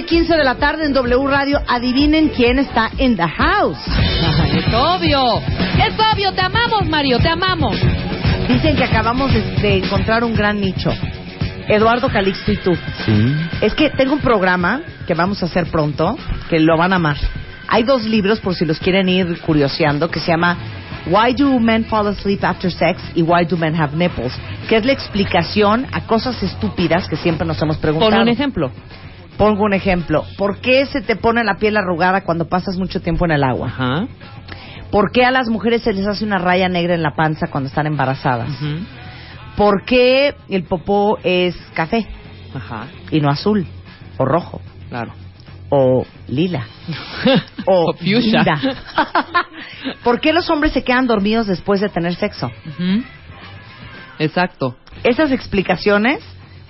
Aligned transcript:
12.15 0.00 0.36
de 0.36 0.44
la 0.44 0.54
tarde 0.54 0.86
en 0.86 0.92
W 0.94 1.26
Radio. 1.26 1.60
Adivinen 1.68 2.28
quién 2.28 2.58
está 2.58 2.90
en 2.96 3.16
the 3.16 3.28
house. 3.28 3.78
Es 4.56 4.72
obvio. 4.72 5.40
Es 5.76 5.94
obvio. 6.12 6.32
Te 6.32 6.40
amamos, 6.40 6.88
Mario. 6.88 7.18
Te 7.18 7.28
amamos. 7.28 7.76
Dicen 8.48 8.76
que 8.76 8.84
acabamos 8.84 9.32
de, 9.32 9.42
de 9.60 9.76
encontrar 9.78 10.24
un 10.24 10.34
gran 10.34 10.58
nicho. 10.58 10.90
Eduardo 11.68 12.08
Calixto 12.08 12.52
y 12.52 12.56
tú. 12.56 12.74
Sí. 13.04 13.34
Es 13.60 13.74
que 13.74 13.90
tengo 13.90 14.14
un 14.14 14.20
programa 14.20 14.80
que 15.06 15.14
vamos 15.14 15.42
a 15.42 15.46
hacer 15.46 15.66
pronto, 15.66 16.16
que 16.48 16.58
lo 16.58 16.78
van 16.78 16.94
a 16.94 16.96
amar. 16.96 17.16
Hay 17.68 17.82
dos 17.82 18.04
libros, 18.04 18.40
por 18.40 18.54
si 18.54 18.64
los 18.64 18.78
quieren 18.78 19.08
ir 19.08 19.38
curioseando, 19.42 20.10
que 20.10 20.18
se 20.18 20.28
llama 20.28 20.56
Why 21.06 21.34
Do 21.34 21.60
Men 21.60 21.84
Fall 21.84 22.08
Asleep 22.08 22.42
After 22.42 22.72
Sex 22.72 23.00
y 23.14 23.22
Why 23.22 23.44
Do 23.44 23.56
Men 23.56 23.76
Have 23.76 23.96
Nipples, 23.96 24.32
que 24.68 24.76
es 24.76 24.84
la 24.84 24.92
explicación 24.92 25.86
a 25.92 26.00
cosas 26.06 26.42
estúpidas 26.42 27.06
que 27.06 27.16
siempre 27.16 27.46
nos 27.46 27.60
hemos 27.62 27.76
preguntado. 27.76 28.10
Pon 28.10 28.20
un 28.22 28.28
ejemplo. 28.28 28.72
Pongo 29.40 29.64
un 29.64 29.72
ejemplo. 29.72 30.24
¿Por 30.36 30.58
qué 30.60 30.84
se 30.84 31.00
te 31.00 31.16
pone 31.16 31.42
la 31.44 31.54
piel 31.54 31.78
arrugada 31.78 32.24
cuando 32.24 32.46
pasas 32.46 32.76
mucho 32.76 33.00
tiempo 33.00 33.24
en 33.24 33.30
el 33.30 33.42
agua? 33.42 33.68
Ajá. 33.68 34.06
¿Por 34.90 35.12
qué 35.12 35.24
a 35.24 35.30
las 35.30 35.48
mujeres 35.48 35.80
se 35.80 35.94
les 35.94 36.06
hace 36.06 36.26
una 36.26 36.36
raya 36.36 36.68
negra 36.68 36.94
en 36.94 37.02
la 37.02 37.14
panza 37.16 37.46
cuando 37.46 37.68
están 37.68 37.86
embarazadas? 37.86 38.50
¿Por 39.56 39.84
qué 39.86 40.34
el 40.50 40.64
popó 40.64 41.18
es 41.24 41.56
café 41.72 42.06
Ajá. 42.54 42.88
y 43.10 43.20
no 43.22 43.30
azul 43.30 43.66
o 44.18 44.26
rojo 44.26 44.60
Claro. 44.90 45.12
o 45.70 46.04
lila 46.28 46.66
o 47.66 47.90
O 47.90 47.92
fuchsia. 47.94 48.44
¿Por 50.04 50.20
qué 50.20 50.34
los 50.34 50.50
hombres 50.50 50.72
se 50.74 50.84
quedan 50.84 51.06
dormidos 51.06 51.46
después 51.46 51.80
de 51.80 51.88
tener 51.88 52.14
sexo? 52.14 52.50
Exacto. 54.18 54.76
Esas 55.02 55.32
explicaciones, 55.32 56.20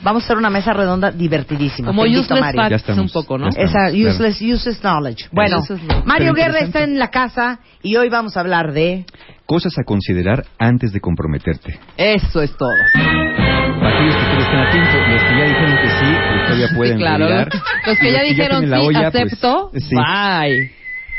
vamos 0.03 0.23
a 0.23 0.27
hacer 0.27 0.37
una 0.37 0.51
mesa 0.51 0.73
redonda 0.73 1.11
divertidísima. 1.11 1.89
Como 1.89 2.03
Te 2.03 2.09
invito, 2.09 2.23
useless 2.35 2.41
Mario. 2.41 2.61
Ya 2.63 2.69
facts 2.69 2.81
estamos. 2.89 3.05
un 3.05 3.11
poco, 3.23 3.39
¿no? 3.39 3.51
Ya 3.51 3.63
Esa 3.63 3.91
Claro. 3.91 4.09
useless, 4.11 4.41
useless 4.43 4.81
knowledge. 4.81 5.29
Bueno, 5.33 5.59
Useless 5.59 5.83
knowledge. 5.83 6.07
Mario 6.07 6.33
Guerra 6.35 6.59
está 6.61 6.83
en 6.85 6.99
la 6.99 7.09
casa 7.09 7.61
y 7.83 7.97
hoy 7.97 8.09
vamos 8.09 8.37
a 8.37 8.41
hablar 8.41 8.73
de... 8.73 9.05
Cosas 9.47 9.73
a 9.79 9.85
considerar 9.85 10.45
antes 10.59 10.93
de 10.93 11.01
comprometerte. 11.01 11.79
Eso 11.97 12.41
es 12.43 12.57
todo. 12.57 12.71
Para 12.95 13.97
aquellos 13.97 14.15
que 14.15 14.23
todavía 14.23 14.45
están 14.45 14.61
a 14.61 14.71
tiempo, 14.71 14.91
los 15.11 15.23
que 15.23 15.39
ya 15.39 15.45
dijeron 15.45 15.77
que 15.83 15.89
sí, 15.89 16.17
pues 16.29 16.45
todavía 16.45 16.69
pueden 16.77 16.93
Sí, 16.97 17.01
claro. 17.01 17.25
revirar. 17.27 17.49
Los 17.87 17.99
que 17.99 18.09
Y 18.09 18.13
ya 18.13 18.23
dijeron 18.23 18.61
tienen 18.61 18.71
la 18.71 18.81
sí, 18.81 18.87
olla, 18.87 19.11
pues, 19.11 19.25
acepto, 19.25 19.71
sí. 19.75 19.95
bye. 19.97 20.71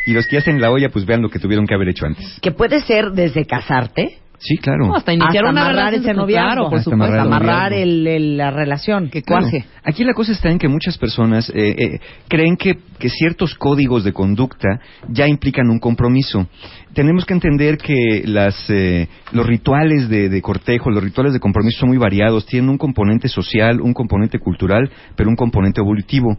Y 0.07 0.13
los 0.13 0.25
que 0.27 0.33
ya 0.33 0.39
están 0.39 0.55
en 0.55 0.61
la 0.61 0.71
olla, 0.71 0.89
pues 0.89 1.05
vean 1.05 1.21
lo 1.21 1.29
que 1.29 1.39
tuvieron 1.39 1.65
que 1.67 1.73
haber 1.75 1.89
hecho 1.89 2.05
antes. 2.05 2.39
que 2.41 2.51
puede 2.51 2.79
ser 2.81 3.11
desde 3.11 3.45
casarte 3.45 4.17
Sí, 4.43 4.57
claro. 4.57 4.87
No, 4.87 4.95
hasta 4.95 5.13
iniciar 5.13 5.45
hasta 5.45 5.49
una 5.51 5.67
relación 5.69 6.01
ese 6.03 6.13
noviazgo. 6.15 6.47
Claro, 6.47 6.69
por 6.69 6.79
Hasta 6.79 6.91
supuesto. 6.91 7.21
amarrar 7.21 7.73
el 7.73 8.07
el- 8.07 8.37
la 8.37 8.49
relación. 8.49 9.09
Que 9.09 9.21
Claro. 9.21 9.43
cuaje. 9.43 9.65
Aquí 9.83 10.03
la 10.03 10.13
cosa 10.13 10.31
está 10.31 10.49
en 10.49 10.57
que 10.57 10.67
muchas 10.67 10.97
personas 10.97 11.49
eh, 11.51 11.75
eh, 11.77 11.99
creen 12.27 12.55
que, 12.57 12.77
que 12.99 13.09
ciertos 13.09 13.53
códigos 13.55 14.03
de 14.03 14.13
conducta 14.13 14.79
ya 15.09 15.27
implican 15.27 15.69
un 15.69 15.79
compromiso. 15.79 16.47
Tenemos 16.93 17.25
que 17.25 17.33
entender 17.33 17.77
que 17.77 18.23
las, 18.25 18.69
eh, 18.69 19.07
los 19.31 19.45
rituales 19.47 20.09
de, 20.09 20.27
de 20.27 20.41
cortejo, 20.41 20.89
los 20.91 21.01
rituales 21.03 21.33
de 21.33 21.39
compromiso 21.39 21.79
son 21.79 21.89
muy 21.89 21.97
variados, 21.97 22.45
tienen 22.45 22.69
un 22.69 22.77
componente 22.77 23.27
social, 23.29 23.79
un 23.79 23.93
componente 23.93 24.39
cultural, 24.39 24.89
pero 25.15 25.29
un 25.29 25.35
componente 25.37 25.79
evolutivo. 25.81 26.37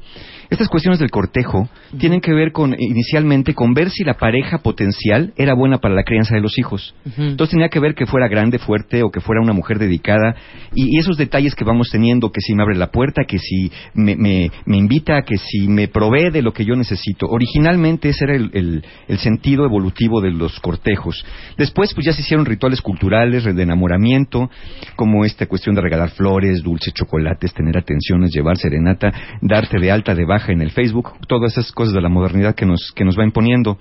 Estas 0.50 0.68
cuestiones 0.68 0.98
del 1.00 1.10
cortejo 1.10 1.68
tienen 1.98 2.20
que 2.20 2.34
ver 2.34 2.52
con, 2.52 2.74
inicialmente, 2.78 3.54
con 3.54 3.72
ver 3.74 3.90
si 3.90 4.04
la 4.04 4.14
pareja 4.14 4.58
potencial 4.58 5.32
era 5.36 5.54
buena 5.54 5.78
para 5.78 5.94
la 5.94 6.02
crianza 6.04 6.34
de 6.34 6.42
los 6.42 6.58
hijos. 6.58 6.94
Entonces 7.16 7.50
tenía 7.52 7.68
que 7.70 7.80
ver 7.80 7.91
que 7.94 8.06
fuera 8.06 8.28
grande, 8.28 8.58
fuerte 8.58 9.02
o 9.02 9.10
que 9.10 9.20
fuera 9.20 9.40
una 9.42 9.52
mujer 9.52 9.78
dedicada 9.78 10.34
y, 10.74 10.98
esos 10.98 11.16
detalles 11.16 11.54
que 11.54 11.64
vamos 11.64 11.88
teniendo, 11.90 12.30
que 12.30 12.40
si 12.40 12.54
me 12.54 12.62
abre 12.62 12.76
la 12.76 12.90
puerta, 12.90 13.24
que 13.26 13.38
si 13.38 13.70
me, 13.94 14.16
me- 14.16 14.50
invita, 14.76 15.22
que 15.22 15.36
si 15.36 15.68
me 15.68 15.88
provee 15.88 16.30
de 16.30 16.42
lo 16.42 16.52
que 16.52 16.64
yo 16.64 16.74
necesito. 16.76 17.26
Originalmente 17.26 18.08
ese 18.10 18.24
era 18.24 18.34
el, 18.34 18.50
el- 18.54 18.84
el 19.08 19.18
sentido 19.18 19.64
evolutivo 19.64 20.20
de 20.20 20.30
los 20.30 20.58
cortejos. 20.60 21.24
Después 21.56 21.92
pues 21.94 22.06
ya 22.06 22.12
se 22.12 22.22
hicieron 22.22 22.46
rituales 22.46 22.80
culturales 22.80 23.44
de 23.44 23.62
enamoramiento, 23.62 24.50
como 24.96 25.24
esta 25.24 25.46
cuestión 25.46 25.74
de 25.74 25.80
regalar 25.82 26.10
flores, 26.10 26.62
dulces, 26.62 26.94
chocolates, 26.94 27.52
tener 27.54 27.76
atenciones, 27.78 28.30
llevar 28.32 28.56
serenata, 28.56 29.12
darte 29.40 29.78
de 29.78 29.90
alta, 29.90 30.14
de 30.14 30.24
baja 30.24 30.52
en 30.52 30.62
el 30.62 30.70
Facebook, 30.70 31.12
todas 31.28 31.52
esas 31.52 31.72
cosas 31.72 31.94
de 31.94 32.00
la 32.00 32.08
modernidad 32.08 32.54
que 32.54 32.66
nos, 32.66 32.92
que 32.94 33.04
nos 33.04 33.18
va 33.18 33.24
imponiendo. 33.24 33.78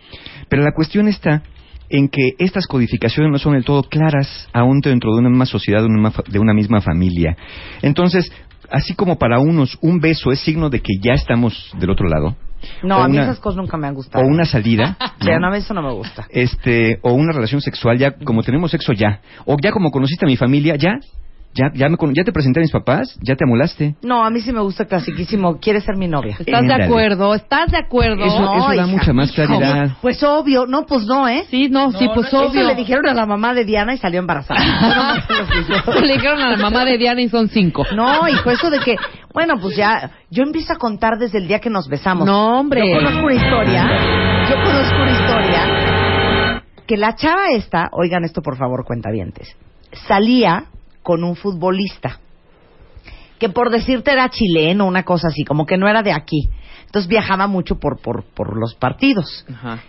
Pero 0.50 0.64
la 0.64 0.72
cuestión 0.74 1.08
está 1.08 1.44
en 1.92 2.08
que 2.10 2.36
estas 2.40 2.66
codificaciones 2.68 3.32
no 3.32 3.38
son 3.38 3.54
del 3.54 3.64
todo 3.64 3.84
claras 3.84 4.50
aún 4.54 4.80
dentro 4.80 5.14
de 5.14 5.20
una 5.20 5.30
misma 5.30 5.46
sociedad, 5.46 5.82
de 5.82 5.88
una, 5.88 6.12
de 6.28 6.40
una 6.40 6.54
misma 6.54 6.82
familia. 6.82 7.36
Entonces, 7.82 8.32
así 8.70 8.94
como 8.96 9.18
para 9.18 9.40
unos 9.40 9.78
un 9.82 10.00
beso 10.00 10.32
es 10.32 10.40
signo 10.40 10.70
de 10.70 10.80
que 10.80 10.94
ya 11.02 11.14
estamos 11.14 11.72
del 11.80 11.90
otro 11.90 12.08
lado, 12.08 12.36
No, 12.84 12.98
o 12.98 13.02
a 13.02 13.08
mí 13.08 13.16
una- 13.18 13.24
esas 13.24 13.40
cosas 13.40 13.58
nunca 13.58 13.76
me 13.78 13.88
han 13.88 13.94
gustado. 13.96 14.24
o 14.24 14.28
una 14.28 14.46
salida, 14.46 14.96
Sí, 15.20 15.28
¿no? 15.30 15.40
no, 15.40 15.48
a 15.48 15.52
mí 15.52 15.58
eso 15.58 15.74
no 15.74 15.82
me 15.82 15.92
gusta. 15.94 16.28
este, 16.30 17.00
o 17.02 17.14
una 17.14 17.34
relación 17.34 17.60
sexual, 17.62 17.98
ya 17.98 18.12
como 18.24 18.44
tenemos 18.44 18.72
sexo 18.72 18.94
ya, 18.94 19.20
o 19.46 19.58
ya 19.62 19.72
como 19.72 19.92
conociste 19.92 20.26
a 20.26 20.28
mi 20.28 20.38
familia, 20.38 20.76
ya, 20.78 21.00
ya, 21.54 21.72
ya, 21.74 21.90
me 21.90 21.98
cono- 21.98 22.14
ya 22.16 22.24
te 22.24 22.32
presenté 22.32 22.60
a 22.60 22.64
mis 22.64 22.72
papás, 22.72 23.18
ya 23.22 23.36
te 23.36 23.44
amolaste. 23.44 23.96
No, 24.04 24.24
a 24.24 24.30
mí 24.30 24.40
sí 24.42 24.54
me 24.54 24.62
gusta 24.62 24.86
clasiquísimo. 24.86 25.60
¿Quieres 25.60 25.84
ser 25.84 25.98
mi 25.98 26.08
novia? 26.08 26.36
¿Estás 26.40 26.66
de 26.66 26.74
acuerdo? 26.74 27.34
¿Estás 27.36 27.70
de 27.72 27.78
acuerdo? 27.78 28.24
Eso- 28.26 28.40
No, 28.42 28.68
da 28.70 28.76
hija. 28.76 28.86
mucha 28.88 29.14
más 29.14 29.32
claridad. 29.32 29.84
¿Cómo? 29.84 29.96
Pues 30.02 30.24
obvio. 30.24 30.66
No, 30.66 30.86
pues 30.86 31.06
no, 31.06 31.28
¿eh? 31.28 31.44
Sí, 31.50 31.68
no, 31.70 31.92
sí, 31.92 32.08
pues 32.14 32.28
Eso 32.28 32.48
obvio. 32.48 32.64
le 32.66 32.76
dijeron 32.76 33.06
a 33.08 33.14
la 33.14 33.26
mamá 33.26 33.54
de 33.54 33.66
Diana 33.66 33.94
y 33.94 33.98
salió 33.98 34.20
embarazada. 34.20 34.60
Eso. 35.30 35.92
Le 36.02 36.14
dijeron 36.14 36.40
a 36.42 36.50
la 36.52 36.58
mamá 36.58 36.86
de 36.86 36.98
Diana 36.98 37.22
y 37.22 37.30
son 37.30 37.50
cinco. 37.50 37.86
No, 37.96 38.28
hijo, 38.30 38.50
eso 38.50 38.70
de 38.70 38.80
que, 38.80 38.96
bueno, 39.34 39.56
pues 39.62 39.76
ya, 39.76 40.12
yo 40.30 40.44
empiezo 40.44 40.74
a 40.74 40.78
contar 40.78 41.18
desde 41.18 41.38
el 41.40 41.48
día 41.48 41.60
que 41.60 41.70
nos 41.70 41.88
besamos. 41.88 42.26
No, 42.26 42.60
hombre. 42.60 42.82
Yo 42.88 42.98
conozco 42.98 43.26
una 43.26 43.34
historia, 43.36 43.90
yo 44.50 44.56
conozco 44.64 44.96
una 45.02 45.12
historia, 45.12 46.64
que 46.88 46.98
la 46.98 47.16
chava 47.16 47.50
esta, 47.56 47.90
oigan 47.92 48.24
esto 48.24 48.42
por 48.42 48.58
favor, 48.58 48.84
cuentavientes, 48.86 49.56
salía 50.08 50.66
con 51.04 51.24
un 51.24 51.36
futbolista, 51.36 52.20
que 53.40 53.50
por 53.50 53.70
decirte 53.70 54.12
era 54.12 54.30
chileno, 54.30 54.86
una 54.86 55.04
cosa 55.04 55.30
así, 55.30 55.44
como 55.44 55.66
que 55.66 55.78
no 55.78 55.88
era 55.88 56.04
de 56.04 56.12
aquí. 56.12 56.50
Entonces 56.86 57.08
viajaba 57.08 57.48
mucho 57.48 57.80
por, 57.80 58.00
por, 58.00 58.24
por 58.24 58.58
los 58.58 58.76
partidos. 58.76 59.46
Ajá. 59.50 59.82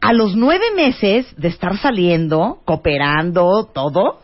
A 0.00 0.12
los 0.12 0.36
nueve 0.36 0.66
meses 0.76 1.34
de 1.36 1.48
estar 1.48 1.78
saliendo, 1.78 2.58
cooperando, 2.64 3.70
todo, 3.72 4.18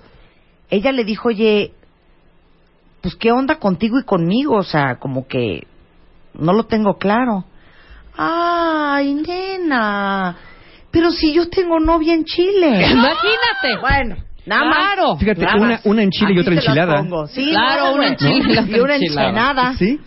ella 0.69 0.92
le 0.92 1.04
dijo, 1.04 1.28
oye, 1.28 1.72
pues 3.00 3.14
qué 3.14 3.32
onda 3.32 3.58
contigo 3.58 3.98
y 3.98 4.04
conmigo, 4.04 4.56
o 4.56 4.62
sea, 4.62 4.97
como 4.97 5.26
que 5.26 5.66
no 6.34 6.52
lo 6.52 6.64
tengo 6.64 6.98
claro. 6.98 7.44
Ay, 8.16 9.14
nena, 9.14 10.37
pero 10.91 11.10
si 11.10 11.32
yo 11.32 11.48
tengo 11.48 11.81
novia 11.81 12.14
en 12.14 12.25
Chile. 12.25 12.91
Imagínate. 12.91 13.81
bueno, 13.81 14.16
nada 14.46 14.62
Claro. 14.70 15.10
más. 15.12 15.20
Fíjate, 15.20 15.40
nada 15.42 15.56
una- 15.60 15.80
una 15.84 16.02
en 16.02 16.10
Chile 16.10 16.32
y 16.34 16.38
otra 16.38 16.54
enchilada. 16.54 16.96
pongo. 16.98 17.26
Sí, 17.26 17.50
Claro, 17.50 17.86
no, 17.86 17.94
una 17.94 18.08
en. 18.08 18.16
Chile 18.16 18.44
y 18.48 18.52
la 18.54 18.62
y 18.62 18.80
una 18.80 18.96
enchilada. 18.96 19.74
¿Sí? 19.76 19.98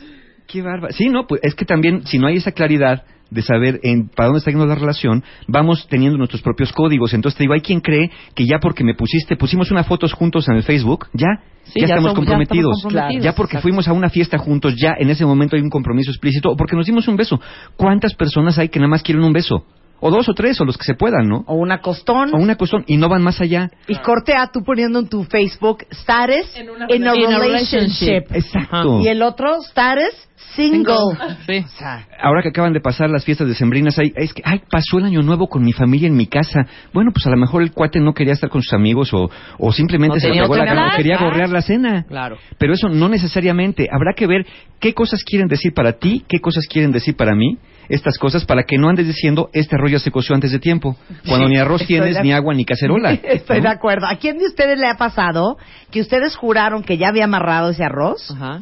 Qué 0.47 0.61
bárbaro. 0.61 0.93
Sí, 0.93 1.09
no, 1.09 1.25
pues 1.27 1.41
es 1.43 1.55
que 1.55 1.65
también, 1.65 2.05
si 2.05 2.19
no 2.19 2.27
hay 2.27 2.35
esa 2.37 2.51
claridad 2.51 3.03
de 3.31 3.41
saber 3.41 3.79
en 3.81 4.09
para 4.09 4.27
dónde 4.27 4.39
está 4.39 4.51
yendo 4.51 4.67
la 4.67 4.75
relación, 4.75 5.23
vamos 5.47 5.87
teniendo 5.87 6.17
nuestros 6.19 6.43
propios 6.43 6.71
códigos. 6.71 7.13
Entonces 7.15 7.35
te 7.37 7.43
digo, 7.45 7.53
hay 7.53 7.61
quien 7.61 7.79
cree 7.79 8.11
que 8.35 8.45
ya 8.45 8.59
porque 8.59 8.83
me 8.83 8.93
pusiste, 8.93 9.35
pusimos 9.35 9.71
unas 9.71 9.87
fotos 9.87 10.13
juntos 10.13 10.47
en 10.49 10.55
el 10.57 10.61
Facebook, 10.63 11.07
ya, 11.13 11.27
Sí, 11.63 11.79
ya, 11.79 11.87
ya 11.87 11.95
estamos 11.95 12.13
comprometidos. 12.13 12.75
estamos 12.77 12.83
comprometidos, 12.83 13.23
Ya 13.23 13.33
porque 13.33 13.51
exacto. 13.53 13.61
fuimos 13.63 13.87
a 13.87 13.93
una 13.93 14.09
fiesta 14.09 14.37
juntos, 14.37 14.75
ya 14.75 14.93
en 14.99 15.09
ese 15.09 15.25
momento 15.25 15.55
hay 15.55 15.63
un 15.63 15.69
compromiso 15.71 16.11
explícito, 16.11 16.51
o 16.51 16.55
porque 16.57 16.75
nos 16.75 16.85
dimos 16.85 17.07
un 17.07 17.15
beso. 17.15 17.41
¿Cuántas 17.75 18.13
personas 18.13 18.59
hay 18.59 18.69
que 18.69 18.77
nada 18.79 18.89
más 18.89 19.01
quieren 19.01 19.23
un 19.23 19.33
beso? 19.33 19.65
O 20.05 20.11
dos 20.11 20.27
o 20.27 20.33
tres, 20.33 20.59
o 20.59 20.65
los 20.65 20.77
que 20.77 20.83
se 20.83 20.95
puedan, 20.95 21.29
¿no? 21.29 21.45
O 21.47 21.55
una 21.55 21.79
costón. 21.79 22.35
O 22.35 22.37
una 22.37 22.57
costón, 22.57 22.83
y 22.87 22.97
no 22.97 23.07
van 23.07 23.21
más 23.21 23.39
allá. 23.39 23.69
Y 23.87 23.95
corte 23.95 24.33
a 24.33 24.47
tú 24.51 24.61
poniendo 24.61 24.99
en 24.99 25.07
tu 25.07 25.23
Facebook 25.23 25.85
status 25.91 26.57
En 26.57 26.69
una 26.69 26.87
in 26.91 27.07
a 27.07 27.39
relationship. 27.39 28.23
Exacto. 28.33 28.99
Y 28.99 29.07
el 29.07 29.21
otro 29.21 29.55
status 29.61 30.13
single. 30.55 31.17
Sí. 31.47 31.63
O 31.63 31.67
sea, 31.79 32.05
Ahora 32.21 32.41
que 32.41 32.49
acaban 32.49 32.73
de 32.73 32.81
pasar 32.81 33.09
las 33.09 33.23
fiestas 33.23 33.47
decembrinas, 33.47 33.97
hay, 33.97 34.11
es 34.15 34.33
que, 34.33 34.41
ay, 34.45 34.61
pasó 34.69 34.97
el 34.97 35.05
año 35.05 35.21
nuevo 35.21 35.47
con 35.47 35.63
mi 35.63 35.71
familia 35.71 36.07
en 36.07 36.15
mi 36.15 36.27
casa. 36.27 36.67
Bueno, 36.93 37.11
pues 37.13 37.25
a 37.25 37.29
lo 37.29 37.37
mejor 37.37 37.61
el 37.61 37.71
cuate 37.71 38.01
no 38.01 38.13
quería 38.13 38.33
estar 38.33 38.49
con 38.49 38.61
sus 38.61 38.73
amigos 38.73 39.13
o, 39.13 39.29
o 39.57 39.71
simplemente 39.71 40.17
No 40.17 40.19
se 40.19 40.39
pegó 40.39 40.55
la 40.55 40.65
gana, 40.65 40.93
quería 40.97 41.17
gorrear 41.17 41.49
la 41.49 41.61
cena. 41.61 42.03
Claro. 42.07 42.37
Pero 42.57 42.73
eso 42.73 42.89
no 42.89 43.09
necesariamente. 43.09 43.87
Habrá 43.91 44.13
que 44.15 44.27
ver 44.27 44.45
qué 44.79 44.93
cosas 44.93 45.23
quieren 45.23 45.47
decir 45.47 45.73
para 45.73 45.93
ti, 45.93 46.25
qué 46.27 46.39
cosas 46.39 46.65
quieren 46.67 46.91
decir 46.91 47.15
para 47.15 47.35
mí, 47.35 47.57
estas 47.89 48.17
cosas, 48.17 48.45
para 48.45 48.63
que 48.63 48.77
no 48.77 48.89
andes 48.89 49.07
diciendo, 49.07 49.49
este 49.53 49.75
arroz 49.75 49.91
ya 49.91 49.99
se 49.99 50.11
coció 50.11 50.35
antes 50.35 50.51
de 50.51 50.59
tiempo. 50.59 50.95
Cuando 51.27 51.47
Sí, 51.47 51.53
ni 51.53 51.59
arroz 51.59 51.85
tienes, 51.85 52.15
de- 52.15 52.23
ni 52.23 52.33
agua, 52.33 52.53
ni 52.53 52.65
cacerola. 52.65 53.13
Estoy 53.23 53.57
¿no? 53.57 53.63
de 53.63 53.69
acuerdo. 53.75 54.07
¿A 54.07 54.15
quién 54.15 54.37
de 54.37 54.45
ustedes 54.45 54.77
le 54.79 54.87
ha 54.87 54.95
pasado 54.97 55.57
que 55.91 56.01
ustedes 56.01 56.35
juraron 56.35 56.83
que 56.83 56.97
ya 56.97 57.09
había 57.09 57.25
amarrado 57.25 57.69
ese 57.71 57.83
arroz? 57.83 58.31
Ajá. 58.31 58.61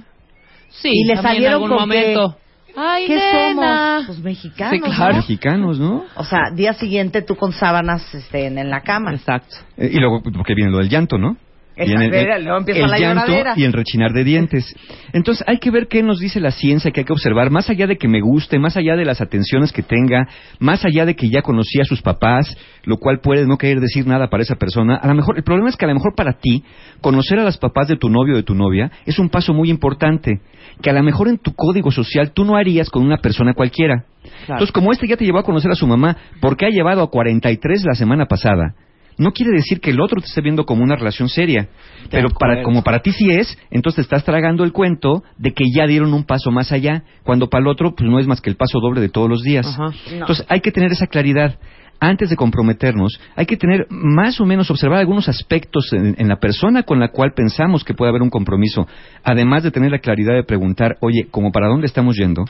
Sí, 0.70 0.90
Y 0.94 1.06
le 1.06 1.14
en 1.14 1.22
salieron 1.22 1.54
algún 1.56 1.70
con 1.70 1.80
momento. 1.80 2.38
Ay, 2.76 3.06
¿Qué 3.06 3.16
nena. 3.16 3.96
somos? 3.98 4.06
Pues 4.08 4.20
mexicanos. 4.20 4.74
Sí, 4.74 4.80
claro. 4.96 5.12
¿no? 5.12 5.18
Mexicanos, 5.18 5.80
¿no? 5.80 6.06
O 6.16 6.24
sea, 6.24 6.52
día 6.56 6.72
siguiente 6.74 7.22
tú 7.22 7.36
con 7.36 7.52
sábanas 7.52 8.16
este, 8.16 8.46
en, 8.48 8.58
en 8.58 8.70
la 8.70 8.80
cama. 8.82 9.14
Exacto. 9.14 9.58
Eh, 9.76 9.90
y 9.92 9.98
luego, 10.00 10.22
porque 10.24 10.54
viene 10.56 10.72
lo 10.72 10.78
del 10.78 10.88
llanto, 10.88 11.18
¿no? 11.18 11.36
Empieza 11.76 12.36
el 12.36 12.92
la 12.92 13.00
llanto 13.00 13.32
y 13.56 13.64
el 13.64 13.74
rechinar 13.74 14.12
de 14.12 14.24
dientes. 14.24 14.76
Entonces, 15.14 15.44
hay 15.48 15.58
que 15.58 15.72
ver 15.72 15.88
qué 15.88 16.04
nos 16.04 16.20
dice 16.20 16.40
la 16.40 16.52
ciencia 16.52 16.92
que 16.92 17.02
hay 17.02 17.06
que 17.06 17.14
observar, 17.14 17.50
más 17.50 17.70
allá 17.70 17.88
de 17.88 17.98
que 17.98 18.08
me 18.08 18.22
guste, 18.22 18.60
más 18.60 18.78
allá 18.78 18.96
de 18.96 19.06
las 19.06 19.22
atenciones 19.22 19.72
que 19.72 19.82
tenga, 19.82 20.28
más 20.60 20.86
allá 20.86 21.06
de 21.06 21.16
que 21.16 21.30
ya 21.30 21.42
conocía 21.42 21.84
a 21.84 21.86
sus 21.86 22.02
papás, 22.02 22.56
lo 22.84 22.98
cual 22.98 23.20
puede 23.22 23.46
no 23.48 23.58
querer 23.58 23.80
decir 23.80 24.06
nada 24.06 24.30
para 24.30 24.44
esa 24.44 24.56
persona. 24.56 24.96
A 24.96 25.08
lo 25.08 25.16
mejor, 25.16 25.38
el 25.38 25.44
problema 25.44 25.70
es 25.70 25.78
que 25.78 25.86
a 25.86 25.88
lo 25.88 25.94
mejor 25.94 26.14
para 26.16 26.34
ti, 26.34 26.64
conocer 27.00 27.40
a 27.40 27.44
las 27.44 27.58
papás 27.58 27.88
de 27.88 27.96
tu 27.96 28.10
novio 28.10 28.34
o 28.34 28.38
de 28.38 28.44
tu 28.44 28.56
novia 28.56 28.92
es 29.06 29.18
un 29.20 29.30
paso 29.30 29.54
muy 29.54 29.70
importante, 29.70 30.42
que 30.82 30.90
a 30.90 30.94
lo 30.94 31.04
mejor 31.04 31.28
en 31.30 31.38
tu 31.38 31.54
código 31.54 31.92
social 31.92 32.32
tú 32.34 32.46
no 32.46 32.56
harías 32.56 32.90
con 32.90 33.04
una 33.04 33.18
persona 33.18 33.54
cualquiera. 33.54 34.06
Entonces, 34.42 34.72
como 34.72 34.92
este 34.92 35.08
ya 35.08 35.18
te 35.18 35.26
llevó 35.26 35.40
a 35.40 35.44
conocer 35.44 35.72
a 35.72 35.76
su 35.76 35.88
mamá, 35.88 36.18
porque 36.40 36.66
ha 36.66 36.70
llevado 36.70 37.02
a 37.02 37.10
43 37.10 37.84
la 37.86 37.94
semana 37.94 38.26
pasada, 38.26 38.76
no 39.22 39.34
quiere 39.34 39.52
decir 39.52 39.80
que 39.80 39.92
el 39.92 40.02
otro 40.02 40.20
te 40.20 40.26
esté 40.26 40.42
viendo 40.42 40.66
como 40.66 40.84
una 40.84 40.96
relación 40.96 41.30
seria. 41.30 41.70
Pero 42.10 42.30
para, 42.30 42.64
como 42.64 42.84
para 42.84 43.00
ti 43.00 43.12
sí 43.12 43.30
es, 43.30 43.58
entonces 43.70 43.98
te 43.98 44.02
estás 44.02 44.26
tragando 44.26 44.64
el 44.64 44.72
cuento 44.72 45.24
de 45.38 45.52
que 45.52 45.66
ya 45.74 45.86
dieron 45.86 46.14
un 46.14 46.24
paso 46.24 46.50
más 46.52 46.72
allá, 46.72 47.04
cuando 47.24 47.48
para 47.48 47.62
el 47.62 47.68
otro 47.68 47.94
pues 47.96 48.10
no 48.10 48.20
es 48.20 48.26
más 48.26 48.42
que 48.42 48.50
el 48.50 48.56
paso 48.56 48.80
doble 48.80 49.00
de 49.00 49.10
todos 49.10 49.30
los 49.30 49.44
días. 49.44 49.68
Ajá. 49.68 49.94
Entonces 50.12 50.46
hay 50.50 50.62
que 50.62 50.72
tener 50.72 50.92
esa 50.92 51.08
claridad. 51.08 51.60
Antes 52.04 52.32
de 52.32 52.36
comprometernos, 52.36 53.22
hay 53.36 53.46
que 53.46 53.58
tener 53.58 53.86
más 53.92 54.42
o 54.42 54.46
menos 54.48 54.72
observar 54.72 54.98
algunos 54.98 55.30
aspectos 55.30 55.94
en, 55.94 56.16
en 56.18 56.28
la 56.28 56.38
persona 56.38 56.82
con 56.82 57.00
la 57.00 57.10
cual 57.10 57.34
pensamos 57.36 57.84
que 57.84 57.94
puede 57.94 58.10
haber 58.10 58.24
un 58.24 58.32
compromiso, 58.32 58.88
además 59.24 59.62
de 59.62 59.70
tener 59.70 59.92
la 59.92 60.00
claridad 60.00 60.34
de 60.34 60.44
preguntar, 60.44 60.98
oye, 61.02 61.28
¿como 61.30 61.52
para 61.52 61.68
dónde 61.68 61.86
estamos 61.86 62.16
yendo? 62.18 62.44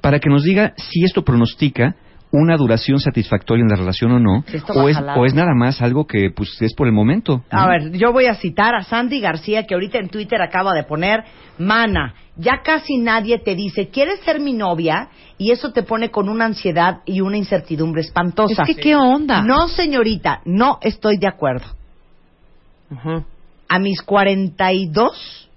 Para 0.00 0.20
que 0.20 0.30
nos 0.30 0.42
diga 0.42 0.72
si 0.78 1.04
esto 1.04 1.22
pronostica 1.22 1.96
una 2.36 2.56
duración 2.56 2.98
satisfactoria 2.98 3.62
en 3.62 3.68
la 3.68 3.76
relación 3.76 4.10
o 4.10 4.18
no, 4.18 4.44
o 4.74 4.88
es, 4.88 4.96
o 5.16 5.24
es 5.24 5.34
nada 5.34 5.54
más 5.54 5.80
algo 5.80 6.06
que 6.06 6.30
pues 6.34 6.60
es 6.60 6.74
por 6.74 6.88
el 6.88 6.92
momento. 6.92 7.44
¿no? 7.50 7.58
A 7.58 7.68
ver, 7.68 7.92
yo 7.92 8.12
voy 8.12 8.26
a 8.26 8.34
citar 8.34 8.74
a 8.74 8.82
Sandy 8.82 9.20
García, 9.20 9.66
que 9.66 9.74
ahorita 9.74 9.98
en 9.98 10.08
Twitter 10.08 10.42
acaba 10.42 10.74
de 10.74 10.82
poner, 10.82 11.22
Mana, 11.58 12.14
ya 12.36 12.62
casi 12.64 12.96
nadie 12.96 13.38
te 13.38 13.54
dice, 13.54 13.88
¿quieres 13.88 14.18
ser 14.20 14.40
mi 14.40 14.52
novia? 14.52 15.10
Y 15.38 15.52
eso 15.52 15.72
te 15.72 15.84
pone 15.84 16.10
con 16.10 16.28
una 16.28 16.46
ansiedad 16.46 17.02
y 17.06 17.20
una 17.20 17.36
incertidumbre 17.36 18.00
espantosa. 18.00 18.64
Es 18.64 18.74
que, 18.74 18.82
¿qué 18.82 18.96
onda? 18.96 19.42
No, 19.42 19.68
señorita, 19.68 20.40
no 20.44 20.78
estoy 20.80 21.18
de 21.18 21.28
acuerdo. 21.28 21.66
A 23.68 23.78
mis 23.78 24.02
42, 24.02 25.50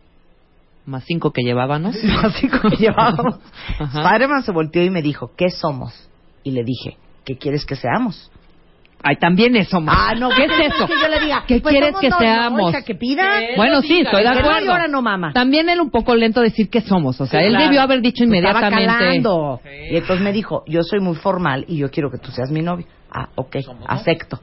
Más 0.85 1.03
cinco 1.06 1.31
que 1.31 1.41
llevábamos. 1.41 1.95
llevábamos, 2.80 3.39
Ajá. 3.80 4.01
Spider-Man 4.01 4.44
se 4.44 4.51
volteó 4.51 4.83
y 4.83 4.91
me 4.91 5.01
dijo, 5.01 5.31
¿qué 5.35 5.50
somos? 5.50 6.06
Y 6.47 6.51
le 6.51 6.63
dije, 6.63 6.95
¿qué 7.25 7.38
quieres 7.38 7.65
que 7.65 7.75
seamos? 7.75 8.31
Ay, 9.03 9.17
también 9.17 9.55
eso, 9.57 9.81
ma. 9.81 10.09
Ah, 10.09 10.15
no, 10.15 10.29
¿Qué 10.29 10.45
es 10.45 10.51
¿qué 10.53 10.65
eso? 10.75 10.88
que 10.88 10.94
yo 10.94 11.07
le 11.09 11.19
diga? 11.19 11.44
¿Qué 11.45 11.59
Pues 11.59 11.71
quieres 11.73 11.89
somos 11.89 12.01
que 12.01 12.09
no- 12.09 12.15
no, 12.15 12.21
seamos? 12.25 12.69
hija, 12.71 12.81
que 12.83 12.95
pida. 12.95 13.39
Bueno, 13.57 13.81
sí, 13.81 13.99
estoy 13.99 14.23
de 14.23 14.29
no 14.29 14.39
acuerdo. 14.39 14.65
llora, 14.67 14.88
no 14.88 15.01
mama. 15.01 15.33
También 15.33 15.67
él 15.67 15.81
un 15.81 15.89
poco 15.91 16.15
lento 16.15 16.39
decir 16.41 16.69
que 16.69 16.79
somos. 16.79 17.19
O 17.19 17.25
sea, 17.25 17.41
Sí, 17.41 17.45
él 17.47 17.51
claro. 17.51 17.65
debió 17.65 17.81
haber 17.81 18.01
dicho 18.01 18.23
Pues 18.25 18.39
Estaba 18.39 18.59
inmediatamente. 18.69 18.85
calando. 18.88 19.59
Y 19.91 19.95
entonces 19.97 20.23
me 20.23 20.31
dijo, 20.31 20.63
yo 20.67 20.81
soy 20.83 20.99
muy 21.01 21.15
formal 21.17 21.65
y 21.67 21.77
yo 21.77 21.91
quiero 21.91 22.09
que 22.09 22.17
tú 22.17 22.31
seas 22.31 22.49
mi 22.49 22.61
novio. 22.61 22.88
Ah, 23.11 23.27
ok, 23.35 23.57
acepto, 23.88 24.39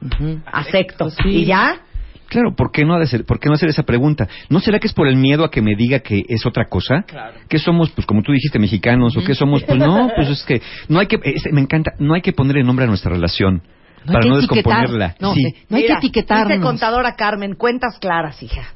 acepto. 0.51 1.09
Sí. 1.09 1.29
¿Y 1.29 1.45
ya? 1.45 1.81
Claro, 2.27 2.55
¿por 2.55 2.71
qué 2.71 2.85
no, 2.85 2.95
ha 2.95 2.99
de 2.99 3.07
ser- 3.07 3.25
por 3.25 3.39
qué 3.39 3.49
no 3.49 3.55
hacer 3.55 3.69
esa 3.69 3.83
pregunta? 3.83 4.27
¿No 4.49 4.59
será 4.59 4.79
que 4.79 4.87
es 4.87 4.93
por 4.93 5.07
el 5.07 5.15
miedo 5.15 5.43
a 5.45 5.51
que 5.51 5.61
me 5.61 5.75
diga 5.75 5.99
que 5.99 6.23
es 6.27 6.45
otra 6.45 6.65
cosa? 6.69 7.05
¿Que 7.47 7.59
somos, 7.59 7.91
pues 7.91 8.05
como 8.07 8.21
tú 8.23 8.31
dijiste, 8.31 8.59
mexicanos? 8.59 9.15
¿O 9.17 9.23
que 9.23 9.35
somos? 9.35 9.63
Pues 9.63 9.77
no, 9.79 10.09
pues 10.15 10.29
es 10.29 10.43
que 10.43 10.61
no 10.89 10.99
hay 10.99 11.07
que, 11.07 11.17
es- 11.23 11.51
me 11.51 11.61
encanta, 11.61 11.91
no 11.99 12.13
hay 12.13 12.21
que 12.21 12.33
ponerle 12.33 12.63
nombre 12.63 12.85
a 12.85 12.87
nuestra 12.87 13.11
relación 13.11 13.61
No 14.05 14.13
para 14.13 14.25
no 14.27 14.37
etiquetar. 14.37 14.55
descomponerla. 14.63 15.15
No, 15.19 15.33
sí, 15.33 15.41
sí. 15.43 15.65
No 15.69 15.77
hay 15.77 15.85
que 15.87 15.93
etiquetarnos. 15.93 16.47
Dice 16.49 16.61
contadora 16.61 17.15
Carmen, 17.15 17.53
cuentas 17.55 17.97
claras, 17.99 18.41
hija. 18.43 18.73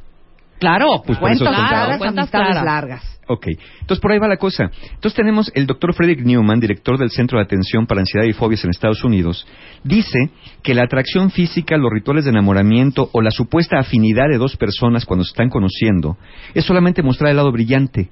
Claro, 0.60 1.02
Pues 1.06 1.18
por 1.18 1.32
eso 1.32 1.46
cuentas 1.46 1.98
cuentas 1.98 2.30
claras. 2.30 2.64
largas. 2.66 3.20
Ok, 3.32 3.46
entonces 3.82 4.00
por 4.02 4.12
ahí 4.12 4.18
va 4.18 4.28
la 4.28 4.38
cosa. 4.38 4.72
Entonces 4.82 5.14
tenemos 5.14 5.52
el 5.54 5.68
doctor 5.68 5.94
Frederick 5.94 6.26
Newman, 6.26 6.60
director 6.60 6.98
del 6.98 7.12
Centro 7.12 7.38
de 7.38 7.44
Atención 7.44 7.86
para 7.86 8.02
Ansiedad 8.02 8.26
y 8.26 8.34
Fobias 8.34 8.64
en 8.64 8.72
Estados 8.72 9.04
Unidos, 9.04 9.46
dice 9.84 10.32
que 10.64 10.74
la 10.74 10.84
atracción 10.84 11.30
física, 11.30 11.78
los 11.78 11.92
rituales 11.92 12.26
de 12.26 12.32
enamoramiento 12.32 13.08
o 13.14 13.22
la 13.22 13.30
supuesta 13.30 13.78
afinidad 13.78 14.30
de 14.32 14.40
dos 14.40 14.58
personas 14.58 15.06
cuando 15.06 15.24
se 15.24 15.30
están 15.30 15.50
conociendo 15.50 16.18
es 16.56 16.66
solamente 16.66 17.04
mostrar 17.04 17.30
el 17.30 17.38
lado 17.38 17.52
brillante 17.52 18.10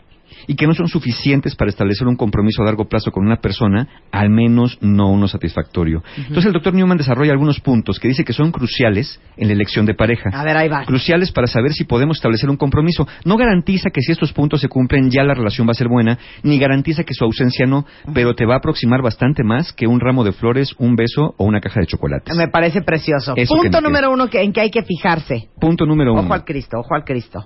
y 0.48 0.56
que 0.56 0.68
no 0.68 0.74
son 0.74 0.88
suficientes 0.88 1.56
para 1.56 1.70
establecer 1.70 2.08
un 2.08 2.16
compromiso 2.16 2.62
a 2.62 2.66
largo 2.66 2.86
plazo 2.86 3.12
con 3.12 3.26
una 3.26 3.38
persona, 3.38 3.88
al 4.12 4.30
menos 4.30 4.78
no 4.82 5.10
uno 5.10 5.28
satisfactorio. 5.28 6.04
Entonces 6.18 6.46
el 6.46 6.54
doctor 6.54 6.74
Newman 6.74 6.98
desarrolla 6.98 7.32
algunos 7.32 7.60
puntos 7.60 8.00
que 8.00 8.08
dice 8.08 8.24
que 8.24 8.34
son 8.34 8.52
cruciales 8.52 9.20
en 9.36 9.48
la 9.48 9.54
elección 9.54 9.86
de 9.86 9.94
pareja 9.94 10.30
A 10.34 10.44
ver, 10.44 10.58
ahí 10.58 10.70
va. 10.70 10.86
cruciales 10.86 11.32
para 11.32 11.48
saber 11.48 11.74
si 11.74 11.84
podemos 11.84 12.18
establecer 12.18 12.50
un 12.50 12.58
compromiso. 12.58 13.08
No 13.26 13.38
garantiza 13.38 13.90
que 13.90 14.02
si 14.02 14.12
estos 14.12 14.34
puntos 14.34 14.62
se 14.62 14.68
cumplen 14.68 15.10
ya 15.10 15.24
la 15.24 15.34
relación 15.34 15.68
va 15.68 15.72
a 15.72 15.76
ser 15.76 15.88
buena, 15.88 16.18
ni 16.44 16.60
garantiza 16.60 17.04
que 17.04 17.14
su 17.14 17.24
ausencia 17.24 17.66
no, 17.66 17.86
pero 18.14 18.36
te 18.36 18.46
va 18.46 18.56
a 18.56 18.58
aproximar 18.58 19.02
bastante 19.02 19.44
más 19.44 19.74
que 19.74 19.88
un 19.88 20.00
ramo 20.00 20.24
de 20.24 20.32
flores, 20.32 20.74
un 20.78 20.96
beso 20.96 21.34
o 21.38 21.46
una 21.46 21.62
caja 21.62 21.80
de 21.80 21.88
chocolates. 21.88 22.36
Me 22.36 22.48
parece 22.48 22.82
precioso. 22.82 23.34
Eso 23.36 23.56
Punto 23.56 23.82
me 23.82 23.88
número 23.88 24.12
uno 24.12 24.28
que, 24.30 24.42
en 24.42 24.54
que 24.54 24.62
hay 24.62 24.70
que 24.72 24.84
fijarse. 24.84 25.50
Punto 25.60 25.86
número 25.86 26.14
Ojo 26.14 26.22
uno. 26.22 26.34
al 26.34 26.44
Cristo, 26.46 26.78
ojo 26.80 26.96
al 26.96 27.04
Cristo. 27.04 27.46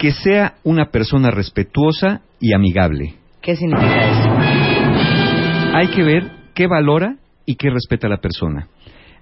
Que 0.00 0.12
sea 0.12 0.54
una 0.64 0.86
persona 0.86 1.30
respetuosa 1.30 2.22
y 2.40 2.54
amigable. 2.54 3.16
¿Qué 3.42 3.54
significa 3.54 4.06
eso? 4.06 4.30
Hay 5.76 5.88
que 5.88 6.02
ver 6.02 6.32
qué 6.54 6.66
valora 6.66 7.16
y 7.44 7.56
qué 7.56 7.68
respeta 7.68 8.06
a 8.06 8.10
la 8.10 8.16
persona. 8.16 8.68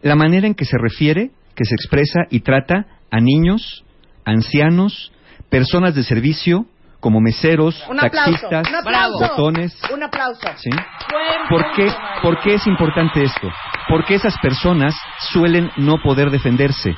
La 0.02 0.14
manera 0.14 0.46
en 0.46 0.54
que 0.54 0.64
se 0.64 0.78
refiere, 0.78 1.32
que 1.56 1.64
se 1.64 1.74
expresa 1.74 2.20
y 2.30 2.40
trata 2.40 2.86
a 3.10 3.18
niños, 3.20 3.84
ancianos, 4.24 5.10
personas 5.50 5.96
de 5.96 6.04
servicio, 6.04 6.66
como 7.00 7.20
meseros, 7.20 7.84
Un 7.88 7.98
aplauso, 7.98 8.30
taxistas, 8.32 8.68
un 8.68 8.74
aplauso. 8.76 9.18
botones. 9.18 9.80
Un 9.92 10.02
aplauso. 10.04 10.40
¿Sí? 10.58 10.70
¿Por 11.50 11.72
qué, 11.74 11.88
¿Por 12.22 12.40
qué 12.40 12.54
es 12.54 12.66
importante 12.68 13.24
esto? 13.24 13.48
Porque 13.88 14.14
esas 14.14 14.36
personas 14.38 14.94
suelen 15.32 15.70
no 15.76 15.96
poder 16.02 16.30
defenderse. 16.30 16.94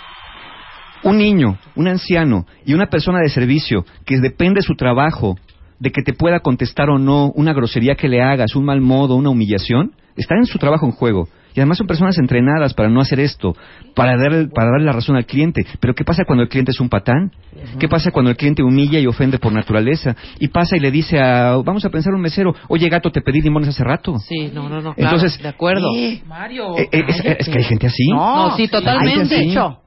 Un 1.03 1.19
niño, 1.19 1.59
un 1.77 1.89
anciano 1.89 2.47
y 2.67 2.75
una 2.75 2.87
persona 2.87 3.21
de 3.21 3.29
servicio 3.29 3.85
que 4.05 4.19
depende 4.21 4.59
de 4.59 4.67
su 4.67 4.75
trabajo, 4.75 5.37
de 5.79 5.91
que 5.91 6.03
te 6.03 6.13
pueda 6.13 6.41
contestar 6.41 6.91
o 6.91 6.99
no 6.99 7.33
una 7.35 7.55
grosería 7.55 7.95
que 7.95 8.09
le 8.09 8.23
hagas, 8.23 8.55
un 8.55 8.65
mal 8.65 8.81
modo, 8.81 9.17
una 9.17 9.31
humillación, 9.31 9.93
está 10.17 10.37
en 10.37 10.47
su 10.47 10.59
trabajo 10.59 10.87
en 10.87 10.93
juego. 10.93 11.29
Y 11.55 11.61
además 11.61 11.79
son 11.79 11.87
personas 11.87 12.17
entrenadas 12.19 12.75
para 12.75 12.89
no 12.89 13.01
hacer 13.01 13.19
esto, 13.19 13.57
para 13.97 14.17
darle, 14.17 14.49
para 14.49 14.71
darle 14.71 14.87
la 14.87 14.93
razón 14.93 15.17
al 15.17 15.27
cliente. 15.27 15.67
Pero 15.81 15.95
¿qué 15.95 16.05
pasa 16.05 16.25
cuando 16.25 16.45
el 16.45 16.49
cliente 16.49 16.71
es 16.71 16.79
un 16.79 16.89
patán? 16.89 17.33
¿Qué 17.79 17.89
pasa 17.89 18.13
cuando 18.13 18.31
el 18.31 18.37
cliente 18.37 18.63
humilla 18.63 19.01
y 19.01 19.07
ofende 19.07 19.39
por 19.39 19.53
naturaleza? 19.53 20.15
Y 20.39 20.49
pasa 20.49 20.77
y 20.77 20.81
le 20.81 20.93
dice 20.93 21.19
a, 21.19 21.57
vamos 21.57 21.85
a 21.85 21.91
pensar 21.91 22.15
un 22.15 22.21
mesero, 22.21 22.55
oye 22.69 22.89
gato, 22.89 23.11
te 23.11 23.21
pedí 23.21 23.41
limones 23.41 23.71
hace 23.71 23.83
rato. 23.83 24.17
Sí, 24.19 24.51
no, 24.55 24.69
no, 24.69 24.81
no. 24.81 24.95
Entonces, 24.97 25.33
claro, 25.39 25.43
de 25.43 25.49
acuerdo. 25.49 25.89
Mario. 26.27 26.79
Eh, 26.79 26.89
eh, 26.93 27.05
es, 27.09 27.21
es 27.41 27.49
que 27.49 27.59
hay 27.59 27.65
gente 27.65 27.89
así. 27.89 28.09
No, 28.09 28.57
sí, 28.57 28.69
totalmente. 28.69 29.35
Hay 29.35 29.49
dicho, 29.49 29.81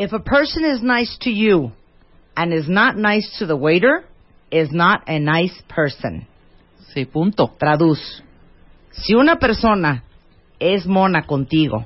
if 0.00 0.14
a 0.14 0.18
person 0.18 0.64
is 0.64 0.82
nice 0.82 1.14
to 1.20 1.30
you 1.30 1.72
and 2.34 2.54
is 2.54 2.66
not 2.66 2.96
nice 2.96 3.36
to 3.38 3.46
the 3.46 3.54
waiter, 3.54 4.02
is 4.50 4.72
not 4.72 5.02
a 5.06 5.18
nice 5.18 5.62
person. 5.68 6.26
Sí, 6.94 7.04
punto. 7.04 7.54
Traduz. 7.58 8.00
Si 8.92 9.14
una 9.14 9.36
persona 9.36 10.02
es 10.58 10.86
mona 10.86 11.26
contigo 11.26 11.84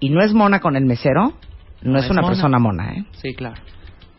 y 0.00 0.08
no 0.08 0.24
es 0.24 0.32
mona 0.32 0.60
con 0.60 0.74
el 0.74 0.86
mesero, 0.86 1.34
no, 1.82 1.98
es, 1.98 2.06
es 2.06 2.10
una 2.10 2.22
mona. 2.22 2.32
persona 2.32 2.58
mona, 2.58 2.92
¿eh? 2.94 3.04
Sí, 3.20 3.34
claro. 3.34 3.60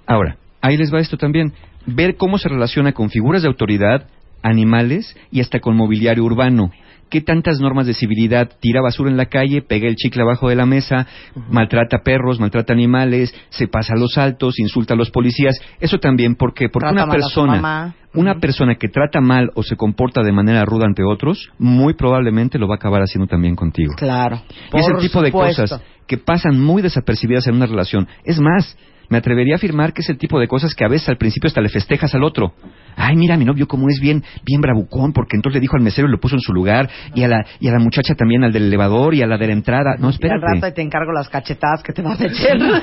Ahora, 0.05 0.37
ahí 0.61 0.77
les 0.77 0.93
va 0.93 0.99
esto 0.99 1.17
también. 1.17 1.53
Ver 1.87 2.15
cómo 2.15 2.37
se 2.37 2.47
relaciona 2.47 2.93
con 2.93 3.09
figuras 3.09 3.41
de 3.41 3.47
autoridad, 3.47 4.07
animales 4.43 5.17
y 5.31 5.41
hasta 5.41 5.59
con 5.59 5.75
mobiliario 5.75 6.23
urbano. 6.23 6.71
¿Qué 7.11 7.19
tantas 7.19 7.59
normas 7.59 7.87
de 7.87 7.93
civilidad? 7.93 8.49
Tira 8.61 8.81
basura 8.81 9.11
en 9.11 9.17
la 9.17 9.25
calle, 9.25 9.61
pega 9.61 9.85
el 9.85 9.97
chicle 9.97 10.21
abajo 10.21 10.47
de 10.47 10.55
la 10.55 10.65
mesa, 10.65 11.05
maltrata 11.49 11.97
perros, 12.05 12.39
maltrata 12.39 12.71
animales, 12.71 13.35
se 13.49 13.67
pasa 13.67 13.95
a 13.95 13.99
los 13.99 14.17
altos, 14.17 14.57
insulta 14.59 14.93
a 14.93 14.97
los 14.97 15.11
policías. 15.11 15.59
Eso 15.81 15.97
también, 15.97 16.35
¿por 16.35 16.53
qué? 16.53 16.69
Porque 16.69 16.87
Trata 16.87 17.03
una 17.03 17.11
persona, 17.11 17.95
una 18.13 18.35
persona 18.35 18.75
que 18.75 18.87
trata 18.87 19.19
mal 19.19 19.51
o 19.55 19.61
se 19.61 19.75
comporta 19.75 20.23
de 20.23 20.31
manera 20.31 20.63
ruda 20.63 20.85
ante 20.85 21.03
otros, 21.03 21.49
muy 21.59 21.95
probablemente 21.95 22.57
lo 22.57 22.69
va 22.69 22.75
a 22.75 22.77
acabar 22.77 23.01
haciendo 23.01 23.27
también 23.27 23.57
contigo. 23.57 23.93
Claro. 23.97 24.41
Y 24.71 24.79
es 24.79 24.87
el 24.87 24.93
Por 24.93 25.01
tipo 25.01 25.21
de 25.21 25.33
cosas 25.33 25.81
que 26.07 26.17
pasan 26.17 26.61
muy 26.61 26.81
desapercibidas 26.81 27.45
en 27.47 27.55
una 27.55 27.65
relación. 27.65 28.07
Es 28.23 28.39
más, 28.39 28.77
me 29.11 29.17
atrevería 29.19 29.53
a 29.55 29.57
afirmar 29.57 29.93
que 29.93 30.01
es 30.01 30.09
el 30.09 30.17
tipo 30.17 30.39
de 30.39 30.47
cosas 30.47 30.73
que 30.73 30.83
a 30.83 30.87
veces 30.87 31.09
al 31.09 31.17
principio 31.17 31.47
hasta 31.47 31.61
le 31.61 31.69
festejas 31.69 32.15
al 32.15 32.23
otro. 32.23 32.53
Ay, 32.95 33.15
mira, 33.15 33.37
mi 33.37 33.45
novio 33.45 33.67
como 33.67 33.87
es 33.89 33.99
bien, 34.01 34.23
bien 34.43 34.61
bravucón, 34.61 35.13
porque 35.13 35.35
entonces 35.35 35.55
le 35.55 35.61
dijo 35.61 35.75
al 35.77 35.83
mesero 35.83 36.07
y 36.07 36.11
lo 36.11 36.19
puso 36.19 36.35
en 36.35 36.41
su 36.41 36.53
lugar, 36.53 36.89
y 37.13 37.23
a 37.23 37.27
la, 37.27 37.45
y 37.59 37.67
a 37.67 37.71
la 37.71 37.79
muchacha 37.79 38.15
también, 38.15 38.43
al 38.43 38.51
del 38.51 38.63
elevador 38.63 39.13
y 39.13 39.21
a 39.21 39.27
la 39.27 39.37
de 39.37 39.47
la 39.47 39.53
entrada. 39.53 39.95
No, 39.99 40.05
Y 40.05 40.07
al 40.07 40.13
espérate. 40.13 40.45
rato 40.55 40.73
te 40.73 40.81
encargo 40.81 41.11
las 41.11 41.29
cachetadas 41.29 41.83
que 41.83 41.93
te 41.93 42.01
vas 42.01 42.19
a 42.19 42.25
echar. 42.25 42.57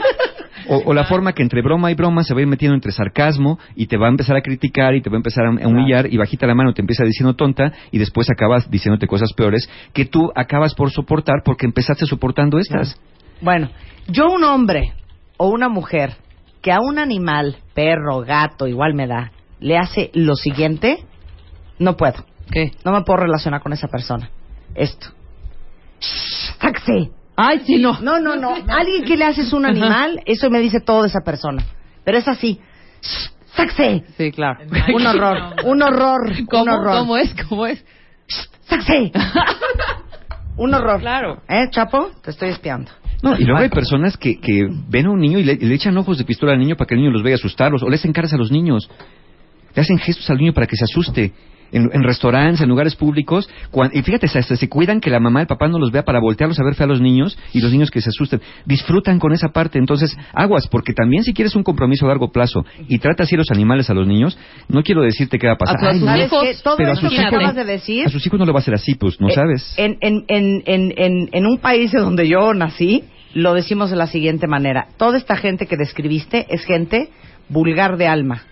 O, 0.66 0.82
o 0.87 0.92
la 0.92 1.04
forma 1.04 1.32
que 1.32 1.42
entre 1.42 1.62
broma 1.62 1.90
y 1.90 1.94
broma 1.94 2.25
se 2.25 2.35
va 2.35 2.40
a 2.40 2.42
ir 2.42 2.49
metiendo 2.49 2.75
entre 2.75 2.90
sarcasmo 2.92 3.58
y 3.76 3.87
te 3.87 3.97
va 3.97 4.06
a 4.06 4.11
empezar 4.11 4.37
a 4.37 4.42
criticar 4.42 4.94
y 4.94 5.00
te 5.00 5.08
va 5.08 5.14
a 5.14 5.18
empezar 5.18 5.47
a 5.47 5.50
a 5.64 5.68
humillar 5.68 6.12
y 6.12 6.16
bajita 6.18 6.47
la 6.47 6.54
mano 6.54 6.75
te 6.75 6.82
empieza 6.82 7.04
diciendo 7.04 7.35
tonta 7.37 7.73
y 7.92 7.97
después 7.99 8.28
acabas 8.28 8.68
diciéndote 8.68 9.06
cosas 9.06 9.32
peores 9.35 9.70
que 9.94 10.04
tú 10.04 10.30
acabas 10.35 10.75
por 10.75 10.90
soportar 10.90 11.37
porque 11.44 11.64
empezaste 11.64 12.04
soportando 12.06 12.58
estas. 12.58 13.00
Bueno, 13.40 13.70
yo 14.08 14.30
un 14.30 14.42
hombre 14.44 14.92
o 15.38 15.49
una 15.49 15.71
mujer 15.71 16.16
que 16.61 16.73
a 16.73 16.80
un 16.80 16.99
animal, 16.99 17.57
perro, 17.73 18.21
gato, 18.21 18.66
igual 18.66 18.92
me 18.92 19.07
da, 19.07 19.33
le 19.61 19.78
hace 19.78 20.11
lo 20.12 20.37
siguiente, 20.37 21.04
no 21.78 21.97
puedo. 21.97 22.25
¿Qué? 22.50 22.73
No 22.85 22.92
me 22.92 23.02
puedo 23.02 23.21
relacionar 23.21 23.62
con 23.62 23.73
esa 23.73 23.88
persona. 23.88 24.30
Esto. 24.75 25.09
Shh, 26.00 26.59
Taxi. 26.59 27.11
Ay, 27.37 27.62
sí, 27.64 27.78
no. 27.78 28.00
No, 28.00 28.18
no, 28.21 28.37
no. 28.37 28.54
Alguien 28.68 29.04
que 29.04 29.16
le 29.16 29.25
haces 29.25 29.52
un 29.52 29.64
animal, 29.64 30.21
eso 30.26 30.50
me 30.50 30.61
dice 30.61 30.80
todo 30.80 31.02
de 31.02 31.09
esa 31.09 31.21
persona. 31.21 31.64
Pero 32.04 32.18
es 32.18 32.28
así. 32.28 32.61
Shh, 33.00 33.30
Taxi. 33.57 34.04
Sí, 34.16 34.33
claro. 34.33 34.61
Un 34.95 35.07
horror, 35.07 35.54
un 35.64 35.83
horror, 35.83 36.30
un 36.30 36.47
¿Cómo, 36.47 36.75
horror. 36.75 36.99
¿Cómo 36.99 37.16
es? 37.16 37.35
¿Cómo 37.49 37.66
es? 37.66 37.85
Taxi. 38.68 39.12
Un 40.59 40.75
horror. 40.75 41.00
Claro. 41.00 41.42
¿Eh, 41.49 41.71
Chapo? 41.71 42.11
Te 42.23 42.33
estoy 42.33 42.50
espiando. 42.50 42.90
No, 43.23 43.37
y 43.37 43.45
luego 43.45 43.61
hay 43.61 43.69
personas 43.69 44.17
que, 44.17 44.39
que 44.41 44.69
ven 44.89 45.07
a 45.07 45.11
un 45.11 45.21
niño 45.21 45.39
y 45.39 45.45
le, 45.45 45.55
y 45.55 45.65
le 45.65 45.75
echan 45.75 45.97
ojos 45.99 46.19
de 46.19 46.25
pistola 46.25 46.53
al 46.53 46.59
niño 46.59 46.77
para 46.77 46.87
que 46.87 46.95
el 46.95 47.01
niño 47.01 47.11
los 47.11 47.23
vea 47.23 47.35
asustarlos, 47.35 47.83
o 47.83 47.89
le 47.89 47.97
hacen 47.97 48.13
caras 48.13 48.33
a 48.33 48.37
los 48.37 48.53
niños, 48.53 48.89
le 49.75 49.83
hacen 49.83 49.99
gestos 49.99 50.29
al 50.31 50.39
niño 50.39 50.53
para 50.53 50.67
que 50.67 50.77
se 50.77 50.85
asuste. 50.85 51.33
En, 51.71 51.91
en 51.93 52.03
restaurantes, 52.03 52.61
en 52.63 52.69
lugares 52.71 52.97
públicos, 52.97 53.49
cuan- 53.71 53.91
y 53.93 54.01
fíjate, 54.03 54.27
hasta 54.27 54.57
se 54.57 54.69
cuidan 54.71 55.01
que 55.01 55.11
la 55.11 55.21
mamá, 55.21 55.43
el 55.43 55.47
papá 55.47 55.69
no 55.69 55.79
los 55.79 55.93
vea 55.93 56.03
para 56.03 56.19
voltearlos 56.19 56.59
a 56.59 56.65
ver 56.65 56.75
feo 56.75 56.85
a 56.85 56.89
los 56.89 57.01
niños 57.01 57.39
y 57.53 57.61
los 57.61 57.71
niños 57.71 57.91
que 57.91 58.01
se 58.01 58.09
asusten. 58.09 58.41
Disfrutan 58.65 59.19
con 59.19 59.33
esa 59.33 59.49
parte. 59.49 59.79
Entonces, 59.79 60.17
aguas, 60.33 60.67
porque 60.69 60.93
también 60.95 61.25
si 61.25 61.35
quieres 61.35 61.55
un 61.57 61.63
compromiso 61.63 62.07
a 62.07 62.09
largo 62.09 62.31
plazo 62.33 62.65
y 62.89 62.99
tratas 62.99 63.27
así 63.27 63.35
a 63.35 63.39
los 63.39 63.51
animales 63.51 63.91
a 63.91 63.95
los 63.95 64.07
niños, 64.07 64.39
no 64.69 64.83
quiero 64.83 65.03
decirte 65.03 65.39
qué 65.39 65.47
va 65.47 65.55
a 65.55 65.59
pasar. 65.59 65.77
A 65.77 65.79
tus 65.81 65.89
Ay, 65.89 66.01
no. 66.01 66.07
¿Sabes 66.07 66.27
hijos, 66.27 66.43
qué? 66.43 66.55
Todo 66.63 66.77
pero 66.79 66.93
a 66.93 66.97
sus 66.97 67.13
hijos- 67.13 67.25
acabas 67.27 67.55
de 67.55 67.65
decir... 67.65 68.07
A 68.07 68.11
sus 68.11 68.27
hijos 68.27 68.39
no 68.39 68.47
le 68.47 68.53
va 68.53 68.59
a 68.59 68.63
hacer 68.63 68.75
así, 68.75 68.95
pues, 68.95 69.21
no 69.21 69.29
eh, 69.29 69.33
sabes. 69.35 69.75
En, 69.77 69.99
en, 70.01 70.25
en, 70.29 70.63
en, 70.65 70.95
en, 70.97 71.29
en 71.33 71.47
un 71.47 71.59
país 71.59 71.93
de 71.93 72.01
donde 72.01 72.27
yo 72.29 72.55
nací, 72.55 73.05
lo 73.35 73.53
decimos 73.53 73.91
de 73.91 73.97
la 73.97 74.07
siguiente 74.07 74.47
manera. 74.47 74.89
Toda 74.97 75.19
esta 75.19 75.37
gente 75.37 75.67
que 75.67 75.77
describiste 75.77 76.47
es 76.49 76.65
gente 76.65 77.11
vulgar 77.51 77.99
de 77.99 78.07
alma. 78.07 78.43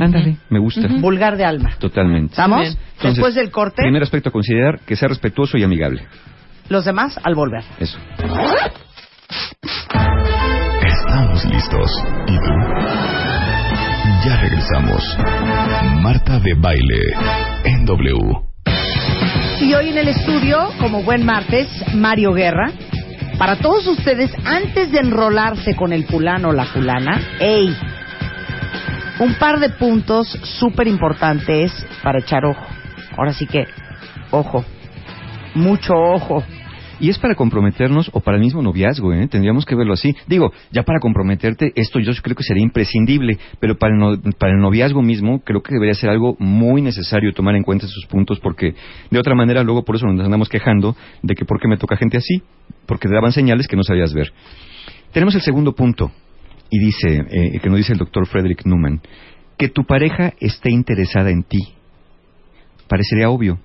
Ándale, 0.00 0.36
me 0.50 0.58
gusta. 0.58 0.82
Vulgar 1.00 1.36
de 1.36 1.44
alma. 1.44 1.72
Totalmente. 1.78 2.32
¿Estamos? 2.32 2.60
Bien. 2.60 2.72
Entonces, 2.96 3.14
Después 3.16 3.34
del 3.34 3.50
corte, 3.50 3.82
Primer 3.82 4.02
aspecto 4.02 4.28
a 4.28 4.32
considerar, 4.32 4.80
que 4.80 4.96
sea 4.96 5.08
respetuoso 5.08 5.56
y 5.58 5.62
amigable. 5.64 6.02
los 6.68 6.84
demás 6.84 7.18
al 7.22 7.34
volver. 7.34 7.62
Eso. 7.78 7.98
Estamos 10.82 11.44
listos. 11.46 11.90
¿Y 12.26 12.36
tú? 12.36 12.52
Ya 14.26 14.40
regresamos. 14.40 15.16
Marta 16.02 16.38
de 16.40 16.54
Baile 16.54 17.00
en 17.64 17.84
W. 17.84 18.14
Y 19.60 19.74
hoy 19.74 19.88
en 19.90 19.98
el 19.98 20.08
estudio, 20.08 20.68
como 20.80 21.02
buen 21.02 21.24
martes, 21.24 21.68
Mario 21.94 22.32
Guerra. 22.32 22.70
Para 23.38 23.56
todos 23.56 23.86
ustedes, 23.86 24.30
antes 24.44 24.92
de 24.92 24.98
enrolarse 25.00 25.74
con 25.74 25.92
el 25.92 26.04
fulano 26.04 26.50
o 26.50 26.52
la 26.52 26.64
fulana, 26.66 27.20
¡ey! 27.40 27.76
Un 29.24 29.34
par 29.38 29.58
de 29.58 29.70
puntos 29.70 30.28
súper 30.60 30.86
importantes 30.86 31.72
para 32.02 32.18
echar 32.18 32.44
ojo. 32.44 32.66
Ahora 33.16 33.32
sí 33.32 33.46
que, 33.46 33.64
ojo. 34.30 34.62
Mucho 35.54 35.94
ojo. 35.94 36.44
Y 37.00 37.08
es 37.08 37.18
para 37.18 37.34
comprometernos 37.34 38.10
o 38.12 38.20
para 38.20 38.36
el 38.36 38.42
mismo 38.42 38.60
noviazgo, 38.60 39.14
¿eh? 39.14 39.26
Tendríamos 39.28 39.64
que 39.64 39.74
verlo 39.74 39.94
así. 39.94 40.14
Digo, 40.26 40.52
ya 40.72 40.82
para 40.82 41.00
comprometerte, 41.00 41.72
esto 41.74 42.00
yo 42.00 42.12
creo 42.22 42.36
que 42.36 42.42
sería 42.42 42.62
imprescindible, 42.62 43.38
pero 43.60 43.78
para 43.78 43.94
el, 43.94 43.98
no- 43.98 44.20
para 44.38 44.52
el 44.52 44.60
noviazgo 44.60 45.00
mismo 45.00 45.40
creo 45.42 45.62
que 45.62 45.72
debería 45.72 45.94
ser 45.94 46.10
algo 46.10 46.36
muy 46.38 46.82
necesario 46.82 47.32
tomar 47.32 47.56
en 47.56 47.62
cuenta 47.62 47.86
esos 47.86 48.04
puntos 48.10 48.40
porque 48.40 48.74
de 49.10 49.18
otra 49.18 49.34
manera 49.34 49.62
luego 49.62 49.84
por 49.86 49.96
eso 49.96 50.06
nos 50.06 50.22
andamos 50.22 50.50
quejando 50.50 50.96
de 51.22 51.34
que 51.34 51.46
por 51.46 51.58
qué 51.60 51.66
me 51.66 51.78
toca 51.78 51.96
gente 51.96 52.18
así, 52.18 52.42
porque 52.84 53.08
te 53.08 53.14
daban 53.14 53.32
señales 53.32 53.68
que 53.68 53.76
no 53.76 53.84
sabías 53.84 54.12
ver. 54.12 54.32
Tenemos 55.12 55.34
el 55.34 55.40
segundo 55.40 55.72
punto 55.74 56.12
y 56.70 56.78
dice, 56.78 57.24
eh, 57.30 57.60
que 57.60 57.68
nos 57.68 57.78
dice 57.78 57.92
el 57.92 57.98
doctor 57.98 58.26
Frederick 58.26 58.64
Newman, 58.64 59.00
que 59.56 59.68
tu 59.68 59.84
pareja 59.84 60.32
esté 60.40 60.70
interesada 60.70 61.30
en 61.30 61.44
ti. 61.44 61.74
Parecería 62.88 63.30
obvio, 63.30 63.58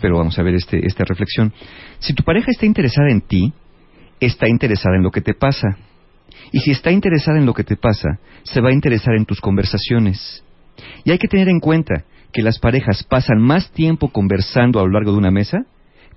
pero 0.00 0.18
vamos 0.18 0.38
a 0.38 0.42
ver 0.42 0.54
este, 0.54 0.86
esta 0.86 1.04
reflexión. 1.04 1.52
Si 1.98 2.14
tu 2.14 2.22
pareja 2.22 2.48
está 2.50 2.66
interesada 2.66 3.10
en 3.10 3.20
ti, 3.20 3.52
está 4.20 4.48
interesada 4.48 4.96
en 4.96 5.02
lo 5.02 5.10
que 5.10 5.20
te 5.20 5.34
pasa. 5.34 5.76
Y 6.52 6.60
si 6.60 6.70
está 6.70 6.90
interesada 6.90 7.38
en 7.38 7.46
lo 7.46 7.54
que 7.54 7.64
te 7.64 7.76
pasa, 7.76 8.18
se 8.42 8.60
va 8.60 8.70
a 8.70 8.72
interesar 8.72 9.14
en 9.16 9.26
tus 9.26 9.40
conversaciones. 9.40 10.42
Y 11.04 11.10
hay 11.10 11.18
que 11.18 11.28
tener 11.28 11.48
en 11.48 11.60
cuenta 11.60 12.04
que 12.32 12.42
las 12.42 12.58
parejas 12.58 13.04
pasan 13.04 13.40
más 13.40 13.70
tiempo 13.70 14.08
conversando 14.08 14.80
a 14.80 14.82
lo 14.82 14.90
largo 14.90 15.12
de 15.12 15.18
una 15.18 15.30
mesa 15.30 15.66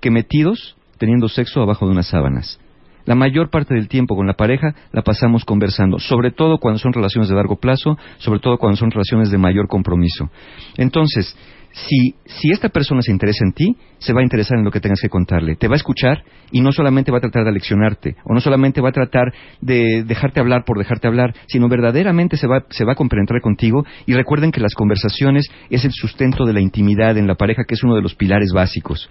que 0.00 0.10
metidos 0.10 0.76
teniendo 0.98 1.28
sexo 1.28 1.62
abajo 1.62 1.86
de 1.86 1.92
unas 1.92 2.08
sábanas. 2.08 2.58
La 3.08 3.14
mayor 3.14 3.48
parte 3.48 3.72
del 3.72 3.88
tiempo 3.88 4.14
con 4.14 4.26
la 4.26 4.34
pareja 4.34 4.74
la 4.92 5.00
pasamos 5.00 5.46
conversando, 5.46 5.98
sobre 5.98 6.30
todo 6.30 6.58
cuando 6.58 6.78
son 6.78 6.92
relaciones 6.92 7.30
de 7.30 7.36
largo 7.36 7.56
plazo, 7.56 7.96
sobre 8.18 8.38
todo 8.38 8.58
cuando 8.58 8.76
son 8.76 8.90
relaciones 8.90 9.30
de 9.30 9.38
mayor 9.38 9.66
compromiso. 9.66 10.28
Entonces, 10.76 11.34
si, 11.72 12.14
si 12.26 12.50
esta 12.50 12.68
persona 12.68 13.00
se 13.00 13.10
interesa 13.10 13.46
en 13.46 13.54
ti, 13.54 13.76
se 13.96 14.12
va 14.12 14.20
a 14.20 14.22
interesar 14.22 14.58
en 14.58 14.64
lo 14.64 14.70
que 14.70 14.80
tengas 14.80 15.00
que 15.00 15.08
contarle. 15.08 15.56
Te 15.56 15.68
va 15.68 15.74
a 15.74 15.76
escuchar 15.76 16.22
y 16.50 16.60
no 16.60 16.70
solamente 16.70 17.10
va 17.10 17.16
a 17.16 17.22
tratar 17.22 17.44
de 17.44 17.48
aleccionarte, 17.48 18.16
o 18.24 18.34
no 18.34 18.40
solamente 18.40 18.82
va 18.82 18.90
a 18.90 18.92
tratar 18.92 19.32
de 19.62 20.04
dejarte 20.04 20.40
hablar 20.40 20.64
por 20.66 20.76
dejarte 20.76 21.08
hablar, 21.08 21.34
sino 21.46 21.66
verdaderamente 21.66 22.36
se 22.36 22.46
va, 22.46 22.64
se 22.68 22.84
va 22.84 22.92
a 22.92 22.96
compenetrar 22.96 23.40
contigo. 23.40 23.86
Y 24.04 24.12
recuerden 24.12 24.52
que 24.52 24.60
las 24.60 24.74
conversaciones 24.74 25.50
es 25.70 25.82
el 25.86 25.92
sustento 25.92 26.44
de 26.44 26.52
la 26.52 26.60
intimidad 26.60 27.16
en 27.16 27.26
la 27.26 27.36
pareja, 27.36 27.62
que 27.66 27.74
es 27.74 27.82
uno 27.82 27.94
de 27.94 28.02
los 28.02 28.14
pilares 28.14 28.52
básicos. 28.52 29.08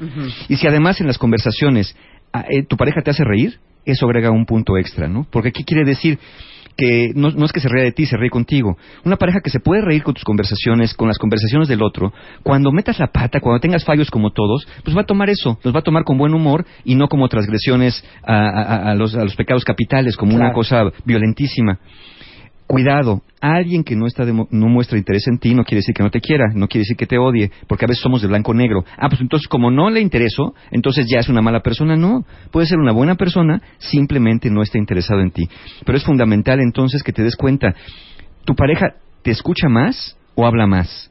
Y 0.49 0.57
si 0.57 0.67
además 0.67 1.01
en 1.01 1.07
las 1.07 1.17
conversaciones 1.17 1.95
tu 2.67 2.77
pareja 2.77 3.01
te 3.01 3.11
hace 3.11 3.23
reír, 3.23 3.59
eso 3.85 4.05
agrega 4.05 4.31
un 4.31 4.45
punto 4.45 4.77
extra, 4.77 5.07
¿no? 5.07 5.25
Porque 5.31 5.51
¿qué 5.51 5.63
quiere 5.63 5.83
decir? 5.85 6.19
que 6.79 7.09
no, 7.15 7.31
no 7.31 7.45
es 7.45 7.51
que 7.51 7.59
se 7.59 7.69
ría 7.69 7.83
de 7.83 7.91
ti, 7.91 8.05
se 8.05 8.17
ríe 8.17 8.29
contigo. 8.29 8.77
Una 9.03 9.15
pareja 9.15 9.39
que 9.43 9.49
se 9.49 9.59
puede 9.59 9.81
reír 9.81 10.03
con 10.03 10.13
tus 10.13 10.23
conversaciones, 10.23 10.93
con 10.93 11.07
las 11.07 11.17
conversaciones 11.17 11.67
del 11.67 11.81
otro, 11.81 12.13
cuando 12.43 12.71
metas 12.71 12.99
la 12.99 13.07
pata, 13.07 13.39
cuando 13.39 13.59
tengas 13.59 13.83
fallos 13.83 14.11
como 14.11 14.29
todos, 14.29 14.67
pues 14.83 14.95
va 14.95 15.01
a 15.01 15.05
tomar 15.07 15.27
eso, 15.31 15.57
los 15.63 15.73
va 15.73 15.79
a 15.79 15.81
tomar 15.81 16.03
con 16.03 16.19
buen 16.19 16.35
humor 16.35 16.67
y 16.85 16.93
no 16.93 17.07
como 17.07 17.29
transgresiones 17.29 18.05
a, 18.21 18.35
a- 18.49 18.91
a 18.91 18.93
los, 18.93 19.15
a 19.15 19.23
los 19.23 19.35
pecados 19.35 19.63
capitales, 19.65 20.15
como 20.15 20.35
una 20.35 20.53
cosa 20.53 20.83
violentísima. 21.03 21.79
Cuidado, 22.67 23.21
alguien 23.39 23.85
que 23.85 23.95
no 23.95 24.07
está 24.07 24.25
no 24.25 24.67
muestra 24.67 24.97
interés 24.97 25.25
en 25.27 25.37
ti 25.37 25.55
no 25.55 25.63
quiere 25.63 25.79
decir 25.79 25.95
que 25.95 26.03
no 26.03 26.11
te 26.11 26.19
quiera, 26.19 26.47
no 26.53 26.67
quiere 26.67 26.81
decir 26.81 26.97
que 26.97 27.07
te 27.07 27.17
odie, 27.17 27.49
porque 27.65 27.85
a 27.85 27.87
veces 27.87 28.03
somos 28.03 28.21
de 28.21 28.27
blanco 28.27 28.53
negro. 28.53 28.83
Ah, 28.97 29.07
pues 29.07 29.21
entonces 29.21 29.47
como 29.47 29.71
no 29.71 29.89
le 29.89 30.01
intereso, 30.01 30.53
entonces 30.69 31.07
ya 31.09 31.19
es 31.19 31.29
una 31.29 31.41
mala 31.41 31.61
persona. 31.61 31.95
No, 31.95 32.25
puede 32.51 32.67
ser 32.67 32.77
una 32.77 32.91
buena 32.91 33.15
persona, 33.15 33.61
simplemente 33.77 34.49
no 34.49 34.61
está 34.63 34.77
interesado 34.77 35.21
en 35.21 35.31
ti. 35.31 35.47
Pero 35.85 35.97
es 35.97 36.03
fundamental 36.03 36.59
entonces 36.59 37.03
que 37.03 37.13
te 37.13 37.23
des 37.23 37.37
cuenta, 37.37 37.73
¿tu 38.43 38.53
pareja 38.53 38.95
te 39.21 39.31
escucha 39.31 39.69
más 39.69 40.17
o 40.35 40.45
habla 40.45 40.67
más? 40.67 41.09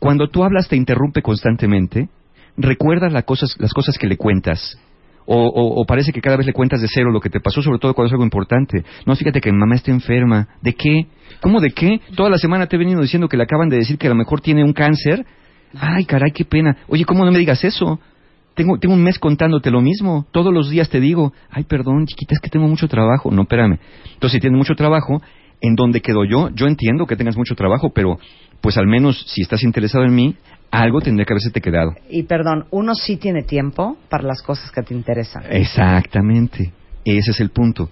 Cuando 0.00 0.26
tú 0.26 0.42
hablas 0.42 0.66
te 0.66 0.74
interrumpe 0.74 1.22
constantemente, 1.22 2.08
recuerda 2.56 3.08
las 3.08 3.22
cosas, 3.22 3.54
las 3.60 3.72
cosas 3.72 3.98
que 3.98 4.08
le 4.08 4.16
cuentas. 4.16 4.76
O, 5.30 5.80
o- 5.80 5.84
parece 5.84 6.10
que 6.10 6.22
cada 6.22 6.38
vez 6.38 6.46
le 6.46 6.54
cuentas 6.54 6.80
de 6.80 6.88
cero 6.88 7.10
lo 7.10 7.20
que 7.20 7.28
te 7.28 7.38
pasó, 7.38 7.60
sobre 7.60 7.78
todo 7.78 7.92
cuando 7.92 8.06
es 8.06 8.12
algo 8.12 8.24
importante. 8.24 8.82
No, 9.04 9.14
fíjate 9.14 9.42
que 9.42 9.52
mi 9.52 9.58
mamá 9.58 9.74
está 9.74 9.90
enferma. 9.90 10.48
¿De 10.62 10.72
qué? 10.72 11.06
¿Cómo 11.42 11.60
de 11.60 11.70
qué? 11.70 12.00
Toda 12.16 12.30
la 12.30 12.38
semana 12.38 12.66
te 12.66 12.76
he 12.76 12.78
venido 12.78 13.02
diciendo 13.02 13.28
que 13.28 13.36
le 13.36 13.42
acaban 13.42 13.68
de 13.68 13.76
decir 13.76 13.98
que 13.98 14.06
a 14.06 14.10
lo 14.10 14.16
mejor 14.16 14.40
tiene 14.40 14.64
un 14.64 14.72
cáncer. 14.72 15.26
Ay, 15.78 16.06
caray, 16.06 16.30
qué 16.32 16.46
pena. 16.46 16.78
Oye, 16.88 17.04
¿cómo 17.04 17.26
no 17.26 17.30
me 17.30 17.38
digas 17.38 17.62
eso? 17.62 18.00
Tengo, 18.54 18.78
tengo 18.78 18.94
un 18.94 19.02
mes 19.02 19.18
contándote 19.18 19.70
lo 19.70 19.82
mismo. 19.82 20.26
Todos 20.32 20.50
los 20.52 20.70
días 20.70 20.88
te 20.88 20.98
digo, 20.98 21.34
ay, 21.50 21.64
perdón, 21.64 22.06
chiquita, 22.06 22.34
es 22.34 22.40
que 22.40 22.48
tengo 22.48 22.66
mucho 22.66 22.88
trabajo. 22.88 23.30
No, 23.30 23.42
espérame. 23.42 23.78
Entonces, 24.14 24.32
si 24.32 24.40
tienes 24.40 24.56
mucho 24.56 24.74
trabajo, 24.76 25.20
¿en 25.60 25.74
dónde 25.74 26.00
quedo 26.00 26.24
yo? 26.24 26.48
Yo 26.54 26.66
entiendo 26.66 27.06
que 27.06 27.16
tengas 27.16 27.36
mucho 27.36 27.54
trabajo, 27.54 27.90
pero 27.94 28.18
pues 28.60 28.76
al 28.76 28.86
menos 28.86 29.24
si 29.28 29.42
estás 29.42 29.62
interesado 29.62 30.04
en 30.04 30.14
mí, 30.14 30.36
algo 30.70 31.00
tendría 31.00 31.24
que 31.24 31.34
haberte 31.34 31.60
quedado. 31.60 31.94
Y 32.10 32.24
perdón, 32.24 32.66
uno 32.70 32.94
sí 32.94 33.16
tiene 33.16 33.42
tiempo 33.42 33.96
para 34.08 34.24
las 34.24 34.42
cosas 34.42 34.70
que 34.70 34.82
te 34.82 34.94
interesan. 34.94 35.44
Exactamente. 35.50 36.72
Ese 37.04 37.30
es 37.30 37.40
el 37.40 37.50
punto. 37.50 37.88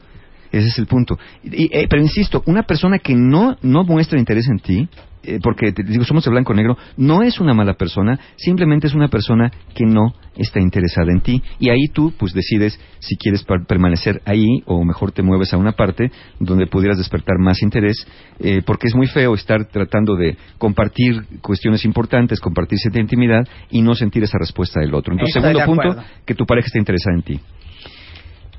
Ese 0.53 0.69
es 0.69 0.79
el 0.79 0.87
punto. 0.87 1.19
Y- 1.45 1.65
eh, 1.77 1.87
pero 1.89 2.03
insisto, 2.03 2.43
una 2.47 2.63
persona 2.63 2.99
que 2.99 3.15
no, 3.15 3.57
no 3.63 3.85
muestra 3.85 4.19
interés 4.19 4.49
en 4.49 4.59
ti, 4.59 4.89
eh, 5.23 5.41
porque 5.43 5.73
te 5.73 5.83
digo, 5.83 6.05
somos 6.05 6.25
de 6.25 6.31
blanco 6.31 6.53
o 6.53 6.57
negro, 6.57 6.77
no 6.97 7.23
es 7.23 7.41
una 7.41 7.53
mala 7.53 7.75
persona, 7.75 8.19
simplemente 8.37 8.87
es 8.87 8.95
una 8.95 9.09
persona 9.09 9.51
que 9.75 9.85
no 9.85 10.15
está 10.37 10.61
interesada 10.61 11.11
en 11.11 11.21
ti. 11.21 11.43
Y 11.59 11.71
ahí 11.71 11.87
tú, 11.93 12.13
pues 12.17 12.33
decides 12.33 12.79
si 13.01 13.17
quieres 13.17 13.43
per- 13.43 13.67
permanecer 13.67 14.23
ahí 14.25 14.45
o 14.67 14.85
mejor 14.85 15.11
te 15.11 15.23
mueves 15.23 15.53
a 15.53 15.57
una 15.57 15.73
parte 15.73 16.13
donde 16.39 16.67
pudieras 16.69 16.99
despertar 16.99 17.39
más 17.41 17.61
interés, 17.63 18.07
eh, 18.39 18.63
porque 18.65 18.87
es 18.87 18.95
muy 18.95 19.09
feo 19.09 19.35
estar 19.35 19.65
tratando 19.67 20.15
de 20.15 20.37
compartir 20.59 21.25
cuestiones 21.43 21.85
importantes, 21.85 22.39
compartir 22.39 22.79
cierta 22.79 23.01
intimidad 23.01 23.49
y 23.71 23.83
no 23.83 23.95
sentir 23.97 24.23
esa 24.23 24.39
respuesta 24.39 24.79
del 24.81 24.95
otro. 24.95 25.13
Entonces, 25.13 25.35
Estoy 25.37 25.53
de 25.55 25.59
segundo 25.61 25.83
punto, 25.83 26.03
que 26.25 26.35
tu 26.35 26.47
pareja 26.47 26.67
esté 26.67 26.79
interesada 26.79 27.17
en 27.17 27.23
ti. 27.23 27.41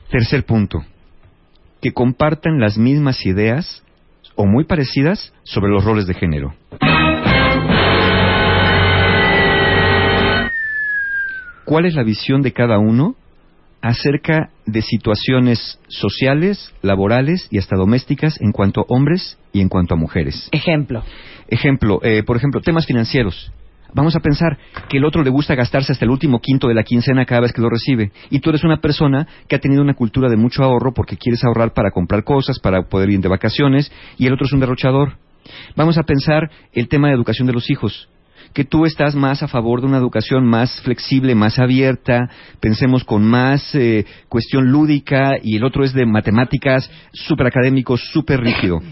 Tercer 0.10 0.44
punto, 0.46 0.80
que 1.82 1.92
compartan 1.92 2.60
las 2.60 2.78
mismas 2.78 3.26
ideas 3.26 3.84
o 4.36 4.46
muy 4.46 4.66
parecidas 4.66 5.34
sobre 5.44 5.72
los 5.72 5.84
roles 5.84 6.08
de 6.08 6.14
género. 6.14 6.54
¿Cuál 11.66 11.86
es 11.86 11.96
la 11.96 12.04
visión 12.04 12.42
de 12.44 12.54
cada 12.54 12.80
uno 12.80 13.16
acerca 13.82 14.52
de 14.66 14.82
situaciones 14.82 15.80
sociales, 15.88 16.74
laborales 16.82 17.48
y 17.52 17.58
hasta 17.58 17.76
domésticas 17.76 18.40
en 18.42 18.52
cuanto 18.52 18.82
a 18.82 18.86
hombres 18.88 19.38
y 19.52 19.62
en 19.62 19.70
cuanto 19.70 19.94
a 19.94 19.98
mujeres? 19.98 20.48
Ejemplo. 20.52 21.04
Ejemplo, 21.50 22.00
eh, 22.04 22.24
por 22.24 22.38
ejemplo, 22.38 22.62
temas 22.62 22.86
financieros. 22.86 23.52
Vamos 23.94 24.16
a 24.16 24.20
pensar 24.20 24.58
que 24.90 24.98
el 24.98 25.06
otro 25.06 25.24
le 25.24 25.30
gusta 25.30 25.56
gastarse 25.56 25.92
hasta 25.92 26.06
el 26.06 26.12
último 26.12 26.40
quinto 26.40 26.68
de 26.68 26.74
la 26.74 26.84
quincena 26.84 27.26
cada 27.26 27.42
vez 27.42 27.54
que 27.54 27.62
lo 27.62 27.70
recibe. 27.70 28.12
Y 28.30 28.40
tú 28.40 28.50
eres 28.50 28.64
una 28.64 28.78
persona 28.78 29.28
que 29.48 29.56
ha 29.56 29.60
tenido 29.60 29.82
una 29.82 29.94
cultura 29.94 30.30
de 30.30 30.38
mucho 30.38 30.64
ahorro 30.64 30.94
porque 30.94 31.18
quieres 31.18 31.44
ahorrar 31.44 31.74
para 31.74 31.92
comprar 31.92 32.24
cosas, 32.24 32.60
para 32.60 32.84
poder 32.84 33.10
ir 33.10 33.22
de 33.22 33.30
vacaciones, 33.30 33.92
y 34.18 34.28
el 34.28 34.34
otro 34.34 34.46
es 34.46 34.54
un 34.54 34.60
derrochador. 34.60 35.18
Vamos 35.76 35.98
a 35.98 36.04
pensar 36.04 36.50
el 36.74 36.88
tema 36.88 37.08
de 37.08 37.14
educación 37.14 37.48
de 37.48 37.54
los 37.54 37.70
hijos 37.70 38.10
que 38.54 38.64
tú 38.64 38.86
estás 38.86 39.16
más 39.16 39.44
a 39.44 39.48
favor 39.48 39.82
de 39.82 39.88
una 39.88 39.98
educación 39.98 40.46
más 40.46 40.82
flexible, 40.82 41.36
más 41.36 41.60
abierta, 41.60 42.30
pensemos 42.60 43.04
con 43.04 43.24
más 43.24 43.74
eh, 43.76 44.06
cuestión 44.30 44.72
lúdica, 44.72 45.34
y 45.42 45.56
el 45.58 45.64
otro 45.64 45.84
es 45.84 45.94
de 45.94 46.06
matemáticas, 46.06 46.90
súper 47.14 47.48
académico, 47.48 47.98
súper 47.98 48.42
rígido. 48.42 48.80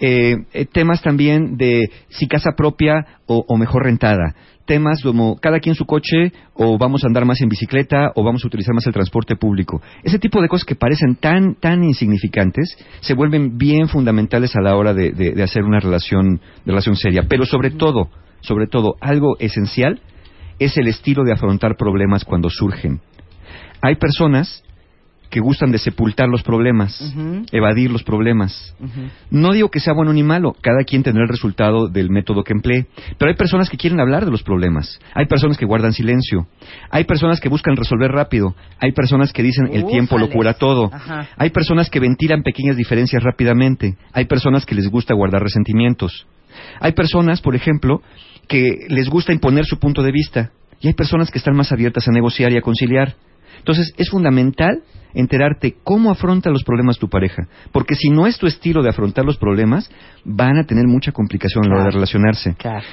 Eh, 0.00 0.36
eh, 0.52 0.64
temas 0.66 1.02
también 1.02 1.56
de 1.56 1.90
si 2.08 2.28
casa 2.28 2.50
propia 2.56 3.04
o, 3.26 3.44
o 3.48 3.56
mejor 3.56 3.84
rentada 3.84 4.34
temas 4.64 5.02
como 5.02 5.36
cada 5.36 5.60
quien 5.60 5.74
su 5.74 5.86
coche 5.86 6.30
o 6.54 6.76
vamos 6.78 7.02
a 7.02 7.06
andar 7.06 7.24
más 7.24 7.40
en 7.40 7.48
bicicleta 7.48 8.12
o 8.14 8.22
vamos 8.22 8.44
a 8.44 8.46
utilizar 8.48 8.74
más 8.74 8.86
el 8.86 8.92
transporte 8.92 9.34
público. 9.34 9.80
Ese 10.04 10.18
tipo 10.18 10.42
de 10.42 10.48
cosas 10.48 10.66
que 10.66 10.74
parecen 10.76 11.16
tan, 11.16 11.54
tan 11.54 11.82
insignificantes 11.82 12.76
se 13.00 13.14
vuelven 13.14 13.56
bien 13.56 13.88
fundamentales 13.88 14.54
a 14.56 14.60
la 14.60 14.76
hora 14.76 14.92
de, 14.92 15.12
de- 15.12 15.32
de 15.32 15.42
hacer 15.42 15.64
una 15.64 15.80
relación, 15.80 16.40
relación 16.66 16.96
seria. 16.96 17.22
Pero 17.28 17.46
sobre 17.46 17.70
todo, 17.70 18.10
sobre 18.40 18.66
todo, 18.66 18.96
algo 19.00 19.36
esencial 19.38 20.00
es 20.58 20.76
el 20.76 20.88
estilo 20.88 21.24
de 21.24 21.32
afrontar 21.32 21.76
problemas 21.76 22.24
cuando 22.24 22.50
surgen. 22.50 23.00
Hay 23.80 23.96
personas 23.96 24.64
que 25.30 25.40
gustan 25.40 25.70
de 25.70 25.78
sepultar 25.78 26.28
los 26.28 26.42
problemas, 26.42 27.14
evadir 27.52 27.90
los 27.90 28.02
problemas. 28.02 28.74
No 29.30 29.52
digo 29.52 29.68
que 29.68 29.80
sea 29.80 29.92
bueno 29.92 30.12
ni 30.12 30.22
malo, 30.22 30.56
cada 30.60 30.84
quien 30.84 31.02
tendrá 31.02 31.24
el 31.24 31.28
resultado 31.28 31.88
del 31.88 32.10
método 32.10 32.42
que 32.42 32.52
emplee, 32.52 32.86
pero 33.18 33.30
hay 33.30 33.36
personas 33.36 33.68
que 33.68 33.76
quieren 33.76 34.00
hablar 34.00 34.24
de 34.24 34.30
los 34.30 34.42
problemas, 34.42 34.98
hay 35.14 35.26
personas 35.26 35.58
que 35.58 35.66
guardan 35.66 35.92
silencio, 35.92 36.46
hay 36.90 37.04
personas 37.04 37.40
que 37.40 37.48
buscan 37.48 37.76
resolver 37.76 38.10
rápido, 38.10 38.54
hay 38.80 38.92
personas 38.92 39.32
que 39.32 39.42
dicen 39.42 39.68
el 39.72 39.86
tiempo 39.86 40.18
lo 40.18 40.30
cura 40.30 40.54
todo, 40.54 40.90
Ajá. 40.92 41.28
hay 41.36 41.50
personas 41.50 41.90
que 41.90 42.00
ventilan 42.00 42.42
pequeñas 42.42 42.76
diferencias 42.76 43.22
rápidamente, 43.22 43.96
hay 44.12 44.24
personas 44.24 44.64
que 44.64 44.74
les 44.74 44.88
gusta 44.88 45.14
guardar 45.14 45.42
resentimientos, 45.42 46.26
hay 46.80 46.92
personas, 46.92 47.40
por 47.40 47.54
ejemplo, 47.54 48.02
que 48.46 48.86
les 48.88 49.08
gusta 49.08 49.32
imponer 49.32 49.64
su 49.64 49.78
punto 49.78 50.02
de 50.02 50.12
vista 50.12 50.50
y 50.80 50.88
hay 50.88 50.94
personas 50.94 51.30
que 51.30 51.38
están 51.38 51.56
más 51.56 51.72
abiertas 51.72 52.06
a 52.08 52.12
negociar 52.12 52.52
y 52.52 52.56
a 52.56 52.62
conciliar. 52.62 53.16
Entonces, 53.58 53.92
es 53.96 54.08
fundamental 54.08 54.82
enterarte 55.14 55.76
cómo 55.82 56.10
afronta 56.10 56.50
los 56.50 56.64
problemas 56.64 56.98
tu 56.98 57.08
pareja, 57.08 57.48
porque 57.72 57.94
si 57.94 58.10
no 58.10 58.26
es 58.26 58.38
tu 58.38 58.46
estilo 58.46 58.82
de 58.82 58.90
afrontar 58.90 59.24
los 59.24 59.36
problemas, 59.36 59.90
van 60.24 60.58
a 60.58 60.64
tener 60.64 60.86
mucha 60.86 61.12
complicación 61.12 61.64
a 61.64 61.68
la 61.68 61.74
hora 61.74 61.84
de 61.84 61.90
relacionarse. 61.92 62.54
Claro. 62.54 62.86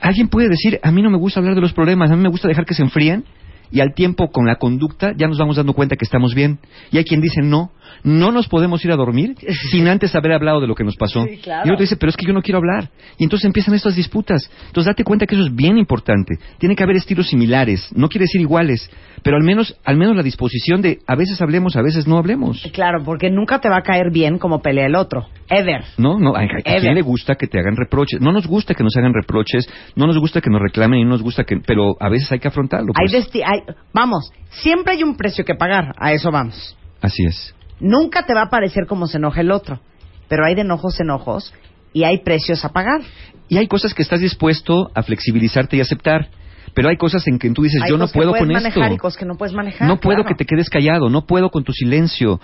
Alguien 0.00 0.28
puede 0.28 0.48
decir, 0.48 0.78
a 0.82 0.90
mí 0.90 1.02
no 1.02 1.10
me 1.10 1.18
gusta 1.18 1.40
hablar 1.40 1.54
de 1.54 1.60
los 1.60 1.72
problemas, 1.72 2.10
a 2.10 2.16
mí 2.16 2.22
me 2.22 2.30
gusta 2.30 2.48
dejar 2.48 2.64
que 2.64 2.74
se 2.74 2.82
enfríen, 2.82 3.24
y 3.70 3.80
al 3.80 3.94
tiempo 3.94 4.30
con 4.30 4.46
la 4.46 4.56
conducta 4.56 5.12
ya 5.16 5.26
nos 5.26 5.38
vamos 5.38 5.56
dando 5.56 5.74
cuenta 5.74 5.96
que 5.96 6.04
estamos 6.04 6.34
bien. 6.34 6.58
Y 6.90 6.98
hay 6.98 7.04
quien 7.04 7.20
dice, 7.20 7.42
no, 7.42 7.70
no 8.04 8.30
nos 8.32 8.48
podemos 8.48 8.84
ir 8.84 8.92
a 8.92 8.96
dormir 8.96 9.34
sin 9.70 9.88
antes 9.88 10.14
haber 10.14 10.32
hablado 10.32 10.60
de 10.60 10.66
lo 10.66 10.74
que 10.74 10.84
nos 10.84 10.96
pasó. 10.96 11.24
Sí, 11.24 11.38
claro. 11.38 11.68
Y 11.68 11.70
otro 11.72 11.82
dice, 11.82 11.96
pero 11.96 12.10
es 12.10 12.16
que 12.16 12.26
yo 12.26 12.32
no 12.32 12.42
quiero 12.42 12.58
hablar. 12.58 12.90
Y 13.18 13.24
entonces 13.24 13.46
empiezan 13.46 13.74
estas 13.74 13.96
disputas. 13.96 14.50
Entonces 14.66 14.86
date 14.86 15.04
cuenta 15.04 15.26
que 15.26 15.34
eso 15.34 15.44
es 15.44 15.54
bien 15.54 15.78
importante. 15.78 16.34
Tiene 16.58 16.74
que 16.76 16.82
haber 16.82 16.96
estilos 16.96 17.28
similares, 17.28 17.88
no 17.94 18.08
quiere 18.08 18.24
decir 18.24 18.40
iguales, 18.40 18.90
pero 19.22 19.36
al 19.36 19.42
menos, 19.42 19.76
al 19.84 19.96
menos 19.96 20.16
la 20.16 20.22
disposición 20.22 20.80
de 20.82 20.98
a 21.06 21.14
veces 21.16 21.40
hablemos, 21.40 21.76
a 21.76 21.82
veces 21.82 22.06
no 22.06 22.18
hablemos. 22.18 22.62
Claro, 22.72 23.02
porque 23.04 23.30
nunca 23.30 23.60
te 23.60 23.68
va 23.68 23.78
a 23.78 23.82
caer 23.82 24.10
bien 24.12 24.38
como 24.38 24.60
pelea 24.62 24.86
el 24.86 24.94
otro. 24.94 25.26
Ever. 25.48 25.82
No, 25.96 26.18
no, 26.18 26.34
a, 26.36 26.40
a 26.42 26.62
quién 26.78 26.94
le 26.94 27.02
gusta 27.02 27.34
que 27.34 27.46
te 27.46 27.58
hagan 27.58 27.76
reproches. 27.76 28.20
No 28.20 28.32
nos 28.32 28.46
gusta 28.46 28.74
que 28.74 28.82
nos 28.84 28.96
hagan 28.96 29.14
reproches, 29.14 29.66
no 29.96 30.06
nos 30.06 30.18
gusta 30.18 30.40
que 30.40 30.50
nos 30.50 30.60
reclamen 30.60 31.00
y 31.00 31.04
no 31.04 31.10
nos 31.10 31.22
gusta 31.22 31.44
que... 31.44 31.56
Pero 31.66 31.94
a 32.00 32.08
veces 32.08 32.30
hay 32.32 32.38
que 32.38 32.48
afrontarlo. 32.48 32.92
Hay 32.94 33.10
pues. 33.10 33.28
hay- 33.44 33.62
vamos, 33.92 34.30
siempre 34.50 34.94
hay 34.94 35.02
un 35.02 35.16
precio 35.16 35.44
que 35.44 35.54
pagar. 35.54 35.94
A 35.98 36.12
eso 36.12 36.30
vamos. 36.30 36.76
Así 37.00 37.24
es. 37.24 37.54
Nunca 37.80 38.24
te 38.26 38.34
va 38.34 38.42
a 38.42 38.50
parecer 38.50 38.86
como 38.86 39.06
se 39.06 39.18
enoja 39.18 39.40
el 39.40 39.50
otro. 39.50 39.80
Pero 40.28 40.44
hay 40.44 40.54
de 40.54 40.62
enojos 40.62 41.00
enojos 41.00 41.52
y 41.92 42.04
hay 42.04 42.18
precios 42.18 42.64
a 42.64 42.70
pagar. 42.70 43.00
Y 43.48 43.56
hay 43.56 43.66
cosas 43.66 43.94
que 43.94 44.02
estás 44.02 44.20
dispuesto 44.20 44.90
a 44.94 45.02
flexibilizarte 45.02 45.76
y 45.76 45.80
aceptar. 45.80 46.28
Pero 46.74 46.90
hay 46.90 46.96
cosas 46.96 47.26
en 47.26 47.38
que 47.38 47.50
tú 47.50 47.62
dices, 47.62 47.82
Hay 47.82 47.90
yo 47.90 47.96
no 47.96 48.06
que 48.06 48.12
puedo 48.12 48.30
puedes 48.30 48.44
con 48.44 48.52
manejar 48.52 48.82
esto. 48.84 48.94
y 48.94 48.98
cosas 48.98 49.18
que 49.18 49.24
no 49.24 49.36
puedes 49.36 49.54
manejar. 49.54 49.88
No 49.88 49.98
puedo 49.98 50.18
claro. 50.22 50.28
que 50.28 50.34
te 50.34 50.44
quedes 50.44 50.68
callado, 50.68 51.08
no 51.08 51.26
puedo 51.26 51.50
con 51.50 51.64
tu 51.64 51.72
silencio, 51.72 52.40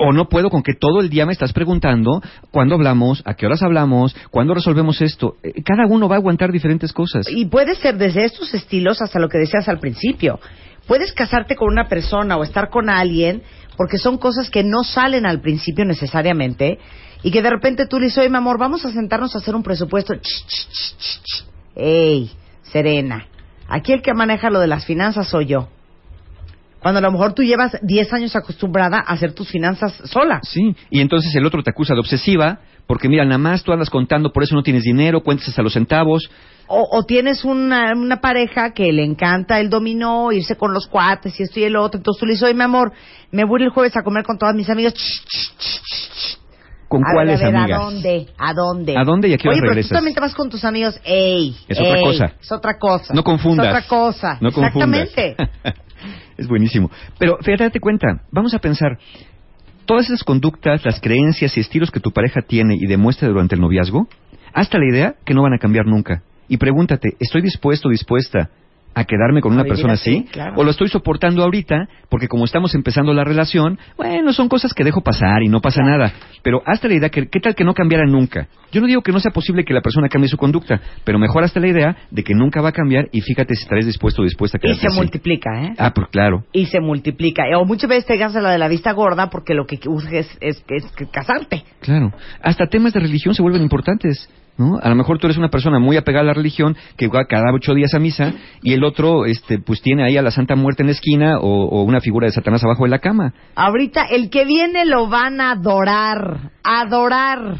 o, 0.00 0.12
no 0.12 0.28
puedo 0.28 0.50
con 0.50 0.62
que 0.62 0.74
todo 0.74 1.00
el 1.00 1.08
día 1.08 1.26
me 1.26 1.32
estás 1.32 1.52
preguntando 1.52 2.20
cuándo 2.50 2.74
hablamos, 2.74 3.22
a 3.24 3.34
qué 3.34 3.46
horas 3.46 3.62
hablamos, 3.62 4.14
cuándo 4.30 4.54
resolvemos 4.54 5.00
esto. 5.00 5.36
Eh, 5.42 5.62
Cada 5.64 5.86
uno 5.86 6.08
va 6.08 6.16
a 6.16 6.18
aguantar 6.18 6.52
diferentes 6.52 6.92
cosas. 6.92 7.26
Y 7.28 7.46
puede 7.46 7.74
ser 7.76 7.96
desde 7.96 8.26
estos 8.26 8.52
estilos 8.54 9.00
hasta 9.00 9.18
lo 9.18 9.28
que 9.28 9.38
decías 9.38 9.68
al 9.68 9.80
principio. 9.80 10.38
Puedes 10.86 11.12
casarte 11.12 11.56
con 11.56 11.68
una 11.68 11.88
persona 11.88 12.36
o 12.36 12.44
estar 12.44 12.70
con 12.70 12.88
alguien 12.88 13.42
porque 13.78 13.96
son 13.96 14.18
cosas 14.18 14.50
que 14.50 14.64
no 14.64 14.82
salen 14.82 15.24
al 15.24 15.40
principio 15.40 15.84
necesariamente 15.84 16.80
y 17.22 17.30
que 17.30 17.42
de 17.42 17.48
repente 17.48 17.86
tú 17.86 18.00
le 18.00 18.06
dices, 18.06 18.18
oye, 18.18 18.28
mi 18.28 18.36
amor, 18.36 18.58
vamos 18.58 18.84
a 18.84 18.90
sentarnos 18.90 19.34
a 19.34 19.38
hacer 19.38 19.54
un 19.54 19.62
presupuesto. 19.62 20.14
Ch, 20.14 20.20
ch, 20.20 21.22
ch. 21.22 21.44
Ey, 21.76 22.28
serena. 22.64 23.28
Aquí 23.68 23.92
el 23.92 24.02
que 24.02 24.12
maneja 24.14 24.50
lo 24.50 24.58
de 24.58 24.66
las 24.66 24.84
finanzas 24.84 25.28
soy 25.28 25.46
yo. 25.46 25.68
Cuando 26.80 26.98
a 26.98 27.02
lo 27.02 27.12
mejor 27.12 27.34
tú 27.34 27.42
llevas 27.42 27.78
10 27.80 28.12
años 28.12 28.34
acostumbrada 28.34 28.98
a 28.98 29.12
hacer 29.12 29.32
tus 29.32 29.48
finanzas 29.48 29.94
sola. 30.04 30.40
Sí, 30.42 30.74
y 30.90 31.00
entonces 31.00 31.32
el 31.36 31.46
otro 31.46 31.62
te 31.62 31.70
acusa 31.70 31.94
de 31.94 32.00
obsesiva, 32.00 32.58
porque 32.88 33.08
mira, 33.08 33.24
nada 33.24 33.38
más 33.38 33.62
tú 33.62 33.70
andas 33.70 33.90
contando, 33.90 34.32
por 34.32 34.42
eso 34.42 34.54
no 34.54 34.62
tienes 34.62 34.82
dinero, 34.82 35.20
cuentas 35.20 35.48
hasta 35.48 35.62
los 35.62 35.74
centavos. 35.74 36.30
O, 36.66 36.88
o 36.90 37.02
tienes 37.04 37.44
una, 37.44 37.92
una 37.92 38.22
pareja 38.22 38.72
que 38.72 38.90
le 38.92 39.04
encanta 39.04 39.60
el 39.60 39.68
dominó, 39.68 40.32
irse 40.32 40.56
con 40.56 40.72
los 40.72 40.86
cuates 40.88 41.38
y 41.38 41.42
esto 41.42 41.60
y 41.60 41.64
el 41.64 41.76
otro. 41.76 41.98
Entonces 41.98 42.18
tú 42.18 42.24
le 42.24 42.32
dices, 42.32 42.44
oye, 42.44 42.54
mi 42.54 42.62
amor, 42.62 42.92
me 43.30 43.44
voy 43.44 43.62
el 43.62 43.68
jueves 43.68 43.94
a 43.96 44.02
comer 44.02 44.24
con 44.24 44.38
todas 44.38 44.54
mis 44.54 44.70
amigas. 44.70 44.94
¿Con 46.88 47.02
A 47.04 47.12
cuáles 47.12 47.40
ver, 47.40 47.48
a 47.48 47.50
ver, 47.50 47.60
amigas? 47.60 47.78
¿A 47.78 47.84
dónde? 47.84 48.26
¿A 48.38 48.54
dónde? 48.54 48.96
¿A 48.96 49.04
dónde 49.04 49.28
y 49.28 49.34
a 49.34 49.36
qué 49.36 49.48
Oye, 49.50 49.60
pero 49.60 49.68
regresas? 49.72 49.90
tú 49.90 49.94
también 49.94 50.14
te 50.14 50.20
vas 50.22 50.34
con 50.34 50.48
tus 50.48 50.64
amigos. 50.64 50.98
¡Ey! 51.04 51.54
Es 51.68 51.78
otra 51.78 52.00
cosa. 52.00 52.32
Es 52.40 52.52
otra 52.52 52.78
cosa. 52.78 53.12
No 53.12 53.22
confundas. 53.22 53.66
Es 53.66 53.70
otra 53.70 53.86
cosa. 53.86 54.38
No 54.40 54.50
confundas. 54.50 55.10
Exactamente. 55.10 55.36
es 56.38 56.48
buenísimo. 56.48 56.90
Pero 57.18 57.36
fíjate, 57.42 57.64
date 57.64 57.80
cuenta, 57.80 58.06
vamos 58.32 58.54
a 58.54 58.58
pensar, 58.58 58.98
todas 59.88 60.04
esas 60.04 60.22
conductas, 60.22 60.84
las 60.84 61.00
creencias 61.00 61.56
y 61.56 61.60
estilos 61.60 61.90
que 61.90 61.98
tu 61.98 62.12
pareja 62.12 62.42
tiene 62.42 62.76
y 62.78 62.86
demuestra 62.86 63.26
durante 63.26 63.54
el 63.54 63.62
noviazgo, 63.62 64.06
hasta 64.52 64.78
la 64.78 64.86
idea 64.86 65.14
que 65.24 65.32
no 65.32 65.42
van 65.42 65.54
a 65.54 65.58
cambiar 65.58 65.86
nunca. 65.86 66.22
Y 66.46 66.58
pregúntate, 66.58 67.16
¿estoy 67.18 67.40
dispuesto 67.40 67.88
o 67.88 67.90
dispuesta 67.90 68.50
a 68.94 69.04
quedarme 69.04 69.40
con 69.40 69.52
una 69.52 69.64
persona 69.64 69.94
así, 69.94 70.18
así? 70.18 70.24
claro. 70.32 70.54
¿O 70.56 70.64
lo 70.64 70.70
estoy 70.70 70.88
soportando 70.88 71.42
ahorita? 71.42 71.88
Porque 72.08 72.26
como 72.26 72.44
estamos 72.44 72.74
empezando 72.74 73.12
la 73.14 73.24
relación, 73.24 73.78
bueno, 73.96 74.32
son 74.32 74.48
cosas 74.48 74.74
que 74.74 74.84
dejo 74.84 75.02
pasar 75.02 75.42
y 75.42 75.48
no 75.48 75.60
pasa 75.60 75.82
nada. 75.82 76.12
Pero 76.42 76.62
hasta 76.66 76.88
la 76.88 76.94
idea 76.94 77.08
que, 77.08 77.28
¿qué 77.28 77.40
tal 77.40 77.54
que 77.54 77.64
no 77.64 77.74
cambiara 77.74 78.06
nunca? 78.06 78.48
Yo 78.72 78.80
no 78.80 78.86
digo 78.86 79.02
que 79.02 79.12
no 79.12 79.20
sea 79.20 79.30
posible 79.32 79.64
que 79.64 79.72
la 79.72 79.80
persona 79.80 80.08
cambie 80.08 80.28
su 80.28 80.36
conducta, 80.36 80.80
pero 81.04 81.18
mejor 81.18 81.44
hasta 81.44 81.60
la 81.60 81.68
idea 81.68 81.96
de 82.10 82.22
que 82.24 82.34
nunca 82.34 82.60
va 82.60 82.70
a 82.70 82.72
cambiar 82.72 83.08
y 83.12 83.20
fíjate 83.20 83.54
si 83.54 83.62
estarás 83.62 83.86
dispuesto 83.86 84.22
o 84.22 84.24
dispuesta 84.24 84.58
a 84.58 84.60
y 84.60 84.62
quedarte 84.62 84.80
se 84.80 84.86
así. 84.88 84.96
multiplica, 84.96 85.62
¿eh? 85.62 85.74
Ah, 85.78 85.92
pues 85.94 86.08
claro. 86.10 86.44
Y 86.52 86.66
se 86.66 86.80
multiplica. 86.80 87.44
O 87.58 87.64
muchas 87.64 87.88
veces 87.88 88.06
te 88.06 88.16
ganas 88.16 88.34
la 88.42 88.50
de 88.50 88.58
la 88.58 88.68
vista 88.68 88.92
gorda 88.92 89.30
porque 89.30 89.54
lo 89.54 89.66
que 89.66 89.78
urge 89.86 90.20
es, 90.20 90.38
es, 90.40 90.64
es 90.68 90.84
casarte. 91.10 91.64
Claro. 91.80 92.12
Hasta 92.42 92.66
temas 92.66 92.92
de 92.92 93.00
religión 93.00 93.34
se 93.34 93.42
vuelven 93.42 93.62
importantes. 93.62 94.28
¿No? 94.58 94.78
A 94.82 94.88
lo 94.88 94.96
mejor 94.96 95.18
tú 95.18 95.28
eres 95.28 95.38
una 95.38 95.50
persona 95.50 95.78
muy 95.78 95.96
apegada 95.96 96.24
a 96.24 96.26
la 96.26 96.34
religión 96.34 96.76
que 96.96 97.06
va 97.06 97.26
cada 97.26 97.52
ocho 97.54 97.74
días 97.74 97.94
a 97.94 98.00
misa 98.00 98.34
y 98.60 98.72
el 98.72 98.82
otro, 98.82 99.24
este, 99.24 99.60
pues 99.60 99.80
tiene 99.80 100.04
ahí 100.04 100.16
a 100.16 100.22
la 100.22 100.32
Santa 100.32 100.56
Muerte 100.56 100.82
en 100.82 100.88
la 100.88 100.92
esquina 100.92 101.38
o, 101.38 101.68
o 101.68 101.82
una 101.84 102.00
figura 102.00 102.26
de 102.26 102.32
Satanás 102.32 102.64
abajo 102.64 102.82
de 102.82 102.90
la 102.90 102.98
cama. 102.98 103.32
Ahorita 103.54 104.06
el 104.10 104.30
que 104.30 104.44
viene 104.44 104.84
lo 104.84 105.08
van 105.08 105.40
a 105.40 105.52
adorar. 105.52 106.50
Adorar. 106.64 107.58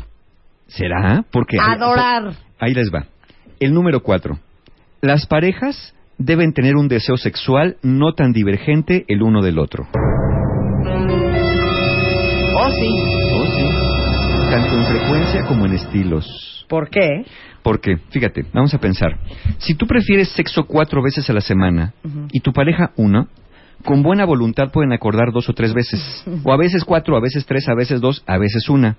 ¿Será? 0.66 1.24
Porque 1.30 1.56
Adorar. 1.60 2.34
Ahí 2.58 2.74
les 2.74 2.92
va. 2.92 3.06
El 3.60 3.72
número 3.72 4.02
cuatro. 4.02 4.38
Las 5.00 5.26
parejas 5.26 5.94
deben 6.18 6.52
tener 6.52 6.74
un 6.76 6.88
deseo 6.88 7.16
sexual 7.16 7.76
no 7.82 8.12
tan 8.12 8.32
divergente 8.32 9.04
el 9.06 9.22
uno 9.22 9.40
del 9.40 9.58
otro. 9.60 9.86
Oh, 12.56 12.70
sí. 12.72 13.27
Tanto 14.50 14.78
en 14.78 14.86
frecuencia 14.86 15.44
como 15.46 15.66
en 15.66 15.74
estilos. 15.74 16.64
¿Por 16.68 16.88
qué? 16.88 17.24
Porque, 17.62 17.96
fíjate, 18.10 18.46
vamos 18.52 18.72
a 18.72 18.78
pensar. 18.78 19.18
Si 19.58 19.74
tú 19.74 19.86
prefieres 19.86 20.30
sexo 20.30 20.64
cuatro 20.64 21.02
veces 21.02 21.28
a 21.28 21.32
la 21.32 21.40
semana 21.40 21.92
y 22.32 22.40
tu 22.40 22.52
pareja 22.52 22.92
una, 22.96 23.28
con 23.84 24.02
buena 24.02 24.24
voluntad 24.24 24.70
pueden 24.72 24.92
acordar 24.92 25.32
dos 25.32 25.48
o 25.48 25.52
tres 25.52 25.74
veces. 25.74 26.24
O 26.44 26.52
a 26.52 26.56
veces 26.56 26.84
cuatro, 26.84 27.16
a 27.16 27.20
veces 27.20 27.44
tres, 27.46 27.68
a 27.68 27.74
veces 27.74 28.00
dos, 28.00 28.22
a 28.26 28.38
veces 28.38 28.68
una. 28.68 28.96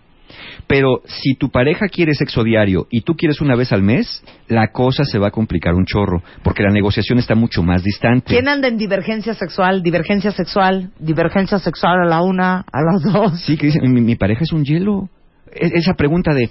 Pero 0.67 1.01
si 1.05 1.35
tu 1.35 1.49
pareja 1.49 1.87
quiere 1.87 2.13
sexo 2.13 2.43
diario 2.43 2.87
y 2.91 3.01
tú 3.01 3.15
quieres 3.15 3.41
una 3.41 3.55
vez 3.55 3.71
al 3.71 3.81
mes, 3.81 4.23
la 4.47 4.71
cosa 4.71 5.03
se 5.03 5.17
va 5.17 5.29
a 5.29 5.31
complicar 5.31 5.73
un 5.73 5.85
chorro, 5.85 6.21
porque 6.43 6.61
la 6.61 6.69
negociación 6.69 7.17
está 7.17 7.33
mucho 7.33 7.63
más 7.63 7.83
distante. 7.83 8.27
¿Quién 8.27 8.47
anda 8.47 8.67
en 8.67 8.77
divergencia 8.77 9.33
sexual? 9.33 9.81
Divergencia 9.81 10.31
sexual, 10.31 10.91
divergencia 10.99 11.57
sexual 11.57 12.01
a 12.03 12.05
la 12.05 12.21
una, 12.21 12.65
a 12.71 12.81
las 12.83 13.01
dos. 13.11 13.41
Sí, 13.41 13.57
que 13.57 13.67
dice, 13.67 13.79
mi, 13.81 14.01
mi 14.01 14.15
pareja 14.15 14.43
es 14.43 14.53
un 14.53 14.63
hielo. 14.63 15.09
E- 15.53 15.71
esa 15.77 15.93
pregunta 15.93 16.33
de, 16.33 16.49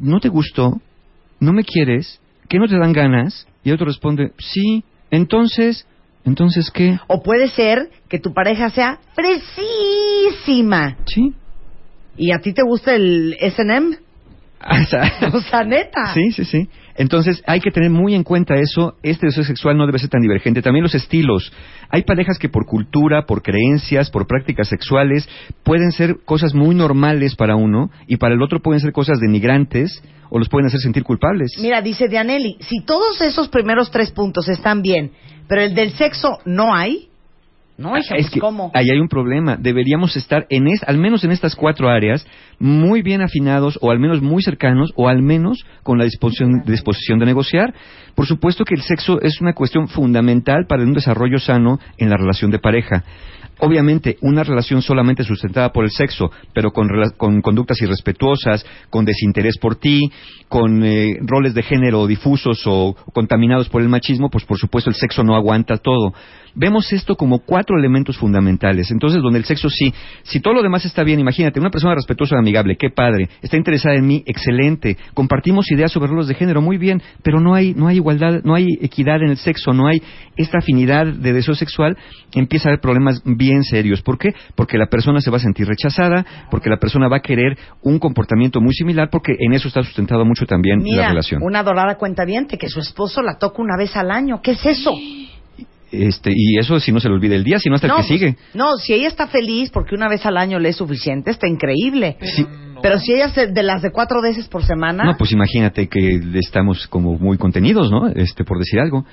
¿no 0.00 0.20
te 0.20 0.28
gustó? 0.28 0.80
¿No 1.40 1.52
me 1.52 1.64
quieres? 1.64 2.20
¿Qué 2.48 2.58
no 2.58 2.66
te 2.66 2.78
dan 2.78 2.92
ganas? 2.92 3.46
Y 3.64 3.68
el 3.70 3.74
otro 3.74 3.86
responde, 3.86 4.32
sí. 4.38 4.84
Entonces, 5.10 5.86
¿entonces 6.24 6.70
qué? 6.70 6.98
O 7.06 7.22
puede 7.22 7.48
ser 7.48 7.90
que 8.08 8.18
tu 8.18 8.32
pareja 8.32 8.70
sea 8.70 8.98
fresísima 9.14 10.96
Sí. 11.06 11.32
y 12.16 12.32
a 12.32 12.38
ti 12.40 12.52
te 12.52 12.62
gusta 12.62 12.94
el 12.94 13.36
S&M. 13.40 13.96
O 14.60 14.84
sea, 14.86 15.12
O 15.32 15.40
sea, 15.40 15.64
neta. 15.64 16.12
Sí, 16.14 16.32
sí, 16.32 16.44
sí. 16.44 16.68
Entonces 16.96 17.42
hay 17.46 17.60
que 17.60 17.70
tener 17.70 17.90
muy 17.90 18.14
en 18.14 18.24
cuenta 18.24 18.54
eso. 18.54 18.96
Este 19.02 19.26
deseo 19.26 19.44
sexual 19.44 19.76
no 19.76 19.86
debe 19.86 20.00
ser 20.00 20.10
tan 20.10 20.20
divergente. 20.20 20.62
También 20.62 20.82
los 20.82 20.94
estilos. 20.94 21.52
Hay 21.90 22.02
parejas 22.02 22.38
que 22.38 22.48
por 22.48 22.66
cultura, 22.66 23.24
por 23.24 23.42
creencias, 23.42 24.10
por 24.10 24.26
prácticas 24.26 24.68
sexuales, 24.68 25.28
pueden 25.62 25.92
ser 25.92 26.16
cosas 26.24 26.54
muy 26.54 26.74
normales 26.74 27.36
para 27.36 27.54
uno 27.54 27.90
y 28.08 28.16
para 28.16 28.34
el 28.34 28.42
otro 28.42 28.60
pueden 28.60 28.80
ser 28.80 28.92
cosas 28.92 29.20
denigrantes 29.20 30.02
o 30.30 30.38
los 30.38 30.48
pueden 30.48 30.66
hacer 30.66 30.80
sentir 30.80 31.04
culpables. 31.04 31.52
Mira, 31.60 31.80
dice 31.80 32.08
Dianelli, 32.08 32.56
si 32.60 32.84
todos 32.84 33.20
esos 33.20 33.48
primeros 33.48 33.90
tres 33.90 34.10
puntos 34.10 34.48
están 34.48 34.82
bien, 34.82 35.12
pero 35.48 35.62
el 35.62 35.74
del 35.74 35.92
sexo 35.92 36.38
no 36.44 36.74
hay, 36.74 37.07
no, 37.78 37.96
hija, 37.96 38.16
es 38.16 38.22
pues, 38.22 38.30
que 38.30 38.40
¿cómo? 38.40 38.72
ahí 38.74 38.90
hay 38.90 38.98
un 38.98 39.08
problema. 39.08 39.56
Deberíamos 39.56 40.16
estar 40.16 40.46
en 40.50 40.66
es, 40.66 40.82
al 40.84 40.98
menos 40.98 41.22
en 41.22 41.30
estas 41.30 41.54
cuatro 41.54 41.88
áreas 41.88 42.26
muy 42.58 43.02
bien 43.02 43.22
afinados 43.22 43.78
o 43.80 43.92
al 43.92 44.00
menos 44.00 44.20
muy 44.20 44.42
cercanos 44.42 44.90
o 44.96 45.08
al 45.08 45.22
menos 45.22 45.64
con 45.84 45.96
la 45.96 46.02
disposición, 46.02 46.64
disposición 46.66 47.20
de 47.20 47.26
negociar. 47.26 47.72
Por 48.16 48.26
supuesto 48.26 48.64
que 48.64 48.74
el 48.74 48.82
sexo 48.82 49.20
es 49.22 49.40
una 49.40 49.52
cuestión 49.52 49.86
fundamental 49.86 50.66
para 50.68 50.82
un 50.82 50.92
desarrollo 50.92 51.38
sano 51.38 51.78
en 51.98 52.10
la 52.10 52.16
relación 52.16 52.50
de 52.50 52.58
pareja. 52.58 53.04
Obviamente, 53.60 54.18
una 54.22 54.44
relación 54.44 54.82
solamente 54.82 55.24
sustentada 55.24 55.72
por 55.72 55.84
el 55.84 55.90
sexo, 55.90 56.30
pero 56.52 56.70
con, 56.70 56.88
con 57.16 57.40
conductas 57.42 57.80
irrespetuosas, 57.82 58.64
con 58.88 59.04
desinterés 59.04 59.58
por 59.58 59.76
ti, 59.76 60.10
con 60.48 60.84
eh, 60.84 61.16
roles 61.22 61.54
de 61.54 61.64
género 61.64 62.06
difusos 62.06 62.62
o 62.66 62.94
contaminados 63.12 63.68
por 63.68 63.82
el 63.82 63.88
machismo, 63.88 64.30
pues 64.30 64.44
por 64.44 64.58
supuesto 64.58 64.90
el 64.90 64.96
sexo 64.96 65.24
no 65.24 65.34
aguanta 65.34 65.76
todo. 65.76 66.12
Vemos 66.54 66.92
esto 66.92 67.16
como 67.16 67.40
cuatro 67.40 67.78
elementos 67.78 68.16
fundamentales. 68.16 68.90
Entonces, 68.90 69.22
donde 69.22 69.38
el 69.38 69.44
sexo 69.44 69.68
sí, 69.68 69.92
si 70.22 70.40
todo 70.40 70.54
lo 70.54 70.62
demás 70.62 70.84
está 70.84 71.02
bien, 71.04 71.20
imagínate, 71.20 71.60
una 71.60 71.70
persona 71.70 71.94
respetuosa 71.94 72.36
y 72.36 72.38
amigable, 72.38 72.76
qué 72.76 72.90
padre, 72.90 73.28
está 73.42 73.56
interesada 73.56 73.96
en 73.96 74.06
mí, 74.06 74.22
excelente, 74.26 74.96
compartimos 75.14 75.70
ideas 75.70 75.92
sobre 75.92 76.10
roles 76.10 76.28
de 76.28 76.34
género, 76.34 76.60
muy 76.60 76.78
bien, 76.78 77.02
pero 77.22 77.40
no 77.40 77.54
hay, 77.54 77.74
no 77.74 77.88
hay 77.88 77.96
igualdad, 77.96 78.42
no 78.44 78.54
hay 78.54 78.66
equidad 78.80 79.22
en 79.22 79.30
el 79.30 79.36
sexo, 79.36 79.72
no 79.72 79.86
hay 79.86 80.02
esta 80.36 80.58
afinidad 80.58 81.06
de 81.06 81.32
deseo 81.32 81.54
sexual, 81.54 81.96
empieza 82.34 82.68
a 82.68 82.70
haber 82.70 82.80
problemas 82.80 83.22
bien 83.24 83.62
serios. 83.64 84.02
¿Por 84.02 84.18
qué? 84.18 84.30
Porque 84.54 84.78
la 84.78 84.86
persona 84.86 85.20
se 85.20 85.30
va 85.30 85.36
a 85.36 85.40
sentir 85.40 85.66
rechazada, 85.66 86.24
porque 86.50 86.70
la 86.70 86.78
persona 86.78 87.08
va 87.08 87.18
a 87.18 87.20
querer 87.20 87.56
un 87.82 87.98
comportamiento 87.98 88.60
muy 88.60 88.74
similar, 88.74 89.08
porque 89.10 89.34
en 89.38 89.52
eso 89.52 89.68
está 89.68 89.82
sustentado 89.82 90.24
mucho 90.24 90.46
también 90.46 90.82
la 90.84 91.08
relación. 91.08 91.42
una 91.42 91.62
dorada 91.62 91.96
cuentaviente 91.96 92.56
que 92.56 92.68
su 92.68 92.80
esposo 92.80 93.22
la 93.22 93.38
toca 93.38 93.62
una 93.62 93.76
vez 93.76 93.96
al 93.96 94.10
año. 94.10 94.40
¿Qué 94.42 94.52
es 94.52 94.64
eso? 94.64 94.92
Este, 95.90 96.30
y 96.34 96.58
eso 96.58 96.78
si 96.80 96.92
no 96.92 97.00
se 97.00 97.08
le 97.08 97.14
olvida 97.14 97.34
el 97.34 97.44
día, 97.44 97.58
sino 97.58 97.74
hasta 97.76 97.86
el 97.86 97.92
que 97.94 97.96
pues, 97.96 98.06
sigue. 98.08 98.36
no, 98.52 98.76
si 98.76 98.92
ella 98.92 99.08
está 99.08 99.26
feliz 99.26 99.70
porque 99.70 99.94
una 99.94 100.06
vez 100.08 100.26
al 100.26 100.36
año 100.36 100.58
le 100.58 100.68
es 100.68 100.76
suficiente, 100.76 101.30
está 101.30 101.48
increíble. 101.48 102.18
Sí. 102.20 102.46
Pero 102.82 102.98
si 102.98 103.14
ella 103.14 103.30
se- 103.30 103.46
de 103.48 103.62
las 103.62 103.80
de 103.82 103.90
cuatro 103.90 104.20
veces 104.20 104.48
por 104.48 104.64
semana, 104.64 105.02
No, 105.04 105.16
pues 105.16 105.32
imagínate 105.32 105.88
que 105.88 106.20
estamos 106.34 106.86
como 106.88 107.14
muy 107.18 107.38
contenidos, 107.38 107.90
¿no? 107.90 108.06
Este, 108.08 108.44
por 108.44 108.58
decir 108.58 108.78
algo. 108.80 109.04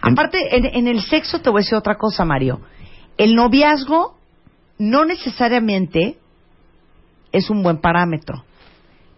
Aparte 0.00 0.38
en, 0.56 0.64
en 0.66 0.88
el 0.88 1.00
sexo 1.00 1.40
te 1.40 1.48
voy 1.48 1.60
a 1.60 1.62
decir 1.62 1.78
otra 1.78 1.94
cosa, 1.96 2.24
Mario. 2.24 2.60
El 3.16 3.34
noviazgo 3.34 4.16
no 4.78 5.04
necesariamente 5.06 6.18
es 7.32 7.50
un 7.50 7.62
buen 7.62 7.78
parámetro. 7.78 8.44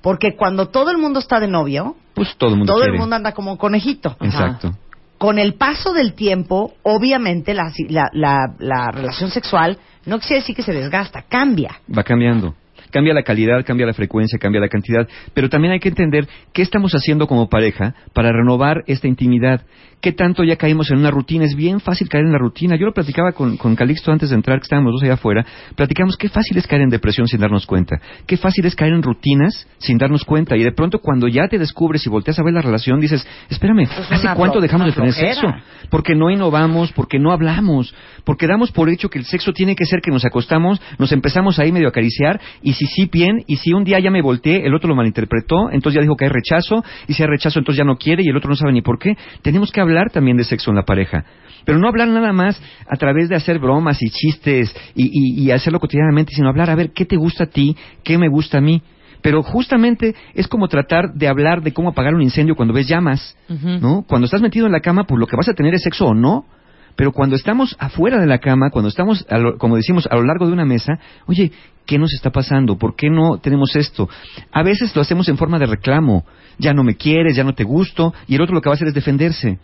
Porque 0.02 0.36
cuando 0.36 0.68
todo 0.68 0.90
el 0.90 0.98
mundo 0.98 1.18
está 1.18 1.40
de 1.40 1.48
novio, 1.48 1.96
pues 2.14 2.36
todo 2.36 2.50
el 2.50 2.56
mundo 2.58 2.72
todo 2.72 2.82
quiere. 2.82 2.94
el 2.96 3.00
mundo 3.00 3.16
anda 3.16 3.32
como 3.32 3.50
un 3.52 3.56
conejito. 3.58 4.16
Exacto. 4.20 4.72
Con 5.18 5.38
el 5.38 5.54
paso 5.54 5.92
del 5.92 6.14
tiempo, 6.14 6.74
obviamente 6.82 7.52
la, 7.54 7.72
la, 7.88 8.08
la- 8.12 8.54
la 8.58 8.90
relación 8.92 9.30
sexual 9.30 9.78
no 10.06 10.20
quiere 10.20 10.36
decir 10.36 10.54
que 10.56 10.62
se 10.62 10.72
desgasta, 10.72 11.22
cambia. 11.28 11.80
Va 11.94 12.02
cambiando. 12.04 12.54
Cambia 12.90 13.14
la 13.14 13.22
calidad, 13.22 13.64
cambia 13.64 13.86
la 13.86 13.94
frecuencia, 13.94 14.38
cambia 14.38 14.60
la 14.60 14.68
cantidad, 14.68 15.08
pero 15.34 15.48
también 15.48 15.72
hay 15.72 15.80
que 15.80 15.88
entender 15.88 16.28
qué 16.52 16.62
estamos 16.62 16.92
haciendo 16.92 17.26
como 17.26 17.48
pareja 17.48 17.94
para 18.12 18.32
renovar 18.32 18.82
esta 18.86 19.08
intimidad. 19.08 19.62
¿Qué 20.00 20.12
tanto 20.12 20.44
ya 20.44 20.54
caímos 20.56 20.90
en 20.92 20.98
una 20.98 21.10
rutina? 21.10 21.44
Es 21.44 21.56
bien 21.56 21.80
fácil 21.80 22.08
caer 22.08 22.24
en 22.24 22.32
la 22.32 22.38
rutina. 22.38 22.76
Yo 22.76 22.86
lo 22.86 22.92
platicaba 22.92 23.32
con, 23.32 23.56
con 23.56 23.74
Calixto 23.74 24.12
antes 24.12 24.30
de 24.30 24.36
entrar, 24.36 24.58
que 24.60 24.62
estábamos 24.62 24.92
dos 24.92 25.02
allá 25.02 25.14
afuera. 25.14 25.44
Platicamos 25.74 26.16
qué 26.16 26.28
fácil 26.28 26.56
es 26.56 26.68
caer 26.68 26.82
en 26.82 26.88
depresión 26.88 27.26
sin 27.26 27.40
darnos 27.40 27.66
cuenta. 27.66 28.00
Qué 28.24 28.36
fácil 28.36 28.64
es 28.66 28.76
caer 28.76 28.92
en 28.92 29.02
rutinas 29.02 29.66
sin 29.78 29.98
darnos 29.98 30.24
cuenta. 30.24 30.56
Y 30.56 30.62
de 30.62 30.70
pronto 30.70 31.00
cuando 31.00 31.26
ya 31.26 31.48
te 31.48 31.58
descubres 31.58 32.06
y 32.06 32.10
volteas 32.10 32.38
a 32.38 32.44
ver 32.44 32.54
la 32.54 32.62
relación, 32.62 33.00
dices, 33.00 33.26
espérame, 33.50 33.88
Pues 33.88 34.12
¿hace 34.12 34.28
cuánto 34.36 34.60
dejamos 34.60 34.86
de 34.86 34.92
tener 34.92 35.12
sexo? 35.12 35.48
Porque 35.90 36.14
no 36.14 36.30
innovamos, 36.30 36.92
porque 36.92 37.18
no 37.18 37.32
hablamos, 37.32 37.92
porque 38.24 38.46
damos 38.46 38.70
por 38.70 38.90
hecho 38.90 39.08
que 39.08 39.18
el 39.18 39.24
sexo 39.24 39.52
tiene 39.52 39.74
que 39.74 39.84
ser 39.84 40.00
que 40.00 40.12
nos 40.12 40.24
acostamos, 40.24 40.80
nos 40.98 41.10
empezamos 41.10 41.58
ahí 41.58 41.72
medio 41.72 41.88
a 41.88 41.90
acariciar, 41.90 42.40
y 42.62 42.74
si 42.78 42.86
sí 42.86 43.08
bien, 43.12 43.42
y 43.46 43.56
si 43.56 43.72
un 43.72 43.84
día 43.84 43.98
ya 43.98 44.10
me 44.10 44.22
volteé, 44.22 44.64
el 44.66 44.74
otro 44.74 44.88
lo 44.88 44.94
malinterpretó, 44.94 45.70
entonces 45.70 45.94
ya 45.96 46.00
dijo 46.02 46.16
que 46.16 46.24
hay 46.26 46.30
rechazo, 46.30 46.84
y 47.06 47.12
si 47.14 47.22
hay 47.22 47.28
rechazo 47.28 47.58
entonces 47.58 47.78
ya 47.78 47.84
no 47.84 47.96
quiere, 47.96 48.22
y 48.24 48.28
el 48.28 48.36
otro 48.36 48.48
no 48.50 48.56
sabe 48.56 48.72
ni 48.72 48.82
por 48.82 48.98
qué. 48.98 49.16
Tenemos 49.42 49.70
que 49.72 49.80
hablar 49.80 50.10
también 50.10 50.36
de 50.36 50.44
sexo 50.44 50.70
en 50.70 50.76
la 50.76 50.84
pareja. 50.84 51.24
Pero 51.64 51.78
no 51.78 51.88
hablar 51.88 52.08
nada 52.08 52.32
más 52.32 52.60
a 52.88 52.96
través 52.96 53.28
de 53.28 53.34
hacer 53.36 53.58
bromas 53.58 54.00
y 54.00 54.08
chistes 54.10 54.74
y, 54.94 55.04
y- 55.12 55.42
y 55.44 55.50
hacerlo 55.50 55.80
cotidianamente, 55.80 56.32
sino 56.34 56.48
hablar 56.48 56.70
a 56.70 56.74
ver 56.74 56.92
qué 56.92 57.04
te 57.04 57.16
gusta 57.16 57.44
a 57.44 57.46
ti, 57.48 57.76
qué 58.04 58.16
me 58.16 58.28
gusta 58.28 58.58
a 58.58 58.60
mí. 58.60 58.80
Pero 59.20 59.42
justamente 59.42 60.14
es 60.34 60.46
como 60.46 60.68
tratar 60.68 61.12
de 61.14 61.26
hablar 61.28 61.60
de 61.62 61.72
cómo 61.72 61.88
apagar 61.88 62.14
un 62.14 62.22
incendio 62.22 62.54
cuando 62.54 62.72
ves 62.72 62.86
llamas. 62.88 63.36
¿no? 63.80 64.04
Cuando 64.08 64.26
estás 64.26 64.40
metido 64.40 64.66
en 64.66 64.72
la 64.72 64.80
cama, 64.80 65.04
pues 65.04 65.18
lo 65.18 65.26
que 65.26 65.36
vas 65.36 65.48
a 65.48 65.54
tener 65.54 65.74
es 65.74 65.82
sexo 65.82 66.06
o 66.06 66.14
no. 66.14 66.44
Pero 66.98 67.12
cuando 67.12 67.36
estamos 67.36 67.76
afuera 67.78 68.18
de 68.18 68.26
la 68.26 68.38
cama, 68.38 68.70
cuando 68.70 68.88
estamos, 68.88 69.24
a 69.30 69.38
lo- 69.38 69.56
como 69.56 69.76
decimos, 69.76 70.08
a 70.10 70.16
lo 70.16 70.24
largo 70.24 70.48
de 70.48 70.52
una 70.52 70.64
mesa, 70.64 70.98
oye, 71.26 71.52
¿qué 71.86 71.96
nos 71.96 72.12
está 72.12 72.30
pasando? 72.30 72.76
¿Por 72.76 72.96
qué 72.96 73.08
no 73.08 73.38
tenemos 73.38 73.76
esto? 73.76 74.08
A 74.50 74.64
veces 74.64 74.96
lo 74.96 75.02
hacemos 75.02 75.28
en 75.28 75.36
forma 75.36 75.60
de 75.60 75.66
reclamo. 75.66 76.26
Ya 76.58 76.74
no 76.74 76.82
me 76.82 76.96
quieres, 76.96 77.36
ya 77.36 77.44
no 77.44 77.54
te 77.54 77.62
gusto, 77.62 78.12
y 78.26 78.34
el 78.34 78.42
otro 78.42 78.52
lo 78.56 78.60
que 78.60 78.68
va 78.68 78.72
a 78.72 78.74
hacer 78.74 78.88
es 78.88 78.94
defenderse. 78.94 79.60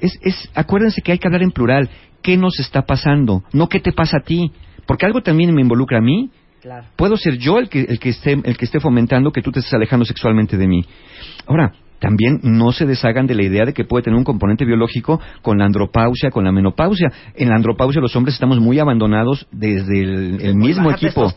Es, 0.00 0.16
es, 0.22 0.48
acuérdense 0.54 1.02
que 1.02 1.10
hay 1.10 1.18
que 1.18 1.26
hablar 1.26 1.42
en 1.42 1.50
plural. 1.50 1.90
¿Qué 2.22 2.36
nos 2.36 2.60
está 2.60 2.82
pasando? 2.82 3.42
No 3.52 3.68
qué 3.68 3.80
te 3.80 3.90
pasa 3.90 4.18
a 4.18 4.24
ti. 4.24 4.52
Porque 4.86 5.06
algo 5.06 5.22
también 5.22 5.52
me 5.52 5.62
involucra 5.62 5.98
a 5.98 6.02
mí. 6.02 6.30
Claro. 6.62 6.86
Puedo 6.94 7.16
ser 7.16 7.36
yo 7.36 7.58
el 7.58 7.68
que, 7.68 7.80
el 7.80 7.98
que 7.98 8.10
esté, 8.10 8.40
el 8.44 8.56
que 8.56 8.64
esté 8.64 8.78
fomentando 8.78 9.32
que 9.32 9.42
tú 9.42 9.50
te 9.50 9.58
estés 9.58 9.74
alejando 9.74 10.04
sexualmente 10.04 10.56
de 10.56 10.68
mí. 10.68 10.84
Ahora, 11.48 11.72
también 11.98 12.40
no 12.42 12.72
se 12.72 12.86
deshagan 12.86 13.26
de 13.26 13.34
la 13.34 13.42
idea 13.42 13.64
de 13.64 13.72
que 13.72 13.84
puede 13.84 14.04
tener 14.04 14.18
un 14.18 14.24
componente 14.24 14.64
biológico 14.64 15.20
con 15.42 15.58
la 15.58 15.64
andropausia, 15.64 16.30
con 16.30 16.44
la 16.44 16.52
menopausia. 16.52 17.10
En 17.34 17.48
la 17.48 17.56
andropausia 17.56 18.00
los 18.00 18.14
hombres 18.16 18.34
estamos 18.34 18.60
muy 18.60 18.78
abandonados 18.78 19.46
desde 19.50 20.00
el, 20.00 20.54
mismo 20.54 20.90
equipo, 20.90 21.32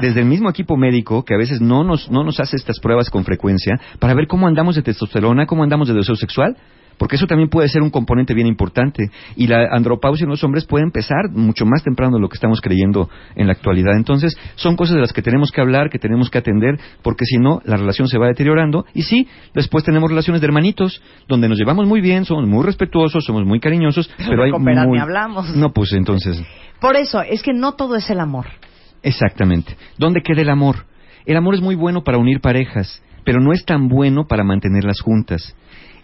desde 0.00 0.20
el 0.20 0.26
mismo 0.26 0.48
equipo 0.48 0.76
médico 0.76 1.24
que 1.24 1.34
a 1.34 1.38
veces 1.38 1.60
no 1.60 1.84
nos, 1.84 2.10
no 2.10 2.24
nos 2.24 2.40
hace 2.40 2.56
estas 2.56 2.80
pruebas 2.80 3.10
con 3.10 3.24
frecuencia 3.24 3.78
para 3.98 4.14
ver 4.14 4.26
cómo 4.26 4.46
andamos 4.46 4.76
de 4.76 4.82
testosterona, 4.82 5.46
cómo 5.46 5.62
andamos 5.62 5.88
de 5.88 5.94
deseo 5.94 6.16
sexual. 6.16 6.56
Porque 6.98 7.16
eso 7.16 7.26
también 7.26 7.48
puede 7.48 7.68
ser 7.68 7.82
un 7.82 7.90
componente 7.90 8.34
bien 8.34 8.46
importante. 8.46 9.10
Y 9.36 9.46
la 9.46 9.68
andropausia 9.70 10.24
en 10.24 10.30
los 10.30 10.42
hombres 10.44 10.66
puede 10.66 10.84
empezar 10.84 11.30
mucho 11.30 11.64
más 11.64 11.82
temprano 11.82 12.16
de 12.16 12.20
lo 12.20 12.28
que 12.28 12.34
estamos 12.34 12.60
creyendo 12.60 13.08
en 13.36 13.46
la 13.46 13.52
actualidad. 13.52 13.96
Entonces, 13.96 14.36
son 14.56 14.76
cosas 14.76 14.96
de 14.96 15.00
las 15.00 15.12
que 15.12 15.22
tenemos 15.22 15.50
que 15.50 15.60
hablar, 15.60 15.90
que 15.90 15.98
tenemos 15.98 16.30
que 16.30 16.38
atender, 16.38 16.78
porque 17.02 17.24
si 17.24 17.38
no, 17.38 17.60
la 17.64 17.76
relación 17.76 18.08
se 18.08 18.18
va 18.18 18.26
deteriorando. 18.26 18.84
Y 18.94 19.02
sí, 19.02 19.28
después 19.54 19.84
tenemos 19.84 20.10
relaciones 20.10 20.40
de 20.40 20.46
hermanitos, 20.46 21.02
donde 21.28 21.48
nos 21.48 21.58
llevamos 21.58 21.86
muy 21.86 22.00
bien, 22.00 22.24
somos 22.24 22.46
muy 22.46 22.64
respetuosos, 22.64 23.24
somos 23.24 23.44
muy 23.44 23.60
cariñosos, 23.60 24.08
Pero 24.18 24.30
pero 24.30 24.44
hay 24.44 24.52
muy... 24.52 24.96
ni 24.96 24.98
hablamos. 24.98 25.54
No, 25.56 25.70
pues 25.70 25.92
entonces... 25.92 26.42
Por 26.80 26.96
eso, 26.96 27.22
es 27.22 27.42
que 27.42 27.52
no 27.52 27.72
todo 27.72 27.96
es 27.96 28.08
el 28.10 28.20
amor. 28.20 28.46
Exactamente. 29.02 29.76
¿Dónde 29.96 30.22
queda 30.22 30.42
el 30.42 30.50
amor? 30.50 30.86
El 31.26 31.36
amor 31.36 31.54
es 31.54 31.60
muy 31.60 31.74
bueno 31.74 32.02
para 32.04 32.18
unir 32.18 32.40
parejas, 32.40 33.02
pero 33.24 33.40
no 33.40 33.52
es 33.52 33.64
tan 33.64 33.88
bueno 33.88 34.26
para 34.26 34.44
mantenerlas 34.44 35.00
juntas. 35.00 35.54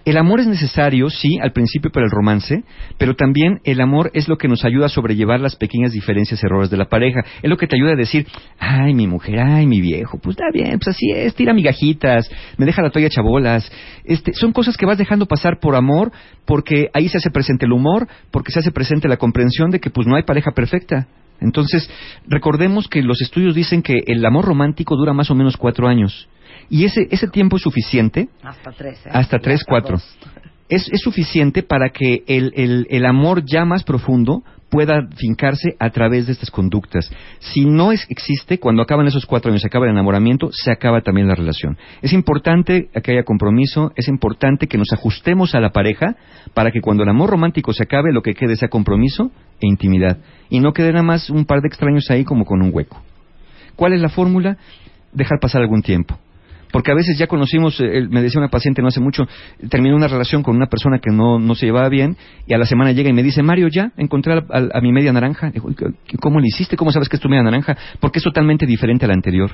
El 0.04 0.18
amor 0.18 0.40
es 0.40 0.46
necesario, 0.46 1.08
sí, 1.08 1.38
al 1.40 1.52
principio 1.52 1.90
para 1.90 2.04
el 2.04 2.10
romance, 2.10 2.62
pero 2.98 3.14
también 3.14 3.60
el 3.64 3.80
amor 3.80 4.10
es 4.12 4.28
lo 4.28 4.36
que 4.36 4.48
nos 4.48 4.64
ayuda 4.64 4.86
a 4.86 4.90
sobrellevar 4.90 5.40
las 5.40 5.56
pequeñas 5.56 5.92
diferencias 5.92 6.42
y 6.42 6.46
errores 6.46 6.68
de 6.68 6.76
la 6.76 6.90
pareja. 6.90 7.20
Es 7.42 7.48
lo 7.48 7.56
que 7.56 7.66
te 7.66 7.76
ayuda 7.76 7.92
a 7.92 7.96
decir, 7.96 8.26
ay, 8.58 8.92
mi 8.92 9.06
mujer, 9.06 9.40
ay, 9.40 9.66
mi 9.66 9.80
viejo, 9.80 10.18
pues 10.18 10.36
está 10.36 10.50
bien, 10.52 10.78
pues 10.78 10.88
así 10.88 11.10
es, 11.10 11.34
tira 11.34 11.54
migajitas, 11.54 12.30
me 12.58 12.66
deja 12.66 12.82
la 12.82 12.90
toalla 12.90 13.08
chabolas. 13.08 13.72
Este, 14.04 14.34
son 14.34 14.52
cosas 14.52 14.76
que 14.76 14.84
vas 14.84 14.98
dejando 14.98 15.24
pasar 15.24 15.58
por 15.58 15.74
amor, 15.74 16.12
porque 16.44 16.90
ahí 16.92 17.08
se 17.08 17.16
hace 17.16 17.30
presente 17.30 17.64
el 17.64 17.72
humor, 17.72 18.06
porque 18.30 18.52
se 18.52 18.58
hace 18.58 18.72
presente 18.72 19.08
la 19.08 19.16
comprensión 19.16 19.70
de 19.70 19.80
que 19.80 19.88
pues 19.88 20.06
no 20.06 20.16
hay 20.16 20.24
pareja 20.24 20.50
perfecta. 20.50 21.08
Entonces, 21.40 21.88
recordemos 22.28 22.88
que 22.88 23.02
los 23.02 23.20
estudios 23.22 23.54
dicen 23.54 23.82
que 23.82 24.02
el 24.06 24.24
amor 24.24 24.44
romántico 24.44 24.96
dura 24.96 25.14
más 25.14 25.30
o 25.30 25.34
menos 25.34 25.56
cuatro 25.56 25.88
años. 25.88 26.28
Y 26.70 26.84
ese, 26.84 27.08
ese 27.10 27.28
tiempo 27.28 27.56
es 27.56 27.62
suficiente, 27.62 28.28
Hasta 28.42 28.72
tres. 28.72 28.98
¿eh? 29.06 29.10
hasta 29.12 29.38
tres, 29.38 29.60
Hasta 29.60 29.70
cuatro. 29.70 29.96
dos. 29.96 30.18
Es, 30.68 30.88
es 30.92 31.00
suficiente 31.02 31.62
para 31.62 31.90
que 31.90 32.22
el, 32.26 32.52
el- 32.56 32.86
el 32.88 33.04
amor 33.04 33.44
ya 33.44 33.64
más 33.66 33.84
profundo 33.84 34.42
pueda 34.70 35.06
fincarse 35.16 35.76
a 35.78 35.90
través 35.90 36.26
de 36.26 36.32
estas 36.32 36.50
conductas. 36.50 37.08
Si 37.38 37.64
no 37.66 37.92
es- 37.92 38.06
existe, 38.08 38.58
cuando 38.58 38.82
acaban 38.82 39.06
esos 39.06 39.26
cuatro 39.26 39.50
años, 39.50 39.60
se 39.60 39.68
acaba 39.68 39.84
el 39.84 39.92
enamoramiento, 39.92 40.48
se 40.52 40.72
acaba 40.72 41.02
también 41.02 41.28
la 41.28 41.34
relación. 41.34 41.76
Es 42.02 42.12
importante 42.14 42.88
que 43.02 43.12
haya 43.12 43.22
compromiso, 43.24 43.92
es 43.94 44.08
importante 44.08 44.66
que 44.66 44.78
nos 44.78 44.90
ajustemos 44.92 45.54
a 45.54 45.60
la 45.60 45.70
pareja 45.70 46.16
para 46.54 46.70
que 46.72 46.80
cuando 46.80 47.02
el 47.04 47.10
amor 47.10 47.30
romántico 47.30 47.72
se 47.74 47.84
acabe, 47.84 48.10
lo 48.12 48.22
que 48.22 48.34
quede 48.34 48.56
sea 48.56 48.68
compromiso 48.68 49.30
e 49.60 49.66
intimidad. 49.68 50.16
Y 50.48 50.60
no 50.60 50.72
quede 50.72 50.92
nada 50.92 51.04
más 51.04 51.28
un 51.30 51.44
par 51.44 51.60
de 51.60 51.68
extraños 51.68 52.10
ahí 52.10 52.24
como 52.24 52.46
con 52.46 52.62
un 52.62 52.70
hueco. 52.72 53.00
¿Cuál 53.76 53.92
es 53.92 54.00
la 54.00 54.08
fórmula? 54.08 54.56
Dejar 55.12 55.38
pasar 55.40 55.60
algún 55.60 55.82
tiempo. 55.82 56.18
Porque 56.74 56.90
a 56.90 56.94
veces 56.96 57.16
ya 57.16 57.28
conocimos, 57.28 57.78
eh, 57.78 58.04
me 58.10 58.20
decía 58.20 58.40
una 58.40 58.48
paciente 58.50 58.82
no 58.82 58.88
hace 58.88 58.98
mucho, 58.98 59.28
terminó 59.70 59.94
una 59.94 60.08
relación 60.08 60.42
con 60.42 60.56
una 60.56 60.66
persona 60.66 60.98
que 60.98 61.12
no, 61.12 61.38
no 61.38 61.54
se 61.54 61.66
llevaba 61.66 61.88
bien 61.88 62.16
y 62.48 62.52
a 62.52 62.58
la 62.58 62.66
semana 62.66 62.90
llega 62.90 63.08
y 63.08 63.12
me 63.12 63.22
dice, 63.22 63.44
Mario, 63.44 63.68
ya 63.68 63.92
encontré 63.96 64.32
a, 64.32 64.42
a- 64.50 64.80
mi 64.80 64.90
media 64.90 65.12
naranja. 65.12 65.50
Digo, 65.52 65.70
"¿Y 65.70 66.16
¿Cómo 66.16 66.40
le 66.40 66.48
hiciste? 66.48 66.76
¿Cómo 66.76 66.90
sabes 66.90 67.08
que 67.08 67.14
es 67.14 67.22
tu 67.22 67.28
media 67.28 67.44
naranja? 67.44 67.76
Porque 68.00 68.18
es 68.18 68.24
totalmente 68.24 68.66
diferente 68.66 69.04
a 69.04 69.08
la 69.08 69.14
anterior. 69.14 69.52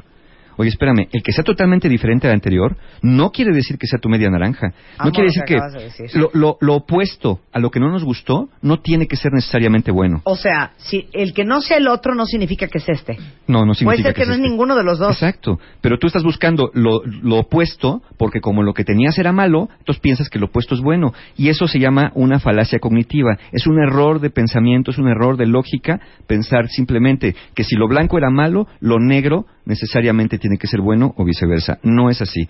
Oye, 0.60 0.68
espérame, 0.68 1.08
el 1.10 1.22
que 1.22 1.32
sea 1.32 1.42
totalmente 1.42 1.88
diferente 1.88 2.26
al 2.26 2.34
anterior 2.34 2.76
no 3.00 3.30
quiere 3.30 3.54
decir 3.54 3.78
que 3.78 3.86
sea 3.86 3.98
tu 3.98 4.10
media 4.10 4.28
naranja. 4.28 4.74
No 5.02 5.10
quiere 5.10 5.28
decir 5.28 5.42
que 5.46 5.54
que, 5.54 5.56
acabas 5.56 5.72
de 5.72 5.84
decir. 5.84 6.10
lo, 6.20 6.28
lo- 6.34 6.58
lo 6.60 6.74
opuesto 6.74 7.40
a 7.50 7.58
lo 7.58 7.70
que 7.70 7.80
no 7.80 7.90
nos 7.90 8.04
gustó 8.04 8.50
no 8.60 8.80
tiene 8.80 9.06
que 9.06 9.16
ser 9.16 9.32
necesariamente 9.32 9.90
bueno. 9.90 10.20
O 10.24 10.36
sea, 10.36 10.72
si 10.76 11.08
el 11.14 11.32
que 11.32 11.46
no 11.46 11.62
sea 11.62 11.78
el 11.78 11.88
otro 11.88 12.14
no 12.14 12.26
significa 12.26 12.68
que 12.68 12.76
es 12.76 12.88
este. 12.90 13.16
No, 13.46 13.64
no 13.64 13.72
significa 13.72 13.84
Puede 13.84 14.02
ser 14.02 14.14
que, 14.14 14.26
no 14.26 14.32
es 14.34 14.38
es 14.38 14.42
este. 14.42 14.48
ninguno 14.50 14.76
de 14.76 14.84
los 14.84 14.98
dos. 14.98 15.12
Exacto, 15.12 15.58
pero 15.80 15.98
tú 15.98 16.08
estás 16.08 16.22
buscando 16.22 16.70
lo, 16.74 17.00
lo 17.06 17.38
opuesto 17.38 18.02
porque 18.18 18.40
como 18.42 18.62
lo 18.62 18.74
que 18.74 18.84
tenías 18.84 19.18
era 19.18 19.32
malo, 19.32 19.70
entonces 19.78 20.00
piensas 20.02 20.28
que 20.28 20.38
lo 20.38 20.46
opuesto 20.46 20.74
es 20.74 20.82
bueno 20.82 21.14
y 21.38 21.48
eso 21.48 21.66
se 21.68 21.78
llama 21.78 22.12
una 22.14 22.38
falacia 22.38 22.78
cognitiva. 22.80 23.38
Es 23.52 23.66
un 23.66 23.78
error 23.80 24.20
de 24.20 24.28
pensamiento, 24.28 24.90
es 24.90 24.98
un 24.98 25.08
error 25.08 25.38
de 25.38 25.46
lógica 25.46 26.00
pensar 26.26 26.68
simplemente 26.68 27.34
que 27.54 27.64
si 27.64 27.76
lo 27.76 27.88
blanco 27.88 28.18
era 28.18 28.28
malo, 28.30 28.66
lo 28.80 28.98
negro 28.98 29.46
necesariamente 29.64 30.38
tiene 30.38 30.49
que 30.58 30.66
ser 30.66 30.80
bueno 30.80 31.14
o 31.16 31.24
viceversa. 31.24 31.78
No 31.82 32.10
es 32.10 32.20
así. 32.22 32.48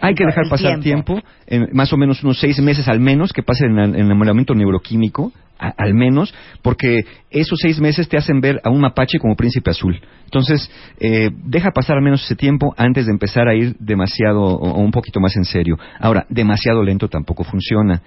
Hay 0.00 0.14
que 0.14 0.26
dejar 0.26 0.48
pasar 0.48 0.80
tiempo. 0.80 1.14
tiempo, 1.14 1.28
eh, 1.46 1.68
más 1.72 1.92
o 1.92 1.96
menos 1.96 2.22
unos 2.24 2.40
seis 2.40 2.60
meses 2.60 2.88
al 2.88 2.98
menos, 2.98 3.32
que 3.32 3.42
pase 3.42 3.66
en 3.66 3.78
el 3.78 3.94
enamoramiento 3.94 4.52
neuroquímico, 4.54 5.32
a- 5.60 5.74
al 5.76 5.94
menos, 5.94 6.34
porque 6.60 7.04
esos 7.30 7.60
seis 7.60 7.78
meses 7.80 8.08
te 8.08 8.16
hacen 8.16 8.40
ver 8.40 8.60
a 8.64 8.70
un 8.70 8.80
mapache 8.80 9.18
como 9.20 9.36
príncipe 9.36 9.70
azul. 9.70 10.00
Entonces, 10.24 10.68
eh, 10.98 11.30
deja 11.44 11.70
pasar 11.70 11.98
al 11.98 12.02
menos 12.02 12.24
ese 12.24 12.34
tiempo 12.34 12.74
antes 12.76 13.06
de 13.06 13.12
empezar 13.12 13.46
a 13.46 13.54
ir 13.54 13.76
demasiado 13.78 14.42
o, 14.42 14.72
o 14.72 14.80
un 14.80 14.90
poquito 14.90 15.20
más 15.20 15.36
en 15.36 15.44
serio. 15.44 15.78
Ahora, 16.00 16.26
demasiado 16.28 16.82
lento 16.82 17.06
tampoco 17.08 17.44
funciona. 17.44 18.02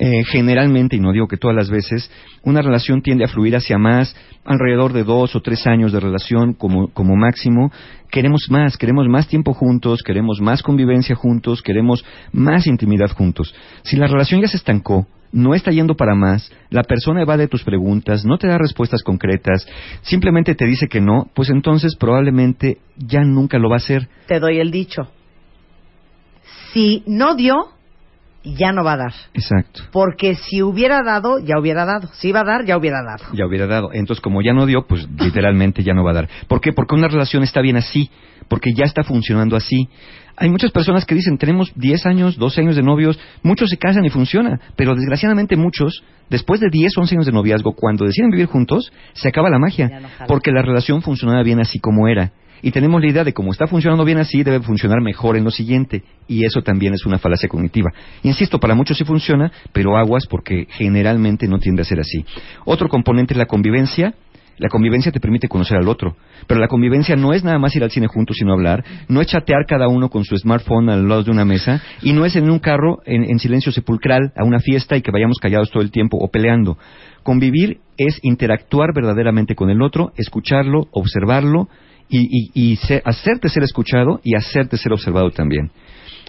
Eh, 0.00 0.22
generalmente, 0.24 0.94
y 0.94 1.00
no 1.00 1.10
digo 1.10 1.26
que 1.26 1.36
todas 1.36 1.56
las 1.56 1.70
veces, 1.70 2.08
una 2.44 2.62
relación 2.62 3.02
tiende 3.02 3.24
a 3.24 3.28
fluir 3.28 3.56
hacia 3.56 3.78
más, 3.78 4.14
alrededor 4.44 4.92
de 4.92 5.02
dos 5.02 5.34
o 5.34 5.42
tres 5.42 5.66
años 5.66 5.90
de 5.90 5.98
relación 5.98 6.54
como, 6.54 6.86
como 6.92 7.16
máximo. 7.16 7.72
Queremos 8.08 8.46
más, 8.48 8.76
queremos 8.76 9.08
más 9.08 9.26
tiempo 9.26 9.54
juntos, 9.54 10.04
queremos 10.04 10.40
más 10.40 10.62
convivencia 10.62 11.16
juntos, 11.16 11.62
queremos 11.62 12.04
más 12.30 12.68
intimidad 12.68 13.10
juntos. 13.10 13.52
Si 13.82 13.96
la 13.96 14.06
relación 14.06 14.40
ya 14.40 14.46
se 14.46 14.58
estancó, 14.58 15.08
no 15.32 15.52
está 15.52 15.72
yendo 15.72 15.96
para 15.96 16.14
más, 16.14 16.48
la 16.70 16.84
persona 16.84 17.22
evade 17.22 17.48
tus 17.48 17.64
preguntas, 17.64 18.24
no 18.24 18.38
te 18.38 18.46
da 18.46 18.56
respuestas 18.56 19.02
concretas, 19.02 19.66
simplemente 20.02 20.54
te 20.54 20.64
dice 20.64 20.86
que 20.86 21.00
no, 21.00 21.28
pues 21.34 21.50
entonces 21.50 21.96
probablemente 21.96 22.78
ya 22.96 23.22
nunca 23.24 23.58
lo 23.58 23.68
va 23.68 23.74
a 23.74 23.78
hacer. 23.78 24.08
Te 24.28 24.38
doy 24.38 24.60
el 24.60 24.70
dicho. 24.70 25.08
Si 26.72 27.02
no 27.08 27.34
dio, 27.34 27.72
ya 28.44 28.72
no 28.72 28.84
va 28.84 28.92
a 28.92 28.96
dar. 28.96 29.14
Exacto. 29.34 29.82
Porque 29.92 30.34
si 30.34 30.62
hubiera 30.62 31.02
dado, 31.02 31.38
ya 31.38 31.58
hubiera 31.58 31.84
dado. 31.84 32.08
Si 32.14 32.28
iba 32.28 32.40
a 32.40 32.44
dar, 32.44 32.64
ya 32.64 32.76
hubiera 32.76 33.02
dado. 33.02 33.24
Ya 33.34 33.46
hubiera 33.46 33.66
dado. 33.66 33.90
Entonces, 33.92 34.20
como 34.20 34.42
ya 34.42 34.52
no 34.52 34.66
dio, 34.66 34.86
pues 34.86 35.08
literalmente 35.18 35.82
ya 35.82 35.94
no 35.94 36.04
va 36.04 36.12
a 36.12 36.14
dar. 36.14 36.28
¿Por 36.46 36.60
qué? 36.60 36.72
Porque 36.72 36.94
una 36.94 37.08
relación 37.08 37.42
está 37.42 37.60
bien 37.60 37.76
así, 37.76 38.10
porque 38.48 38.72
ya 38.74 38.84
está 38.84 39.02
funcionando 39.02 39.56
así. 39.56 39.88
Hay 40.40 40.48
muchas 40.50 40.70
personas 40.70 41.04
que 41.04 41.16
dicen, 41.16 41.36
tenemos 41.36 41.72
10 41.74 42.06
años, 42.06 42.36
12 42.38 42.60
años 42.60 42.76
de 42.76 42.82
novios, 42.82 43.18
muchos 43.42 43.68
se 43.70 43.76
casan 43.76 44.04
y 44.04 44.10
funciona, 44.10 44.60
pero 44.76 44.94
desgraciadamente 44.94 45.56
muchos, 45.56 46.04
después 46.30 46.60
de 46.60 46.68
10, 46.70 46.96
11 46.96 47.14
años 47.16 47.26
de 47.26 47.32
noviazgo, 47.32 47.74
cuando 47.74 48.04
deciden 48.04 48.30
vivir 48.30 48.46
juntos, 48.46 48.92
se 49.14 49.28
acaba 49.28 49.50
la 49.50 49.58
magia, 49.58 49.88
no 50.00 50.08
porque 50.28 50.52
la 50.52 50.62
relación 50.62 51.02
funcionaba 51.02 51.42
bien 51.42 51.58
así 51.58 51.80
como 51.80 52.06
era. 52.06 52.30
Y 52.62 52.70
tenemos 52.70 53.00
la 53.00 53.08
idea 53.08 53.24
de 53.24 53.32
como 53.32 53.52
está 53.52 53.66
funcionando 53.66 54.04
bien 54.04 54.18
así, 54.18 54.42
debe 54.42 54.60
funcionar 54.60 55.00
mejor 55.00 55.36
en 55.36 55.44
lo 55.44 55.50
siguiente. 55.50 56.02
Y 56.26 56.44
eso 56.44 56.62
también 56.62 56.94
es 56.94 57.06
una 57.06 57.18
falacia 57.18 57.48
cognitiva. 57.48 57.90
Insisto, 58.22 58.58
para 58.58 58.74
muchos 58.74 58.96
sí 58.98 59.04
funciona, 59.04 59.50
pero 59.72 59.96
aguas 59.96 60.26
porque 60.28 60.66
generalmente 60.70 61.46
no 61.46 61.58
tiende 61.58 61.82
a 61.82 61.84
ser 61.84 62.00
así. 62.00 62.24
Otro 62.64 62.88
componente 62.88 63.34
es 63.34 63.38
la 63.38 63.46
convivencia. 63.46 64.14
La 64.58 64.68
convivencia 64.68 65.12
te 65.12 65.20
permite 65.20 65.46
conocer 65.46 65.76
al 65.76 65.86
otro, 65.86 66.16
pero 66.48 66.58
la 66.58 66.66
convivencia 66.66 67.14
no 67.14 67.32
es 67.32 67.44
nada 67.44 67.60
más 67.60 67.76
ir 67.76 67.84
al 67.84 67.92
cine 67.92 68.08
juntos 68.08 68.38
sino 68.38 68.52
hablar, 68.52 68.84
no 69.06 69.20
es 69.20 69.28
chatear 69.28 69.66
cada 69.68 69.86
uno 69.86 70.08
con 70.10 70.24
su 70.24 70.36
smartphone 70.36 70.90
al 70.90 71.08
lado 71.08 71.22
de 71.22 71.30
una 71.30 71.44
mesa 71.44 71.80
y 72.02 72.12
no 72.12 72.24
es 72.24 72.34
en 72.34 72.50
un 72.50 72.58
carro 72.58 72.98
en 73.06 73.38
silencio 73.38 73.70
sepulcral 73.70 74.32
a 74.36 74.42
una 74.42 74.58
fiesta 74.58 74.96
y 74.96 75.02
que 75.02 75.12
vayamos 75.12 75.38
callados 75.38 75.70
todo 75.70 75.84
el 75.84 75.92
tiempo 75.92 76.18
o 76.20 76.28
peleando. 76.28 76.76
Convivir 77.22 77.78
es 77.96 78.18
interactuar 78.22 78.92
verdaderamente 78.92 79.54
con 79.54 79.70
el 79.70 79.80
otro, 79.80 80.12
escucharlo, 80.16 80.88
observarlo 80.90 81.68
y, 82.08 82.20
y- 82.20 82.72
y 82.72 82.76
se- 82.76 83.02
hacerte 83.04 83.48
ser 83.48 83.62
escuchado 83.62 84.20
y 84.24 84.34
hacerte 84.36 84.76
ser 84.76 84.92
observado 84.92 85.30
también. 85.30 85.70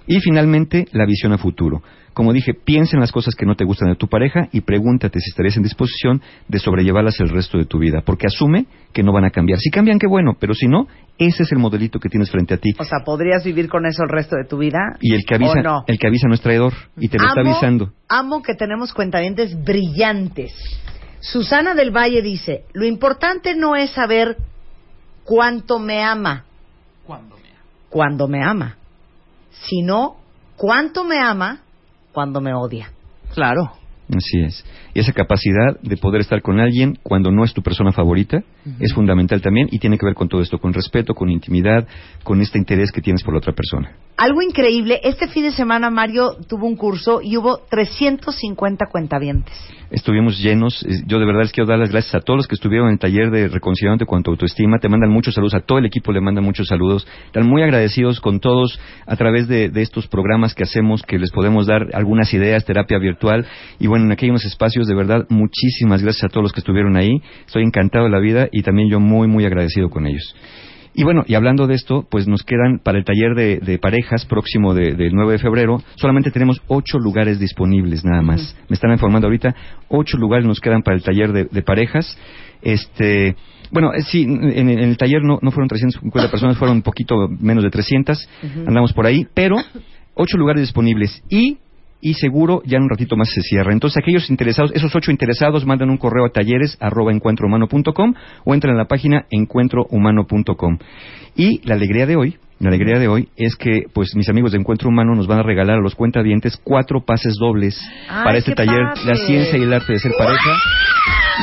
Y 0.08 0.20
finalmente, 0.22 0.88
la 0.92 1.06
visión 1.06 1.34
a 1.34 1.38
futuro. 1.38 1.84
Como 2.14 2.34
dije, 2.34 2.54
piensa 2.56 2.98
en 2.98 3.02
las 3.02 3.12
cosas 3.12 3.36
que 3.36 3.46
no 3.46 3.56
te 3.56 3.64
gustan 3.64 3.90
de 3.90 3.96
tu 3.96 4.08
pareja 4.08 4.50
y 4.52 4.62
pregúntate 4.62 5.20
si 5.20 5.30
estarías 5.30 5.56
en 5.58 5.64
disposición 5.64 6.22
de 6.48 6.58
sobrellevarlas 6.60 7.20
el 7.20 7.30
resto 7.30 7.58
de 7.60 7.66
tu 7.66 7.78
vida, 7.78 8.02
porque 8.04 8.26
asume 8.26 8.66
que 8.92 9.04
no 9.04 9.14
van 9.14 9.24
a 9.26 9.30
cambiar. 9.30 9.60
Si 9.60 9.70
cambian, 9.70 10.00
qué 10.00 10.08
bueno, 10.08 10.36
pero 10.40 10.56
si 10.56 10.68
no, 10.68 10.88
ese 11.20 11.44
es 11.44 11.52
el 11.52 11.60
modelito 11.60 12.00
que 12.00 12.10
tienes 12.10 12.32
frente 12.32 12.56
a 12.56 12.58
ti. 12.58 12.72
O 12.80 12.84
sea, 12.84 13.00
¿podrías 13.06 13.44
vivir 13.46 13.70
con 13.70 13.86
eso 13.86 14.02
el 14.04 14.10
resto 14.10 14.36
de 14.36 14.46
tu 14.46 14.58
vida? 14.58 14.80
Y 15.00 15.14
el 15.14 15.24
que 15.24 15.36
avisa, 15.36 15.60
¿O 15.60 15.64
no? 15.64 15.84
el 15.86 16.00
que 16.00 16.08
avisa 16.08 16.28
no 16.28 16.34
es 16.34 16.42
traidor 16.42 16.74
y 16.98 17.08
te 17.08 17.20
lo 17.20 17.28
está 17.28 17.42
avisando. 17.42 17.94
Amo 18.10 18.42
que 18.42 18.56
tenemos 18.56 18.92
cuentavientes 18.94 19.56
brillantes. 19.64 20.54
Susana 21.22 21.76
del 21.76 21.92
Valle 21.96 22.22
dice, 22.24 22.64
lo 22.74 22.86
importante 22.86 23.56
no 23.56 23.76
es 23.76 23.92
saber 23.92 24.38
cuánto 25.30 25.78
me 25.78 26.04
ama, 26.04 26.44
cuando 27.88 28.28
me 28.28 28.44
ama, 28.44 28.78
sino 29.52 30.16
cuánto 30.58 31.04
me 31.04 31.20
ama 31.20 31.60
cuando 32.12 32.42
me 32.42 32.52
odia. 32.56 32.92
Claro. 33.36 33.74
Así 34.10 34.42
es. 34.42 34.66
Y 34.96 35.02
esa 35.02 35.14
capacidad 35.14 35.80
de 35.84 35.98
poder 35.98 36.22
estar 36.22 36.42
con 36.42 36.60
alguien 36.60 36.98
cuando 37.04 37.30
no 37.30 37.44
es 37.44 37.54
tu 37.54 37.62
persona 37.62 37.92
favorita 37.92 38.42
es 38.80 38.94
fundamental 38.94 39.42
también 39.42 39.68
y 39.72 39.80
tiene 39.80 39.98
que 39.98 40.06
ver 40.06 40.16
con 40.16 40.28
todo 40.28 40.42
esto, 40.42 40.58
con 40.58 40.74
respeto, 40.74 41.14
con 41.14 41.30
intimidad, 41.30 41.88
con 42.24 42.42
este 42.42 42.58
interés 42.58 42.92
que 42.92 43.02
tienes 43.02 43.24
por 43.24 43.34
la 43.34 43.40
otra 43.40 43.54
persona. 43.54 43.92
Algo 44.18 44.42
increíble, 44.42 45.00
este 45.04 45.28
fin 45.28 45.44
de 45.44 45.52
semana 45.52 45.90
Mario 45.90 46.36
tuvo 46.48 46.68
un 46.68 46.76
curso 46.76 47.22
y 47.24 47.38
hubo 47.38 47.60
350 47.70 48.88
cuentavientes. 48.92 49.56
Estuvimos 49.92 50.40
llenos. 50.40 50.84
Eh, 50.84 51.04
Yo 51.08 51.20
de 51.20 51.26
verdad 51.26 51.42
les 51.44 51.52
quiero 51.52 51.68
dar 51.68 51.80
las 51.80 51.90
gracias 51.90 52.16
a 52.16 52.20
todos 52.20 52.38
los 52.38 52.48
que 52.48 52.56
estuvieron 52.56 52.88
en 52.90 52.94
el 52.94 53.00
taller 53.00 53.32
de 53.32 53.48
Reconciliándote 53.48 54.06
con 54.06 54.22
tu 54.22 54.32
autoestima. 54.32 54.78
Te 54.78 54.90
mandan 54.90 55.10
muchos 55.10 55.34
saludos. 55.34 55.56
A 55.56 55.62
todo 55.62 55.80
el 55.80 55.86
equipo 55.86 56.12
le 56.12 56.22
mandan 56.22 56.44
muchos 56.44 56.68
saludos. 56.68 57.08
Están 57.26 57.48
muy 57.48 57.64
agradecidos 57.64 58.20
con 58.20 58.40
todos 58.40 58.80
a 59.08 59.16
través 59.16 59.48
de, 59.48 59.70
de 59.70 59.82
estos 59.82 60.08
programas 60.08 60.54
que 60.54 60.64
hacemos, 60.64 61.02
que 61.02 61.18
les 61.18 61.32
podemos 61.32 61.66
dar 61.66 61.88
algunas 61.94 62.32
ideas, 62.34 62.66
terapia 62.66 63.00
virtual. 63.00 63.48
Y 63.80 63.88
bueno, 63.88 64.06
en 64.06 64.12
aquellos 64.12 64.46
espacios, 64.46 64.88
de 64.88 64.96
verdad, 64.96 65.26
muchísimas 65.30 66.04
gracias 66.04 66.26
a 66.26 66.28
todos 66.28 66.44
los 66.44 66.52
que 66.52 66.60
estuvieron 66.60 66.96
ahí. 66.96 67.22
Estoy 67.48 67.64
encantado 67.64 68.06
de 68.06 68.12
la 68.12 68.20
vida 68.20 68.48
y 68.52 68.59
también 68.64 68.90
yo 68.90 69.00
muy, 69.00 69.28
muy 69.28 69.46
agradecido 69.46 69.90
con 69.90 70.06
ellos. 70.08 70.36
Y 70.94 71.04
bueno, 71.04 71.24
y 71.28 71.36
hablando 71.36 71.68
de 71.68 71.76
esto, 71.76 72.06
pues 72.10 72.28
nos 72.28 72.44
quedan 72.44 72.80
para 72.84 72.98
el 72.98 73.06
taller 73.06 73.36
de, 73.36 73.60
de 73.60 73.78
parejas 73.78 74.26
próximo 74.26 74.74
de- 74.74 74.96
del 74.96 75.14
9 75.14 75.34
de 75.34 75.40
febrero, 75.40 75.82
solamente 75.96 76.32
tenemos 76.32 76.62
ocho 76.68 76.98
lugares 76.98 77.40
disponibles 77.40 78.04
nada 78.04 78.22
más. 78.24 78.56
Me 78.70 78.74
están 78.74 78.92
informando 78.92 79.28
ahorita, 79.28 79.56
ocho 79.88 80.18
lugares 80.18 80.46
nos 80.46 80.60
quedan 80.60 80.82
para 80.82 80.98
el 80.98 81.04
taller 81.04 81.32
de, 81.32 81.46
de 81.46 81.62
parejas. 81.62 82.18
Este, 82.62 83.36
bueno, 83.72 83.94
eh, 83.94 84.02
sí, 84.02 84.24
en, 84.24 84.44
en 84.70 84.80
el 84.80 84.98
taller 84.98 85.22
no, 85.24 85.38
no 85.42 85.52
fueron 85.52 85.68
350 85.70 86.32
personas, 86.32 86.58
fueron 86.58 86.78
un 86.78 86.84
poquito 86.84 87.28
menos 87.40 87.64
de 87.64 87.70
300, 87.70 88.28
andamos 88.68 88.92
por 88.92 89.06
ahí, 89.06 89.28
pero 89.34 89.58
ocho 90.16 90.38
lugares 90.38 90.62
disponibles 90.62 91.24
y 91.30 91.60
y 92.02 92.14
seguro 92.16 92.62
ya 92.66 92.78
en 92.78 92.84
un 92.84 92.90
ratito 92.90 93.16
más 93.18 93.30
se 93.30 93.42
cierra. 93.42 93.74
Entonces, 93.74 93.98
aquellos 94.02 94.30
interesados, 94.30 94.72
esos 94.74 94.96
ocho 94.96 95.12
interesados, 95.12 95.66
mandan 95.66 95.90
un 95.90 95.98
correo 95.98 96.26
a 96.26 96.30
talleres 96.30 96.78
arroba 96.80 97.12
encuentrohumano.com 97.12 98.14
o 98.46 98.54
entran 98.54 98.72
en 98.74 98.78
la 98.78 98.86
página 98.86 99.26
encuentrohumano.com. 99.30 100.78
Y 101.36 101.62
la 101.68 101.76
alegría 101.76 102.06
de 102.06 102.16
hoy 102.16 102.38
La 102.60 102.70
alegría 102.70 103.00
de 103.00 103.08
hoy 103.08 103.30
es 103.38 103.56
que, 103.56 103.84
pues, 103.94 104.16
mis 104.16 104.28
amigos 104.30 104.52
de 104.52 104.58
Encuentro 104.60 104.90
Humano 104.90 105.16
nos 105.16 105.28
van 105.28 105.40
a 105.40 105.44
regalar 105.44 105.78
a 105.78 105.82
los 105.82 105.96
cuentavientes 105.96 106.58
cuatro 106.62 107.06
pases 107.06 107.36
dobles 107.40 107.80
Ay, 108.10 108.24
para 108.26 108.38
este 108.38 108.54
taller. 108.54 108.84
La 109.06 109.16
ciencia 109.16 109.58
y 109.58 109.64
el 109.64 109.72
arte 109.74 109.94
de 109.94 110.00
ser 110.00 110.12
pareja 110.18 110.58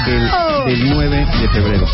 del, 0.05 0.29
del 0.79 0.91
9 0.91 1.17
de 1.41 1.49
febrero. 1.49 1.87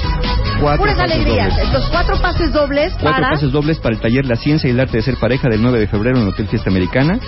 Cuatro 0.61 0.79
Puras 0.83 0.97
pases 0.97 1.15
alegrías. 1.17 1.51
dobles. 1.51 1.67
Estos 1.67 1.91
cuatro 1.91 2.17
pases 2.21 2.53
dobles 2.53 2.93
Cuatro 2.95 3.11
para... 3.11 3.31
pases 3.31 3.53
dobles 3.53 3.79
para 3.79 3.95
el 3.95 4.01
taller 4.01 4.25
La 4.27 4.37
Ciencia 4.37 4.69
y 4.69 4.73
el 4.73 4.81
Arte 4.81 4.97
de 4.97 5.03
Ser 5.05 5.17
Pareja 5.21 5.49
del 5.49 5.63
9 5.63 5.79
de 5.79 5.87
febrero 5.87 6.17
en 6.17 6.23
el 6.25 6.29
Hotel 6.31 6.49
Fiesta 6.49 6.71
Americana. 6.71 7.19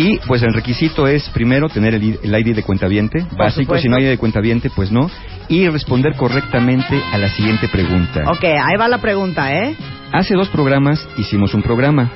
Y 0.00 0.16
pues 0.28 0.44
el 0.44 0.54
requisito 0.54 1.08
es 1.08 1.28
primero 1.30 1.68
tener 1.68 1.92
el, 1.92 2.04
ID 2.04 2.54
de 2.54 2.62
cuentaviente, 2.62 3.26
básico, 3.36 3.76
si 3.78 3.88
no 3.88 3.96
hay 3.96 4.04
ID 4.04 4.10
de 4.10 4.18
cuentaviente, 4.18 4.70
pues 4.70 4.92
no, 4.92 5.10
y 5.48 5.68
responder 5.68 6.14
correctamente 6.14 7.02
a 7.12 7.18
la 7.18 7.28
siguiente 7.28 7.66
pregunta. 7.66 8.22
Ok, 8.30 8.44
ahí 8.44 8.76
va 8.78 8.86
la 8.86 8.98
pregunta, 8.98 9.52
¿eh? 9.52 9.74
Hace 10.12 10.34
dos 10.34 10.48
programas 10.50 11.04
hicimos 11.18 11.52
un 11.52 11.62
programa 11.62 12.12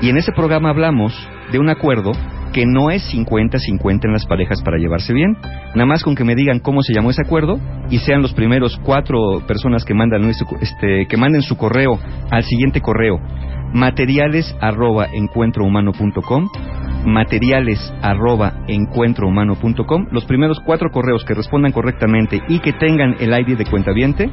y 0.00 0.10
en 0.10 0.16
ese 0.16 0.30
programa 0.30 0.70
hablamos 0.70 1.12
de 1.50 1.58
un 1.58 1.68
acuerdo 1.70 2.12
que 2.52 2.66
no 2.66 2.90
es 2.92 3.02
50-50 3.12 4.04
en 4.04 4.12
las 4.12 4.26
parejas 4.26 4.62
para 4.62 4.78
llevarse 4.78 5.12
bien. 5.12 5.36
Nada 5.74 5.86
más 5.86 6.04
con 6.04 6.14
que 6.14 6.22
me 6.22 6.36
digan 6.36 6.60
cómo 6.60 6.82
se 6.84 6.94
llamó 6.94 7.10
ese 7.10 7.22
acuerdo 7.22 7.58
y 7.90 7.98
sean 7.98 8.22
los 8.22 8.32
primeros 8.32 8.78
cuatro 8.84 9.42
personas 9.44 9.84
que 9.84 9.92
mandan 9.92 10.22
nuestro- 10.22 10.56
este, 10.60 11.06
que 11.08 11.16
manden 11.16 11.42
su 11.42 11.56
correo 11.56 11.98
al 12.30 12.44
siguiente 12.44 12.80
correo 12.80 13.18
materiales 13.72 14.54
arroba 14.60 15.08
encuentrohumano.com 15.12 16.48
materiales 17.04 17.78
arroba 18.02 18.64
encuentrohumano.com 18.66 20.06
los 20.10 20.24
primeros 20.24 20.60
cuatro 20.60 20.90
correos 20.90 21.24
que 21.24 21.34
respondan 21.34 21.72
correctamente 21.72 22.40
y 22.48 22.60
que 22.60 22.72
tengan 22.72 23.16
el 23.20 23.32
ID 23.32 23.56
de 23.56 23.64
cuentaviente 23.66 24.30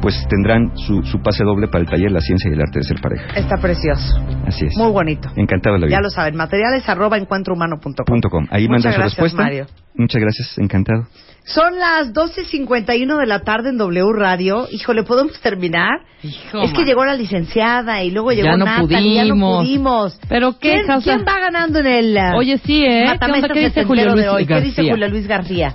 pues 0.00 0.26
tendrán 0.28 0.76
su, 0.76 1.02
su 1.02 1.20
pase 1.20 1.42
doble 1.42 1.68
para 1.68 1.82
el 1.82 1.90
taller 1.90 2.12
La 2.12 2.20
Ciencia 2.20 2.50
y 2.50 2.54
el 2.54 2.60
Arte 2.60 2.80
de 2.80 2.84
Ser 2.84 3.00
Pareja. 3.00 3.26
Está 3.34 3.56
precioso. 3.56 4.16
Así 4.46 4.66
es. 4.66 4.76
Muy 4.76 4.92
bonito. 4.92 5.28
Encantado 5.36 5.74
de 5.74 5.80
la 5.80 5.86
vida. 5.86 5.96
Ya 5.96 6.02
lo 6.02 6.10
saben, 6.10 6.36
materiales 6.36 6.88
arroba 6.88 7.16
encuentrohumano.com. 7.16 8.04
Punto 8.04 8.28
com. 8.28 8.46
Ahí 8.50 8.68
Muchas 8.68 8.70
mandan 8.70 8.92
su 8.92 8.98
gracias, 8.98 9.16
respuesta. 9.16 9.42
Mario. 9.42 9.66
Muchas 9.94 10.20
gracias, 10.20 10.58
encantado. 10.58 11.06
Son 11.46 11.78
las 11.78 12.12
12.51 12.12 13.20
de 13.20 13.26
la 13.26 13.38
tarde 13.38 13.68
en 13.68 13.78
W 13.78 14.12
Radio. 14.12 14.66
Híjole, 14.68 15.04
¿podemos 15.04 15.38
terminar? 15.40 16.00
Hijo, 16.24 16.60
es 16.60 16.72
que 16.72 16.78
man. 16.78 16.86
llegó 16.86 17.04
la 17.04 17.14
licenciada 17.14 18.02
y 18.02 18.10
luego 18.10 18.32
llegó 18.32 18.48
Ya 18.48 18.56
no 18.56 18.64
Natalie, 18.64 19.14
ya 19.14 19.24
no 19.26 19.58
pudimos. 19.58 20.18
Pero 20.28 20.58
qué, 20.58 20.82
¿Quién, 21.04 21.24
va 21.24 21.38
ganando 21.38 21.78
en 21.78 21.86
el 21.86 22.16
uh, 22.16 22.36
Oye, 22.36 22.58
sí, 22.58 22.84
¿eh? 22.84 22.88
¿Qué, 22.88 22.98
onda? 22.98 23.12
Matamesta 23.12 23.54
¿Qué 23.54 23.60
dice 23.60 23.84
Julio 23.84 24.06
Luis 24.06 24.22
de 24.24 24.28
hoy? 24.28 24.46
¿Qué 24.46 24.60
dice 24.60 24.82
García? 24.82 24.92
Julio 24.92 25.08
Luis 25.08 25.26
García? 25.28 25.74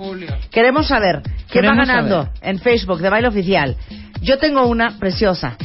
Queremos 0.51 0.87
saber 0.89 1.21
quién 1.23 1.63
Queremos 1.63 1.77
va 1.77 1.85
ganando 1.85 2.23
saber. 2.25 2.39
en 2.41 2.59
Facebook 2.59 2.99
de 2.99 3.09
Baile 3.09 3.27
Oficial. 3.29 3.77
Yo 4.21 4.39
tengo 4.39 4.67
una 4.67 4.99
preciosa. 4.99 5.55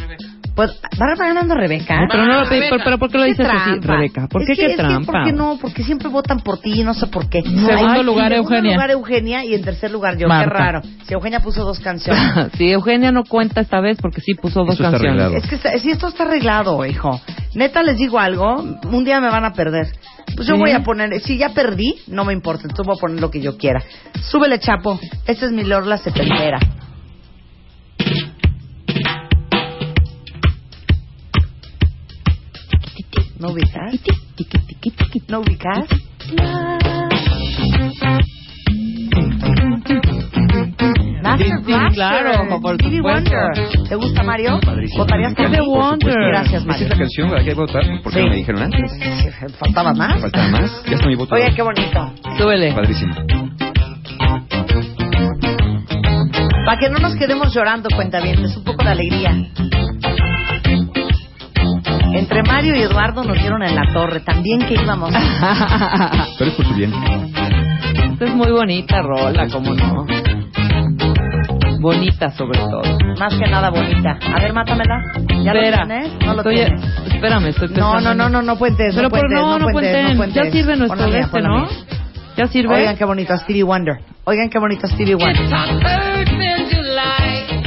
Pues, 0.56 0.70
¿Va 0.98 1.14
ganando 1.14 1.54
Rebeca? 1.54 2.08
Pero, 2.10 2.24
no, 2.24 2.40
Ah, 2.40 2.46
pero, 2.48 2.66
pero, 2.70 2.82
pero 2.84 2.98
¿por 2.98 3.10
qué 3.10 3.18
lo 3.18 3.24
dices 3.24 3.46
así, 3.46 3.78
trampa. 3.78 3.92
Rebeca? 3.96 4.26
¿Por 4.26 4.40
Es 4.42 4.48
qué 4.48 4.54
que- 4.54 4.60
qué 4.60 4.66
es 4.68 4.76
que, 4.76 4.82
trampa? 4.82 5.12
¿Por 5.12 5.24
qué 5.24 5.32
no? 5.34 5.58
Porque 5.60 5.82
siempre 5.84 6.08
votan 6.08 6.40
por 6.40 6.58
ti, 6.60 6.82
no 6.82 6.94
sé 6.94 7.06
por 7.08 7.28
qué. 7.28 7.42
Segundo 7.42 7.70
Ay, 7.72 8.02
lugar, 8.02 8.32
en 8.32 8.38
segundo 8.38 8.54
Eugenia. 8.56 8.72
lugar 8.74 8.90
Eugenia 8.90 9.44
y 9.44 9.54
en 9.54 9.62
tercer 9.62 9.90
lugar 9.90 10.16
yo. 10.16 10.26
Marta. 10.28 10.44
Qué 10.50 10.58
raro. 10.58 10.80
Si 11.06 11.12
Eugenia 11.12 11.40
puso 11.40 11.62
dos 11.62 11.78
canciones. 11.80 12.22
sí, 12.56 12.70
Eugenia 12.72 13.12
no 13.12 13.24
cuenta 13.24 13.60
esta 13.60 13.80
vez 13.82 13.98
porque 14.00 14.22
sí 14.22 14.32
puso 14.34 14.64
dos 14.64 14.74
Eso 14.80 14.82
canciones. 14.90 15.44
Es 15.44 15.46
que 15.46 15.56
está- 15.56 15.76
si 15.78 15.90
esto 15.90 16.08
está 16.08 16.24
arreglado, 16.24 16.84
hijo. 16.86 17.20
Neta, 17.54 17.82
les 17.82 17.98
digo 17.98 18.18
algo, 18.18 18.56
un 18.90 19.04
día 19.04 19.20
me 19.20 19.28
van 19.28 19.44
a 19.44 19.52
perder. 19.52 19.88
Pues 20.34 20.48
yo 20.48 20.54
¿Sí? 20.54 20.60
voy 20.60 20.70
a 20.72 20.82
poner, 20.82 21.20
si 21.20 21.36
ya 21.38 21.50
perdí, 21.50 21.96
no 22.08 22.24
me 22.24 22.32
importa, 22.32 22.62
entonces 22.62 22.84
voy 22.86 22.96
a 22.96 23.00
poner 23.00 23.20
lo 23.20 23.30
que 23.30 23.40
yo 23.40 23.56
quiera. 23.58 23.82
Súbele, 24.22 24.58
Chapo. 24.58 24.98
Esta 25.26 25.46
es 25.46 25.52
mi 25.52 25.64
Lorla 25.64 25.98
setentera. 25.98 26.58
¿No 33.38 33.48
ubicas? 33.50 33.92
¿No 35.28 35.40
ubicas? 35.40 35.84
Master 41.22 41.58
Blaster, 41.64 41.92
claro, 41.94 42.60
por 42.60 42.74
Stevie. 42.76 43.00
Wonder. 43.00 43.88
¿Te 43.88 43.94
gusta, 43.96 44.22
Mario? 44.22 44.60
Padrísimo. 44.64 45.04
¿Votarías 45.04 45.34
por 45.34 45.46
Stevie 45.46 45.60
mí? 45.60 45.66
Wonder. 45.68 46.14
Gracias, 46.28 46.62
¿Esa 46.62 46.66
Mario. 46.66 46.84
es 46.84 46.90
la 46.90 46.96
canción 46.98 47.28
para 47.30 47.42
que 47.42 47.50
hay 47.50 47.54
que 47.54 47.60
votar? 47.60 47.82
¿Por 48.02 48.12
qué 48.12 48.18
Sí. 48.18 48.24
no 48.24 48.30
me 48.30 48.36
dijeron 48.36 48.62
antes? 48.62 48.92
¿Faltaba 49.58 49.92
más? 49.92 50.20
¿Faltaba 50.20 50.48
más? 50.48 50.82
Ya 50.86 50.94
está 50.94 51.06
mi 51.08 51.14
voto. 51.16 51.34
Oye, 51.34 51.52
qué 51.54 51.62
bonito. 51.62 52.12
Súbele. 52.38 52.72
Padrísimo. 52.72 53.14
Para 56.64 56.78
que 56.80 56.88
no 56.90 56.98
nos 56.98 57.14
quedemos 57.16 57.54
llorando, 57.54 57.88
cuentavientes, 57.94 58.56
un 58.56 58.64
poco 58.64 58.84
de 58.84 58.90
alegría. 58.90 59.30
Entre 62.14 62.42
Mario 62.42 62.74
y 62.76 62.82
Eduardo 62.82 63.24
nos 63.24 63.38
dieron 63.38 63.62
en 63.62 63.74
la 63.74 63.92
torre. 63.92 64.20
También 64.20 64.60
que 64.60 64.74
íbamos. 64.74 65.10
Pero 66.38 66.50
es 66.50 66.56
por 66.56 66.66
su 66.66 66.74
bien. 66.74 66.92
Esta 68.12 68.24
es 68.24 68.34
muy 68.34 68.50
bonita 68.50 69.02
rola, 69.02 69.46
cómo 69.50 69.74
no. 69.74 70.06
Bonita 71.80 72.30
sobre 72.32 72.58
todo. 72.58 72.82
Más 73.18 73.34
que 73.34 73.50
nada 73.50 73.70
bonita. 73.70 74.18
A 74.34 74.40
ver, 74.40 74.52
mátamela. 74.52 75.02
¿Ya 75.42 75.52
Espera. 75.52 75.84
lo 75.84 75.86
tienes? 75.86 76.12
No 76.24 76.32
lo 76.34 76.38
Estoy- 76.42 76.54
tienes. 76.54 76.84
Espérame, 77.12 77.46
estoy 77.48 77.68
No, 77.68 77.74
pensando. 77.74 78.00
no, 78.00 78.14
no, 78.14 78.28
no, 78.30 78.42
no 78.42 78.56
puentes. 78.56 78.94
Pero 78.94 79.02
no 79.02 79.10
por 79.10 79.20
puentes, 79.20 79.38
no, 79.40 79.58
no 79.58 79.66
puentes, 79.68 79.72
cuenten. 79.92 80.08
no 80.12 80.16
puentes. 80.16 80.44
Ya 80.44 80.50
sirve 80.50 80.76
nuestro 80.76 80.96
Ponla 80.98 81.04
de 81.06 81.12
mía, 81.12 81.20
este, 81.26 81.32
ponla 81.32 81.48
¿no? 81.48 81.60
mía. 81.66 81.68
¿Ya 82.36 82.46
sirve? 82.48 82.74
Oigan 82.74 82.96
qué 82.96 83.04
bonito 83.04 83.36
Stevie 83.38 83.62
Wonder. 83.62 83.96
Oigan 84.24 84.48
qué 84.50 84.58
bonito 84.58 84.86
Stevie 84.88 85.14
Wonder. 85.14 85.46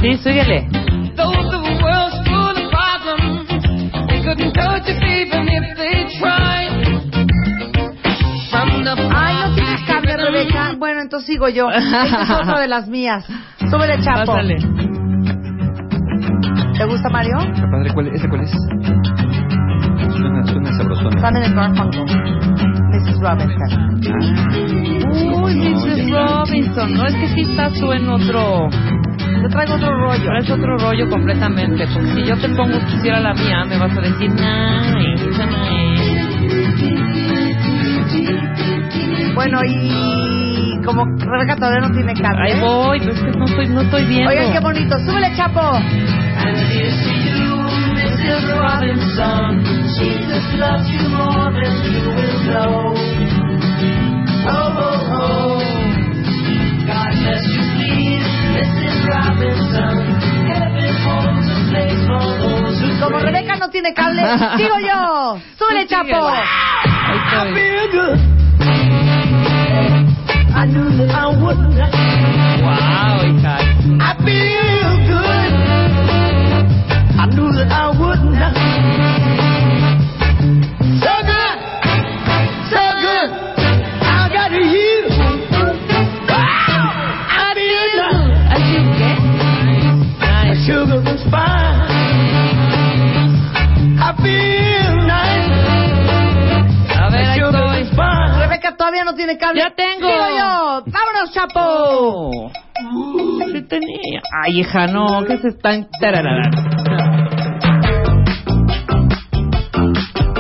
Sí, 0.01 0.17
síguele. 0.17 0.67
Ay, 9.11 9.35
no 9.35 9.55
tienes 9.55 9.81
cable, 9.87 10.17
Rebeca. 10.17 10.75
Bueno, 10.77 11.01
entonces 11.01 11.27
sigo 11.27 11.49
yo. 11.49 11.69
Esta 11.71 12.23
es 12.23 12.29
otra 12.29 12.59
de 12.59 12.67
las 12.67 12.87
mías. 12.87 13.25
Súbele, 13.69 13.99
Chapo. 14.01 14.25
Pásale. 14.25 14.57
¿Te 16.77 16.85
gusta, 16.85 17.09
Mario? 17.09 17.37
Está 17.39 17.69
padre, 17.69 17.93
¿cuál, 17.93 18.07
¿Ese 18.07 18.29
cuál 18.29 18.41
es? 18.41 18.51
Suena, 20.11 20.45
suena 20.45 20.77
sabrosona. 20.77 21.21
Garfunkel. 21.21 22.05
Mrs. 22.89 23.19
Robinson. 23.19 23.99
Uy, 25.43 25.55
Mrs. 25.55 26.07
ya. 26.07 26.25
Robinson. 26.25 26.93
No, 26.93 27.05
es 27.05 27.15
que 27.15 27.27
sí 27.29 27.41
estás 27.41 27.73
tú 27.73 27.91
en 27.91 28.09
otro... 28.09 28.69
Te 29.41 29.49
traigo 29.49 29.75
otro 29.75 29.91
rollo. 29.97 30.23
Pero 30.25 30.39
es 30.39 30.49
otro 30.49 30.77
rollo 30.77 31.09
completamente. 31.09 31.87
Porque 31.93 32.13
si 32.13 32.23
yo 32.25 32.37
te 32.37 32.49
pongo 32.49 32.79
quisiera 32.87 33.19
la 33.19 33.33
mía, 33.33 33.65
me 33.65 33.77
vas 33.77 33.97
a 33.97 34.01
decir, 34.01 34.29
no, 34.31 34.99
esa 35.31 35.45
no 35.45 35.65
es". 35.65 35.79
Bueno, 39.35 39.59
y 39.65 40.81
como 40.83 41.05
Rebeca 41.17 41.55
todavía 41.55 41.87
no 41.87 41.91
tiene 41.91 42.13
cable. 42.13 42.51
Ahí 42.51 42.59
voy, 42.59 42.99
pero 42.99 43.13
es 43.13 43.21
que 43.21 43.31
no 43.31 43.45
estoy, 43.45 43.67
no 43.69 43.81
estoy 43.81 44.05
viendo. 44.05 44.29
Oigan 44.29 44.51
qué 44.51 44.59
bonito. 44.59 44.99
Súbele, 44.99 45.33
Chapo. 45.35 45.79
Y 57.81 58.28
como 63.01 63.19
Rebeca 63.19 63.55
no 63.55 63.69
tiene 63.69 63.93
cable, 63.93 64.21
sigo 64.57 64.79
yo. 64.79 65.39
Súbele. 65.57 65.87
Chapo. 65.87 66.31
Estoy. 67.15 67.53
Wow, 71.07 72.18
hija, 104.49 104.87
no, 104.87 105.23
que 105.25 105.37
se 105.37 105.49
están... 105.49 105.87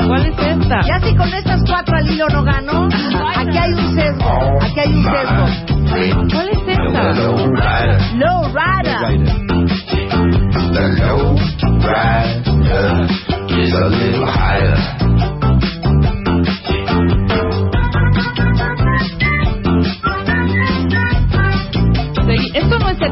¿Cuál 0.07 0.25
es 0.25 0.37
esta? 0.37 0.81
Ya 0.87 0.99
si 0.99 1.15
con 1.15 1.33
estas 1.33 1.63
cuatro 1.65 1.95
al 1.95 2.09
hilo 2.09 2.27
no 2.29 2.43
gano, 2.43 2.87
aquí 3.35 3.57
hay 3.57 3.73
un 3.73 3.95
sesgo. 3.95 4.59
Aquí 4.61 4.79
hay 4.79 4.93
un 4.93 5.03
sesgo. 5.03 5.45
¿Cuál 6.31 6.49
es 6.49 6.67
esta? 6.67 7.13
Low 8.15 8.51
Rider. 8.53 8.89
The 10.71 10.85
low 11.01 11.35
rider 11.81 13.07
is 13.59 13.73
a 13.73 13.87
little 13.89 15.08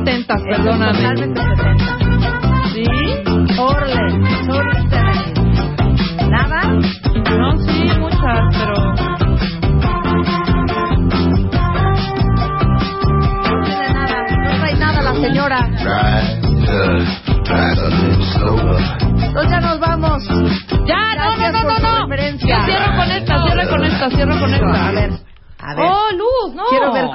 setentas, 0.08 0.42
perdóname. 0.44 0.94
Totalmente 0.94 1.42
setenta. 1.42 1.98
¿Sí? 2.74 2.86
Nada. 6.30 6.62
No 7.38 7.67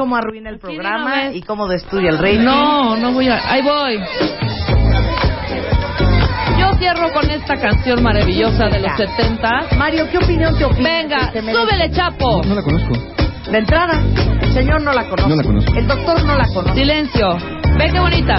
cómo 0.02 0.16
arruina 0.16 0.50
el 0.50 0.58
programa 0.58 1.26
y 1.32 1.42
cómo 1.42 1.68
destruye 1.68 2.08
el 2.08 2.18
reino. 2.18 2.50
No, 2.52 2.96
no 2.96 3.12
voy 3.12 3.28
a... 3.28 3.38
Ahí 3.52 3.62
voy. 3.62 4.00
Yo 6.58 6.74
cierro 6.76 7.12
con 7.12 7.30
esta 7.30 7.54
canción 7.60 8.02
maravillosa 8.02 8.66
de 8.66 8.80
los 8.80 8.90
70. 8.96 9.76
Mario, 9.78 10.08
¿qué 10.10 10.18
opinión 10.18 10.58
te 10.58 10.64
opinas? 10.64 10.82
Venga, 11.02 11.16
Este 11.32 11.40
súbele, 11.40 11.92
Chapo. 11.92 12.42
No 12.44 12.54
la 12.56 12.62
conozco. 12.62 12.94
De 13.48 13.58
entrada, 13.58 14.02
el 14.40 14.52
señor 14.52 14.82
no 14.82 14.92
la 14.92 15.04
conoce. 15.08 15.28
No 15.28 15.36
la 15.36 15.42
conozco. 15.44 15.72
El 15.76 15.86
doctor 15.86 16.24
no 16.24 16.36
la 16.36 16.46
conoce. 16.52 16.74
Silencio. 16.80 17.36
Ve 17.78 17.90
qué 17.92 18.00
bonita. 18.00 18.34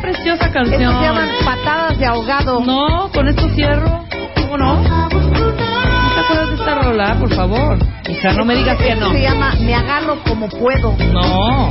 Preciosa 0.00 0.46
Esto 0.46 0.52
canción. 0.54 0.94
se 0.94 1.02
llaman 1.04 1.28
patadas 1.44 1.98
de 1.98 2.06
ahogado. 2.06 2.60
No, 2.60 3.10
con 3.12 3.28
esto 3.28 3.46
cierro. 3.50 4.04
¿Cómo 4.36 4.56
no? 4.56 5.15
Esta 6.66 6.82
rola, 6.82 7.16
por 7.20 7.32
favor? 7.32 7.78
Hija, 8.08 8.32
no 8.32 8.44
me 8.44 8.56
digas 8.56 8.76
que 8.78 8.96
no. 8.96 9.12
Se 9.12 9.22
llama 9.22 9.54
Me 9.60 9.72
agarro 9.72 10.18
como 10.24 10.48
puedo. 10.48 10.96
No. 11.12 11.70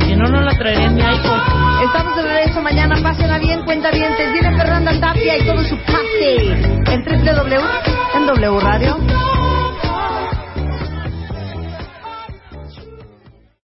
Si 0.00 0.14
no, 0.14 0.28
no 0.28 0.42
la 0.42 0.52
traeré 0.58 0.84
en 0.84 0.94
mi 0.94 1.00
iPod. 1.00 1.82
Estamos 1.82 2.16
de 2.16 2.22
regreso 2.22 2.60
mañana. 2.60 2.96
Pásenla 3.02 3.38
bien, 3.38 3.64
cuenta 3.64 3.90
bien. 3.90 4.12
Viene 4.34 4.54
Fernanda 4.54 4.92
Tapia 5.00 5.38
y 5.38 5.46
todo 5.46 5.64
su 5.64 5.76
pase. 5.78 6.46
En 6.92 7.04
www, 7.04 7.62
en 8.14 8.26
W 8.26 8.60
Radio. 8.60 9.33